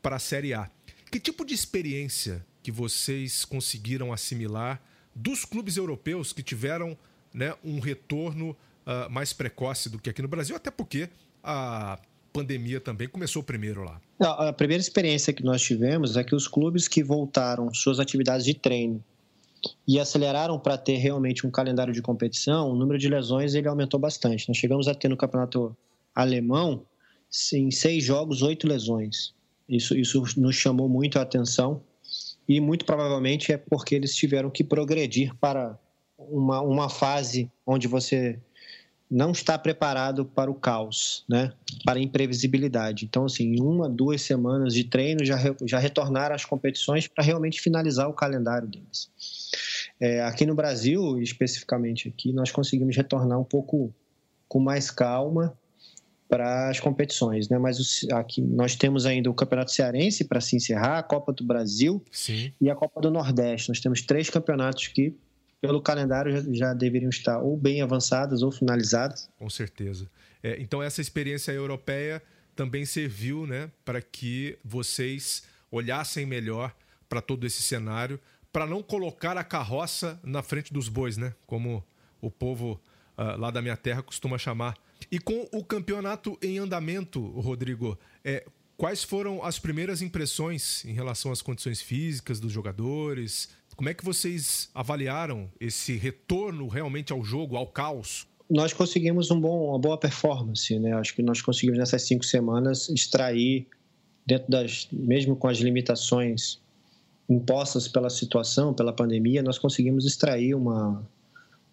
para 0.00 0.16
a 0.16 0.18
Série 0.18 0.54
A. 0.54 0.70
Que 1.10 1.20
tipo 1.20 1.44
de 1.44 1.52
experiência 1.52 2.44
que 2.62 2.72
vocês 2.72 3.44
conseguiram 3.44 4.10
assimilar 4.10 4.82
dos 5.14 5.44
clubes 5.44 5.76
europeus 5.76 6.32
que 6.32 6.42
tiveram 6.42 6.96
né, 7.32 7.54
um 7.64 7.80
retorno 7.80 8.50
uh, 8.50 9.10
mais 9.10 9.32
precoce 9.32 9.88
do 9.88 9.98
que 9.98 10.10
aqui 10.10 10.22
no 10.22 10.28
Brasil, 10.28 10.56
até 10.56 10.70
porque 10.70 11.08
a 11.42 11.98
pandemia 12.32 12.80
também 12.80 13.08
começou 13.08 13.42
primeiro 13.42 13.84
lá. 13.84 14.00
A 14.20 14.52
primeira 14.52 14.80
experiência 14.80 15.32
que 15.32 15.44
nós 15.44 15.60
tivemos 15.60 16.16
é 16.16 16.24
que 16.24 16.34
os 16.34 16.48
clubes 16.48 16.88
que 16.88 17.02
voltaram 17.02 17.72
suas 17.74 18.00
atividades 18.00 18.44
de 18.44 18.54
treino 18.54 19.02
e 19.86 19.98
aceleraram 19.98 20.58
para 20.58 20.76
ter 20.76 20.96
realmente 20.96 21.46
um 21.46 21.50
calendário 21.50 21.92
de 21.92 22.02
competição, 22.02 22.70
o 22.70 22.74
número 22.74 22.98
de 22.98 23.08
lesões 23.08 23.54
ele 23.54 23.68
aumentou 23.68 24.00
bastante. 24.00 24.48
Nós 24.48 24.56
chegamos 24.56 24.88
a 24.88 24.94
ter 24.94 25.08
no 25.08 25.16
campeonato 25.16 25.76
alemão, 26.14 26.84
em 27.52 27.70
seis 27.70 28.04
jogos, 28.04 28.42
oito 28.42 28.66
lesões. 28.66 29.34
Isso, 29.68 29.96
isso 29.96 30.22
nos 30.36 30.56
chamou 30.56 30.88
muito 30.88 31.18
a 31.18 31.22
atenção 31.22 31.82
e 32.56 32.60
muito 32.60 32.84
provavelmente 32.84 33.50
é 33.50 33.56
porque 33.56 33.94
eles 33.94 34.14
tiveram 34.14 34.50
que 34.50 34.62
progredir 34.62 35.34
para 35.36 35.78
uma, 36.18 36.60
uma 36.60 36.88
fase 36.90 37.50
onde 37.66 37.88
você 37.88 38.38
não 39.10 39.32
está 39.32 39.58
preparado 39.58 40.24
para 40.24 40.50
o 40.50 40.54
caos, 40.54 41.24
né? 41.28 41.52
para 41.84 41.98
a 41.98 42.02
imprevisibilidade. 42.02 43.06
Então, 43.06 43.24
assim, 43.24 43.54
em 43.54 43.60
uma, 43.62 43.88
duas 43.88 44.20
semanas 44.20 44.74
de 44.74 44.84
treino 44.84 45.24
já, 45.24 45.36
já 45.64 45.78
retornaram 45.78 46.34
às 46.34 46.44
competições 46.44 47.06
para 47.06 47.24
realmente 47.24 47.60
finalizar 47.60 48.08
o 48.08 48.12
calendário 48.12 48.68
deles. 48.68 49.10
É, 49.98 50.22
aqui 50.22 50.44
no 50.44 50.54
Brasil, 50.54 51.20
especificamente 51.20 52.08
aqui, 52.08 52.32
nós 52.32 52.50
conseguimos 52.50 52.94
retornar 52.94 53.38
um 53.38 53.44
pouco 53.44 53.94
com 54.46 54.60
mais 54.60 54.90
calma 54.90 55.56
para 56.32 56.70
as 56.70 56.80
competições, 56.80 57.50
né? 57.50 57.58
Mas 57.58 58.06
aqui 58.10 58.40
nós 58.40 58.74
temos 58.74 59.04
ainda 59.04 59.28
o 59.28 59.34
Campeonato 59.34 59.70
Cearense 59.70 60.24
para 60.24 60.40
se 60.40 60.56
encerrar, 60.56 60.96
a 60.96 61.02
Copa 61.02 61.30
do 61.30 61.44
Brasil 61.44 62.02
Sim. 62.10 62.50
e 62.58 62.70
a 62.70 62.74
Copa 62.74 63.02
do 63.02 63.10
Nordeste. 63.10 63.68
Nós 63.68 63.80
temos 63.80 64.00
três 64.00 64.30
campeonatos 64.30 64.86
que, 64.86 65.14
pelo 65.60 65.82
calendário, 65.82 66.32
já, 66.32 66.42
já 66.50 66.72
deveriam 66.72 67.10
estar 67.10 67.38
ou 67.38 67.54
bem 67.54 67.82
avançados 67.82 68.42
ou 68.42 68.50
finalizados. 68.50 69.28
Com 69.38 69.50
certeza. 69.50 70.08
É, 70.42 70.58
então 70.58 70.82
essa 70.82 71.02
experiência 71.02 71.52
europeia 71.52 72.22
também 72.56 72.86
serviu, 72.86 73.46
né, 73.46 73.70
para 73.84 74.00
que 74.00 74.56
vocês 74.64 75.42
olhassem 75.70 76.24
melhor 76.24 76.74
para 77.10 77.20
todo 77.20 77.46
esse 77.46 77.62
cenário, 77.62 78.18
para 78.50 78.66
não 78.66 78.82
colocar 78.82 79.36
a 79.36 79.44
carroça 79.44 80.18
na 80.24 80.42
frente 80.42 80.72
dos 80.72 80.88
bois, 80.88 81.18
né? 81.18 81.34
Como 81.46 81.84
o 82.22 82.30
povo 82.30 82.80
uh, 83.18 83.38
lá 83.38 83.50
da 83.50 83.60
minha 83.60 83.76
terra 83.76 84.02
costuma 84.02 84.38
chamar 84.38 84.78
e 85.10 85.18
com 85.18 85.48
o 85.52 85.64
campeonato 85.64 86.38
em 86.42 86.58
andamento, 86.58 87.20
Rodrigo, 87.20 87.98
é, 88.24 88.44
quais 88.76 89.02
foram 89.02 89.42
as 89.42 89.58
primeiras 89.58 90.02
impressões 90.02 90.84
em 90.84 90.92
relação 90.92 91.32
às 91.32 91.42
condições 91.42 91.80
físicas 91.80 92.40
dos 92.40 92.52
jogadores? 92.52 93.48
Como 93.76 93.88
é 93.88 93.94
que 93.94 94.04
vocês 94.04 94.68
avaliaram 94.74 95.50
esse 95.60 95.96
retorno 95.96 96.68
realmente 96.68 97.12
ao 97.12 97.22
jogo, 97.22 97.56
ao 97.56 97.66
caos? 97.66 98.26
Nós 98.50 98.72
conseguimos 98.72 99.30
um 99.30 99.40
bom, 99.40 99.70
uma 99.70 99.78
boa 99.78 99.96
performance, 99.96 100.78
né? 100.78 100.92
Acho 100.92 101.14
que 101.14 101.22
nós 101.22 101.40
conseguimos 101.40 101.78
nessas 101.78 102.02
cinco 102.02 102.24
semanas 102.24 102.88
extrair 102.90 103.66
dentro 104.26 104.50
das, 104.50 104.88
mesmo 104.92 105.34
com 105.36 105.48
as 105.48 105.58
limitações 105.58 106.60
impostas 107.28 107.88
pela 107.88 108.10
situação, 108.10 108.74
pela 108.74 108.92
pandemia, 108.92 109.42
nós 109.42 109.58
conseguimos 109.58 110.04
extrair 110.04 110.54
uma, 110.54 111.02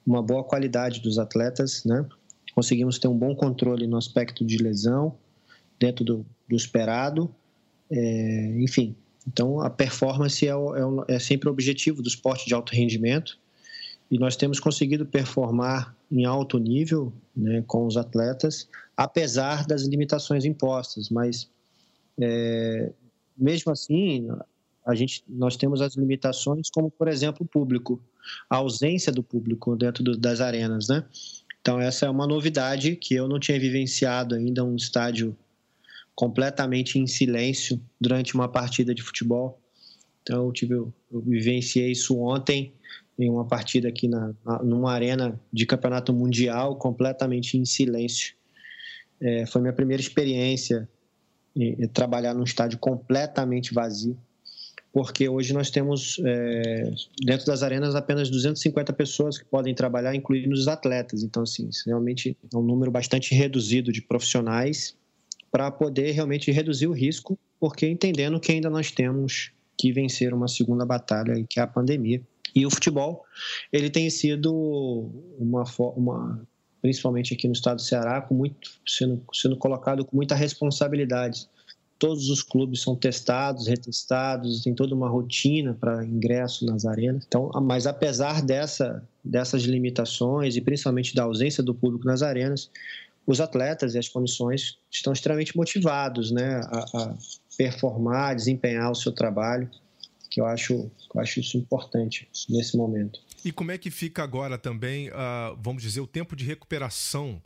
uma 0.05 0.21
boa 0.23 0.43
qualidade 0.43 1.01
dos 1.01 1.19
atletas, 1.19 1.83
né? 1.83 2.05
Conseguimos 2.53 2.99
ter 2.99 3.07
um 3.07 3.17
bom 3.17 3.35
controle 3.35 3.87
no 3.87 3.97
aspecto 3.97 4.45
de 4.45 4.57
lesão, 4.57 5.15
dentro 5.79 6.03
do, 6.03 6.25
do 6.47 6.55
esperado, 6.55 7.33
é, 7.89 8.61
enfim. 8.61 8.95
Então, 9.27 9.61
a 9.61 9.69
performance 9.69 10.45
é, 10.47 10.51
é, 10.51 11.15
é 11.15 11.19
sempre 11.19 11.49
o 11.49 11.51
objetivo 11.51 12.01
do 12.01 12.07
esporte 12.07 12.45
de 12.45 12.53
alto 12.53 12.73
rendimento. 12.73 13.37
E 14.11 14.17
nós 14.17 14.35
temos 14.35 14.59
conseguido 14.59 15.05
performar 15.05 15.95
em 16.11 16.25
alto 16.25 16.57
nível 16.57 17.13
né, 17.35 17.63
com 17.67 17.85
os 17.85 17.95
atletas, 17.95 18.67
apesar 18.97 19.65
das 19.67 19.83
limitações 19.83 20.45
impostas, 20.45 21.09
mas 21.09 21.47
é, 22.19 22.91
mesmo 23.37 23.71
assim 23.71 24.27
a 24.85 24.95
gente 24.95 25.23
nós 25.27 25.55
temos 25.55 25.81
as 25.81 25.95
limitações 25.95 26.69
como 26.69 26.91
por 26.91 27.07
exemplo 27.07 27.45
o 27.45 27.47
público 27.47 28.01
a 28.49 28.57
ausência 28.57 29.11
do 29.11 29.23
público 29.23 29.75
dentro 29.75 30.03
do, 30.03 30.17
das 30.17 30.41
arenas 30.41 30.87
né 30.87 31.05
então, 31.61 31.79
essa 31.79 32.05
é 32.05 32.09
uma 32.09 32.25
novidade 32.25 32.95
que 32.95 33.13
eu 33.13 33.27
não 33.27 33.39
tinha 33.39 33.59
vivenciado 33.59 34.35
ainda 34.35 34.63
um 34.63 34.75
estádio 34.75 35.35
completamente 36.15 36.97
em 36.97 37.05
silêncio 37.05 37.81
durante 37.99 38.33
uma 38.33 38.47
partida 38.47 38.93
de 38.93 39.01
futebol. 39.01 39.59
Então, 40.21 40.45
eu, 40.45 40.51
tive, 40.53 40.73
eu 40.73 40.93
vivenciei 41.11 41.91
isso 41.91 42.17
ontem 42.17 42.73
em 43.17 43.29
uma 43.29 43.45
partida 43.45 43.89
aqui 43.89 44.07
na, 44.07 44.33
numa 44.63 44.93
arena 44.93 45.39
de 45.51 45.65
campeonato 45.65 46.13
mundial 46.13 46.77
completamente 46.77 47.57
em 47.57 47.65
silêncio. 47.65 48.33
É, 49.19 49.45
foi 49.45 49.61
minha 49.61 49.73
primeira 49.73 50.01
experiência 50.01 50.87
em, 51.53 51.83
em 51.83 51.87
trabalhar 51.87 52.33
num 52.33 52.43
estádio 52.43 52.79
completamente 52.79 53.73
vazio 53.73 54.17
porque 54.91 55.29
hoje 55.29 55.53
nós 55.53 55.69
temos 55.69 56.19
é, 56.25 56.91
dentro 57.23 57.45
das 57.45 57.61
arenas 57.61 57.95
apenas 57.95 58.29
250 58.29 58.91
pessoas 58.93 59.37
que 59.37 59.45
podem 59.45 59.73
trabalhar, 59.73 60.15
incluindo 60.15 60.53
os 60.53 60.67
atletas. 60.67 61.23
Então, 61.23 61.43
assim, 61.43 61.69
realmente 61.85 62.35
é 62.51 62.57
um 62.57 62.63
número 62.63 62.91
bastante 62.91 63.35
reduzido 63.35 63.91
de 63.91 64.01
profissionais 64.01 64.95
para 65.51 65.69
poder 65.71 66.11
realmente 66.11 66.51
reduzir 66.51 66.87
o 66.87 66.91
risco, 66.91 67.37
porque 67.59 67.87
entendendo 67.87 68.39
que 68.39 68.51
ainda 68.51 68.69
nós 68.69 68.91
temos 68.91 69.51
que 69.77 69.91
vencer 69.91 70.33
uma 70.33 70.47
segunda 70.47 70.85
batalha, 70.85 71.45
que 71.49 71.59
é 71.59 71.63
a 71.63 71.67
pandemia. 71.67 72.21
E 72.55 72.65
o 72.65 72.69
futebol, 72.69 73.23
ele 73.71 73.89
tem 73.89 74.09
sido 74.09 74.51
uma, 75.37 75.63
uma 75.95 76.41
principalmente 76.81 77.33
aqui 77.33 77.47
no 77.47 77.53
estado 77.53 77.77
do 77.77 77.81
Ceará, 77.81 78.21
com 78.21 78.33
muito, 78.33 78.69
sendo, 78.85 79.23
sendo 79.33 79.55
colocado 79.55 80.03
com 80.03 80.15
muita 80.15 80.35
responsabilidade 80.35 81.47
todos 81.99 82.29
os 82.29 82.41
clubes 82.41 82.81
são 82.81 82.95
testados, 82.95 83.67
retestados, 83.67 84.63
tem 84.63 84.73
toda 84.73 84.95
uma 84.95 85.09
rotina 85.09 85.73
para 85.73 86.05
ingresso 86.05 86.65
nas 86.65 86.85
arenas. 86.85 87.25
Então, 87.27 87.51
mas 87.61 87.85
apesar 87.85 88.41
dessa, 88.41 89.05
dessas 89.23 89.63
limitações 89.63 90.55
e 90.55 90.61
principalmente 90.61 91.13
da 91.13 91.23
ausência 91.23 91.61
do 91.61 91.75
público 91.75 92.05
nas 92.05 92.21
arenas, 92.21 92.71
os 93.27 93.41
atletas 93.41 93.93
e 93.93 93.99
as 93.99 94.07
comissões 94.07 94.77
estão 94.89 95.11
extremamente 95.11 95.55
motivados 95.55 96.31
né, 96.31 96.61
a, 96.65 96.79
a 96.97 97.17
performar, 97.57 98.33
desempenhar 98.33 98.89
o 98.89 98.95
seu 98.95 99.11
trabalho, 99.11 99.69
que 100.31 100.39
eu 100.39 100.45
acho, 100.45 100.89
eu 101.13 101.21
acho 101.21 101.41
isso 101.41 101.57
importante 101.57 102.29
nesse 102.49 102.77
momento. 102.77 103.19
E 103.43 103.51
como 103.51 103.71
é 103.71 103.77
que 103.77 103.91
fica 103.91 104.23
agora 104.23 104.57
também, 104.57 105.09
uh, 105.09 105.57
vamos 105.61 105.83
dizer, 105.83 105.99
o 105.99 106.07
tempo 106.07 106.35
de 106.35 106.45
recuperação 106.45 107.41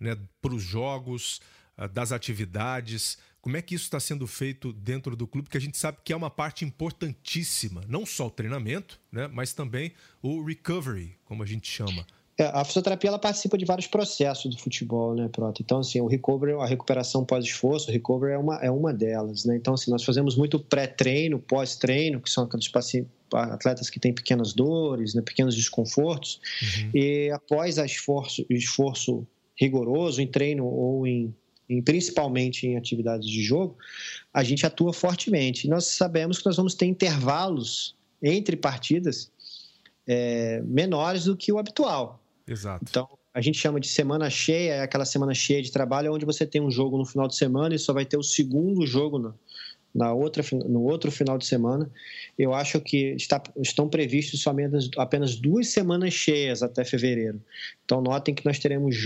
né, 0.00 0.16
para 0.40 0.54
os 0.54 0.62
jogos, 0.62 1.40
uh, 1.76 1.86
das 1.88 2.10
atividades? 2.10 3.18
Como 3.48 3.56
é 3.56 3.62
que 3.62 3.74
isso 3.74 3.84
está 3.84 3.98
sendo 3.98 4.26
feito 4.26 4.74
dentro 4.74 5.16
do 5.16 5.26
clube? 5.26 5.48
Que 5.48 5.56
a 5.56 5.60
gente 5.60 5.78
sabe 5.78 5.96
que 6.04 6.12
é 6.12 6.16
uma 6.16 6.28
parte 6.28 6.66
importantíssima, 6.66 7.80
não 7.88 8.04
só 8.04 8.26
o 8.26 8.30
treinamento, 8.30 9.00
né, 9.10 9.26
mas 9.32 9.54
também 9.54 9.92
o 10.20 10.44
recovery, 10.44 11.16
como 11.24 11.42
a 11.42 11.46
gente 11.46 11.66
chama. 11.66 12.06
É, 12.36 12.44
a 12.44 12.62
fisioterapia 12.62 13.08
ela 13.08 13.18
participa 13.18 13.56
de 13.56 13.64
vários 13.64 13.86
processos 13.86 14.54
do 14.54 14.60
futebol, 14.60 15.14
né, 15.14 15.30
Prota? 15.32 15.62
Então, 15.62 15.78
assim, 15.78 15.98
o 15.98 16.06
recovery, 16.06 16.60
a 16.60 16.66
recuperação 16.66 17.24
pós-esforço, 17.24 17.88
o 17.88 17.92
recovery 17.94 18.34
é 18.34 18.38
uma, 18.38 18.56
é 18.56 18.70
uma 18.70 18.92
delas, 18.92 19.46
né? 19.46 19.56
Então, 19.56 19.72
assim, 19.72 19.90
nós 19.90 20.04
fazemos 20.04 20.36
muito 20.36 20.60
pré-treino, 20.60 21.38
pós-treino, 21.38 22.20
que 22.20 22.28
são 22.28 22.44
aqueles 22.44 22.68
pacientes 22.68 23.10
atletas 23.32 23.88
que 23.88 23.98
têm 23.98 24.12
pequenas 24.12 24.52
dores, 24.52 25.14
né, 25.14 25.22
pequenos 25.22 25.56
desconfortos, 25.56 26.38
uhum. 26.62 26.90
e 26.94 27.30
após 27.30 27.78
esforço, 27.78 28.44
esforço 28.50 29.26
rigoroso 29.58 30.20
em 30.20 30.26
treino 30.26 30.66
ou 30.66 31.06
em, 31.06 31.34
principalmente 31.84 32.66
em 32.66 32.76
atividades 32.76 33.28
de 33.28 33.42
jogo, 33.42 33.76
a 34.32 34.42
gente 34.42 34.64
atua 34.64 34.92
fortemente. 34.92 35.68
Nós 35.68 35.84
sabemos 35.84 36.38
que 36.38 36.46
nós 36.46 36.56
vamos 36.56 36.74
ter 36.74 36.86
intervalos 36.86 37.94
entre 38.22 38.56
partidas 38.56 39.30
é, 40.06 40.62
menores 40.62 41.24
do 41.24 41.36
que 41.36 41.52
o 41.52 41.58
habitual. 41.58 42.20
Exato. 42.46 42.84
Então, 42.88 43.08
a 43.34 43.40
gente 43.40 43.58
chama 43.58 43.78
de 43.78 43.88
semana 43.88 44.30
cheia, 44.30 44.72
é 44.72 44.80
aquela 44.80 45.04
semana 45.04 45.34
cheia 45.34 45.62
de 45.62 45.70
trabalho 45.70 46.12
onde 46.12 46.24
você 46.24 46.46
tem 46.46 46.60
um 46.60 46.70
jogo 46.70 46.96
no 46.96 47.04
final 47.04 47.28
de 47.28 47.36
semana 47.36 47.74
e 47.74 47.78
só 47.78 47.92
vai 47.92 48.06
ter 48.06 48.16
o 48.16 48.22
segundo 48.22 48.86
jogo 48.86 49.18
no, 49.18 49.34
na 49.94 50.12
outra, 50.12 50.42
no 50.66 50.82
outro 50.82 51.10
final 51.12 51.36
de 51.36 51.46
semana. 51.46 51.88
Eu 52.38 52.54
acho 52.54 52.80
que 52.80 53.14
está, 53.14 53.40
estão 53.60 53.88
previstos 53.88 54.40
somente 54.40 54.90
apenas 54.96 55.36
duas 55.36 55.68
semanas 55.68 56.14
cheias 56.14 56.62
até 56.62 56.84
fevereiro. 56.84 57.40
Então 57.84 58.00
notem 58.00 58.34
que 58.34 58.44
nós 58.44 58.58
teremos 58.58 58.96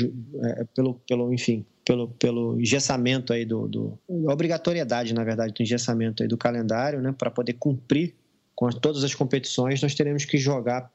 é, 0.44 0.64
pelo, 0.72 0.94
pelo 1.06 1.34
enfim 1.34 1.66
pelo, 1.84 2.08
pelo 2.08 2.60
engessamento 2.60 3.32
aí 3.32 3.44
do, 3.44 3.68
do 3.68 3.98
obrigatoriedade 4.08 5.12
na 5.14 5.24
verdade 5.24 5.52
do 5.52 5.62
engessamento 5.62 6.22
aí 6.22 6.28
do 6.28 6.36
calendário, 6.36 7.00
né, 7.00 7.14
para 7.16 7.30
poder 7.30 7.54
cumprir 7.54 8.14
com 8.54 8.68
todas 8.70 9.02
as 9.04 9.14
competições 9.14 9.82
nós 9.82 9.94
teremos 9.94 10.24
que 10.24 10.38
jogar 10.38 10.90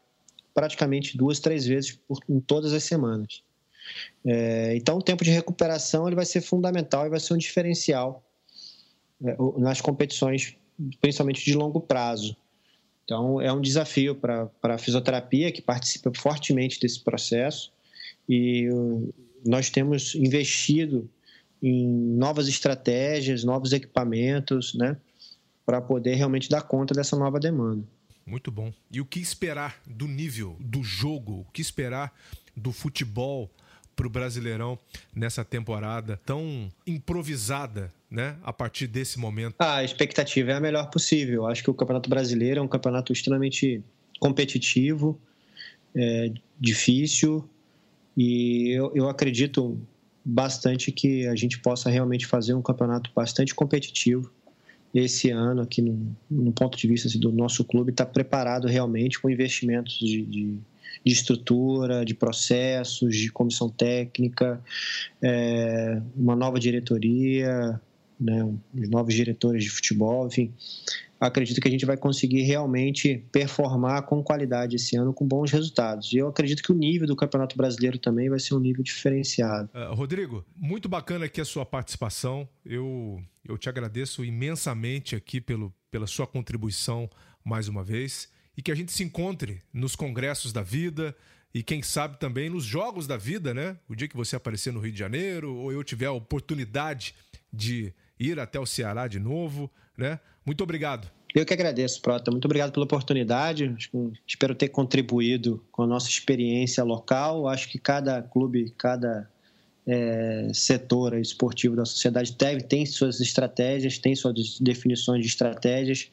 praticamente 0.54 1.18
duas 1.18 1.40
três 1.40 1.66
vezes 1.66 2.00
por, 2.08 2.20
em 2.28 2.40
todas 2.40 2.74
as 2.74 2.84
semanas. 2.84 3.44
É, 4.26 4.76
então 4.76 4.98
o 4.98 5.02
tempo 5.02 5.24
de 5.24 5.32
recuperação 5.32 6.08
ele 6.08 6.16
vai 6.16 6.26
ser 6.26 6.42
fundamental 6.42 7.06
e 7.06 7.10
vai 7.10 7.20
ser 7.20 7.34
um 7.34 7.38
diferencial 7.38 8.24
é, 9.24 9.36
nas 9.58 9.82
competições, 9.82 10.56
principalmente 11.00 11.44
de 11.44 11.54
longo 11.54 11.80
prazo. 11.80 12.36
Então, 13.08 13.42
é 13.42 13.52
um 13.54 13.62
desafio 13.62 14.16
para 14.16 14.52
a 14.62 14.78
fisioterapia, 14.78 15.50
que 15.50 15.62
participa 15.62 16.12
fortemente 16.14 16.78
desse 16.78 17.02
processo, 17.02 17.72
e 18.28 18.68
nós 19.46 19.70
temos 19.70 20.16
investido 20.16 21.10
em 21.62 21.88
novas 21.88 22.48
estratégias, 22.48 23.44
novos 23.44 23.74
equipamentos, 23.74 24.74
né, 24.76 24.98
para 25.66 25.82
poder 25.82 26.16
realmente 26.16 26.50
dar 26.50 26.62
conta 26.62 26.94
dessa 26.94 27.16
nova 27.16 27.40
demanda. 27.40 27.84
Muito 28.26 28.52
bom. 28.52 28.74
E 28.92 29.00
o 29.00 29.06
que 29.06 29.20
esperar 29.20 29.82
do 29.86 30.08
nível 30.08 30.58
do 30.60 30.84
jogo? 30.84 31.46
O 31.48 31.52
que 31.52 31.62
esperar 31.62 32.14
do 32.56 32.72
futebol 32.72 33.50
para 33.96 34.06
o 34.06 34.10
Brasileirão 34.10 34.78
nessa 35.16 35.44
temporada 35.44 36.20
tão 36.24 36.70
improvisada, 36.86 37.92
né? 38.12 38.38
A 38.44 38.54
partir 38.54 38.86
desse 38.86 39.18
momento? 39.18 39.56
A 39.58 39.84
expectativa 39.84 40.52
é 40.52 40.56
a 40.56 40.60
melhor 40.60 40.90
possível. 40.92 41.48
Acho 41.48 41.64
que 41.64 41.70
o 41.72 41.74
Campeonato 41.74 42.10
Brasileiro 42.10 42.60
é 42.60 42.62
um 42.62 42.68
campeonato 42.68 43.12
extremamente 43.12 43.82
competitivo, 44.20 45.20
é, 45.96 46.32
difícil, 46.60 47.50
e 48.18 48.72
eu, 48.72 48.92
eu 48.96 49.10
acredito 49.10 49.80
bastante 50.26 50.92
que 50.92 51.28
a 51.28 51.36
gente 51.36 51.60
possa 51.60 51.90
realmente 51.90 52.26
fazer 52.26 52.54
um 52.54 52.62
campeonato 52.62 53.12
bastante 53.16 53.54
competitivo 53.54 54.32
esse 54.94 55.30
ano 55.30 55.62
aqui 55.62 55.82
no, 55.82 56.18
no 56.30 56.52
ponto 56.52 56.78
de 56.78 56.88
vista 56.88 57.08
assim, 57.08 57.20
do 57.20 57.32
nosso 57.32 57.64
clube 57.64 57.92
está 57.92 58.06
preparado 58.06 58.68
realmente 58.68 59.22
com 59.22 59.30
investimentos 59.30 60.00
de, 60.00 60.26
de 60.26 60.60
de 61.04 61.14
estrutura, 61.14 62.04
de 62.04 62.14
processos, 62.14 63.16
de 63.16 63.32
comissão 63.32 63.70
técnica, 63.70 64.62
é, 65.22 66.02
uma 66.16 66.36
nova 66.36 66.60
diretoria, 66.60 67.80
né, 68.20 68.44
os 68.74 68.90
novos 68.90 69.14
diretores 69.14 69.64
de 69.64 69.70
futebol, 69.70 70.28
enfim. 70.28 70.54
Acredito 71.20 71.60
que 71.60 71.68
a 71.68 71.72
gente 71.72 71.86
vai 71.86 71.98
conseguir 71.98 72.44
realmente 72.44 73.26
performar 73.32 74.04
com 74.04 74.22
qualidade 74.22 74.76
esse 74.76 74.96
ano, 74.96 75.12
com 75.12 75.26
bons 75.26 75.52
resultados. 75.52 76.14
E 76.14 76.18
eu 76.18 76.28
acredito 76.28 76.62
que 76.62 76.72
o 76.72 76.76
nível 76.76 77.08
do 77.08 77.16
Campeonato 77.16 77.58
Brasileiro 77.58 77.98
também 77.98 78.30
vai 78.30 78.40
ser 78.40 78.54
um 78.54 78.60
nível 78.60 78.84
diferenciado. 78.84 79.70
Uh, 79.74 79.96
Rodrigo, 79.96 80.46
muito 80.56 80.88
bacana 80.88 81.26
aqui 81.26 81.42
a 81.42 81.46
sua 81.46 81.66
participação. 81.66 82.48
Eu, 82.64 83.20
eu 83.48 83.58
te 83.58 83.68
agradeço 83.68 84.24
imensamente 84.24 85.16
aqui 85.16 85.42
pelo, 85.42 85.74
pela 85.90 86.06
sua 86.06 86.28
contribuição 86.28 87.10
mais 87.44 87.68
uma 87.68 87.84
vez 87.84 88.30
e 88.56 88.62
que 88.62 88.72
a 88.72 88.76
gente 88.76 88.92
se 88.92 89.04
encontre 89.04 89.62
nos 89.74 89.96
congressos 89.96 90.54
da 90.54 90.62
vida 90.62 91.16
e 91.54 91.64
quem 91.64 91.82
sabe 91.82 92.20
também 92.20 92.50
nos 92.50 92.64
jogos 92.64 93.08
da 93.08 93.18
vida, 93.18 93.54
né? 93.54 93.78
O 93.90 93.96
dia 93.96 94.08
que 94.08 94.16
você 94.16 94.36
aparecer 94.36 94.72
no 94.72 94.80
Rio 94.80 94.92
de 94.92 95.00
Janeiro 95.00 95.56
ou 95.56 95.72
eu 95.72 95.84
tiver 95.84 96.06
a 96.06 96.12
oportunidade 96.12 97.16
de 97.52 97.94
ir 98.20 98.40
até 98.40 98.60
o 98.60 98.66
Ceará 98.66 99.08
de 99.08 99.20
novo, 99.20 99.70
né? 99.98 100.20
Muito 100.46 100.64
obrigado. 100.64 101.10
Eu 101.36 101.46
que 101.46 101.54
agradeço, 101.54 102.02
Prota. 102.02 102.32
Muito 102.32 102.46
obrigado 102.46 102.72
pela 102.72 102.86
oportunidade. 102.86 103.76
Espero 104.26 104.56
ter 104.56 104.70
contribuído 104.70 105.64
com 105.72 105.84
a 105.84 105.88
nossa 105.88 106.10
experiência 106.10 106.84
local. 106.84 107.48
Acho 107.48 107.70
que 107.70 107.78
cada 107.78 108.22
clube, 108.22 108.74
cada 108.78 109.30
é, 109.86 110.50
setor 110.54 111.18
esportivo 111.20 111.76
da 111.76 111.86
sociedade 111.86 112.36
deve, 112.38 112.62
tem 112.62 112.86
suas 112.86 113.20
estratégias, 113.20 113.98
tem 113.98 114.16
suas 114.16 114.60
definições 114.60 115.22
de 115.22 115.28
estratégias. 115.28 116.10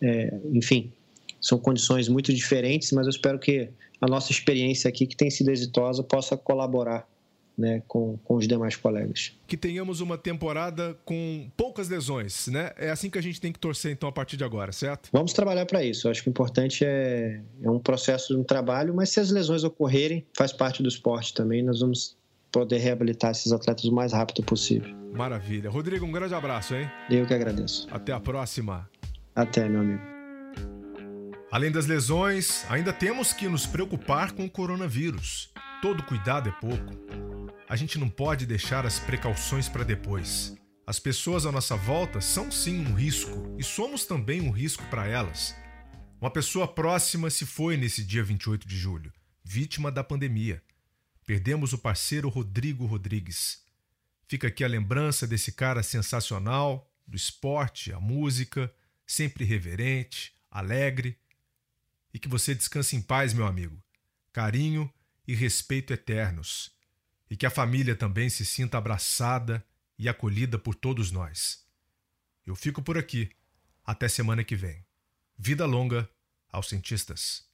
É, 0.00 0.32
enfim, 0.52 0.92
são 1.40 1.58
condições 1.58 2.08
muito 2.08 2.32
diferentes, 2.32 2.90
mas 2.92 3.06
eu 3.06 3.10
espero 3.10 3.38
que 3.38 3.68
a 4.00 4.06
nossa 4.06 4.32
experiência 4.32 4.88
aqui, 4.88 5.06
que 5.06 5.16
tem 5.16 5.30
sido 5.30 5.50
exitosa, 5.50 6.02
possa 6.02 6.36
colaborar 6.36 7.06
né, 7.56 7.82
com, 7.86 8.16
com 8.24 8.36
os 8.36 8.46
demais 8.46 8.76
colegas. 8.76 9.32
Que 9.46 9.56
tenhamos 9.56 10.00
uma 10.00 10.18
temporada 10.18 10.96
com 11.04 11.48
poucas 11.56 11.88
lesões, 11.88 12.48
né? 12.48 12.72
É 12.76 12.90
assim 12.90 13.08
que 13.08 13.18
a 13.18 13.22
gente 13.22 13.40
tem 13.40 13.52
que 13.52 13.58
torcer 13.58 13.92
então 13.92 14.08
a 14.08 14.12
partir 14.12 14.36
de 14.36 14.44
agora, 14.44 14.72
certo? 14.72 15.08
Vamos 15.12 15.32
trabalhar 15.32 15.66
para 15.66 15.84
isso. 15.84 16.06
Eu 16.06 16.10
acho 16.10 16.22
que 16.22 16.28
o 16.28 16.30
importante 16.30 16.84
é, 16.84 17.40
é 17.62 17.70
um 17.70 17.78
processo 17.78 18.34
de 18.34 18.40
um 18.40 18.44
trabalho, 18.44 18.94
mas 18.94 19.10
se 19.10 19.20
as 19.20 19.30
lesões 19.30 19.64
ocorrerem, 19.64 20.24
faz 20.36 20.52
parte 20.52 20.82
do 20.82 20.88
esporte 20.88 21.32
também. 21.32 21.62
Nós 21.62 21.80
vamos 21.80 22.16
poder 22.50 22.78
reabilitar 22.78 23.32
esses 23.32 23.52
atletas 23.52 23.84
o 23.84 23.92
mais 23.92 24.12
rápido 24.12 24.42
possível. 24.42 24.94
Maravilha. 25.12 25.70
Rodrigo, 25.70 26.04
um 26.04 26.12
grande 26.12 26.34
abraço, 26.34 26.74
hein? 26.74 26.90
Eu 27.10 27.26
que 27.26 27.34
agradeço. 27.34 27.86
Até 27.90 28.12
a 28.12 28.20
próxima. 28.20 28.88
Até, 29.34 29.68
meu 29.68 29.80
amigo. 29.80 30.02
Além 31.50 31.70
das 31.70 31.86
lesões, 31.86 32.64
ainda 32.68 32.92
temos 32.92 33.32
que 33.32 33.48
nos 33.48 33.64
preocupar 33.64 34.32
com 34.32 34.44
o 34.44 34.50
coronavírus. 34.50 35.52
Todo 35.84 36.02
cuidado 36.02 36.48
é 36.48 36.52
pouco. 36.52 36.94
A 37.68 37.76
gente 37.76 37.98
não 37.98 38.08
pode 38.08 38.46
deixar 38.46 38.86
as 38.86 38.98
precauções 38.98 39.68
para 39.68 39.84
depois. 39.84 40.56
As 40.86 40.98
pessoas 40.98 41.44
à 41.44 41.52
nossa 41.52 41.76
volta 41.76 42.22
são 42.22 42.50
sim 42.50 42.86
um 42.86 42.94
risco 42.94 43.54
e 43.58 43.62
somos 43.62 44.06
também 44.06 44.40
um 44.40 44.50
risco 44.50 44.82
para 44.86 45.06
elas. 45.06 45.54
Uma 46.18 46.30
pessoa 46.30 46.66
próxima 46.66 47.28
se 47.28 47.44
foi 47.44 47.76
nesse 47.76 48.02
dia 48.02 48.24
28 48.24 48.66
de 48.66 48.78
julho, 48.78 49.12
vítima 49.44 49.92
da 49.92 50.02
pandemia. 50.02 50.62
Perdemos 51.26 51.74
o 51.74 51.78
parceiro 51.78 52.30
Rodrigo 52.30 52.86
Rodrigues. 52.86 53.62
Fica 54.26 54.48
aqui 54.48 54.64
a 54.64 54.68
lembrança 54.68 55.26
desse 55.26 55.52
cara 55.52 55.82
sensacional, 55.82 56.90
do 57.06 57.14
esporte, 57.14 57.92
a 57.92 58.00
música, 58.00 58.72
sempre 59.06 59.44
reverente, 59.44 60.32
alegre 60.50 61.18
e 62.10 62.18
que 62.18 62.26
você 62.26 62.54
descanse 62.54 62.96
em 62.96 63.02
paz, 63.02 63.34
meu 63.34 63.46
amigo. 63.46 63.78
Carinho 64.32 64.90
e 65.26 65.34
respeito 65.34 65.92
eternos. 65.92 66.74
E 67.30 67.36
que 67.36 67.46
a 67.46 67.50
família 67.50 67.96
também 67.96 68.28
se 68.28 68.44
sinta 68.44 68.78
abraçada 68.78 69.64
e 69.98 70.08
acolhida 70.08 70.58
por 70.58 70.74
todos 70.74 71.10
nós. 71.10 71.66
Eu 72.46 72.54
fico 72.54 72.82
por 72.82 72.98
aqui. 72.98 73.30
Até 73.84 74.08
semana 74.08 74.44
que 74.44 74.56
vem. 74.56 74.84
Vida 75.36 75.66
longa 75.66 76.08
aos 76.48 76.68
cientistas. 76.68 77.53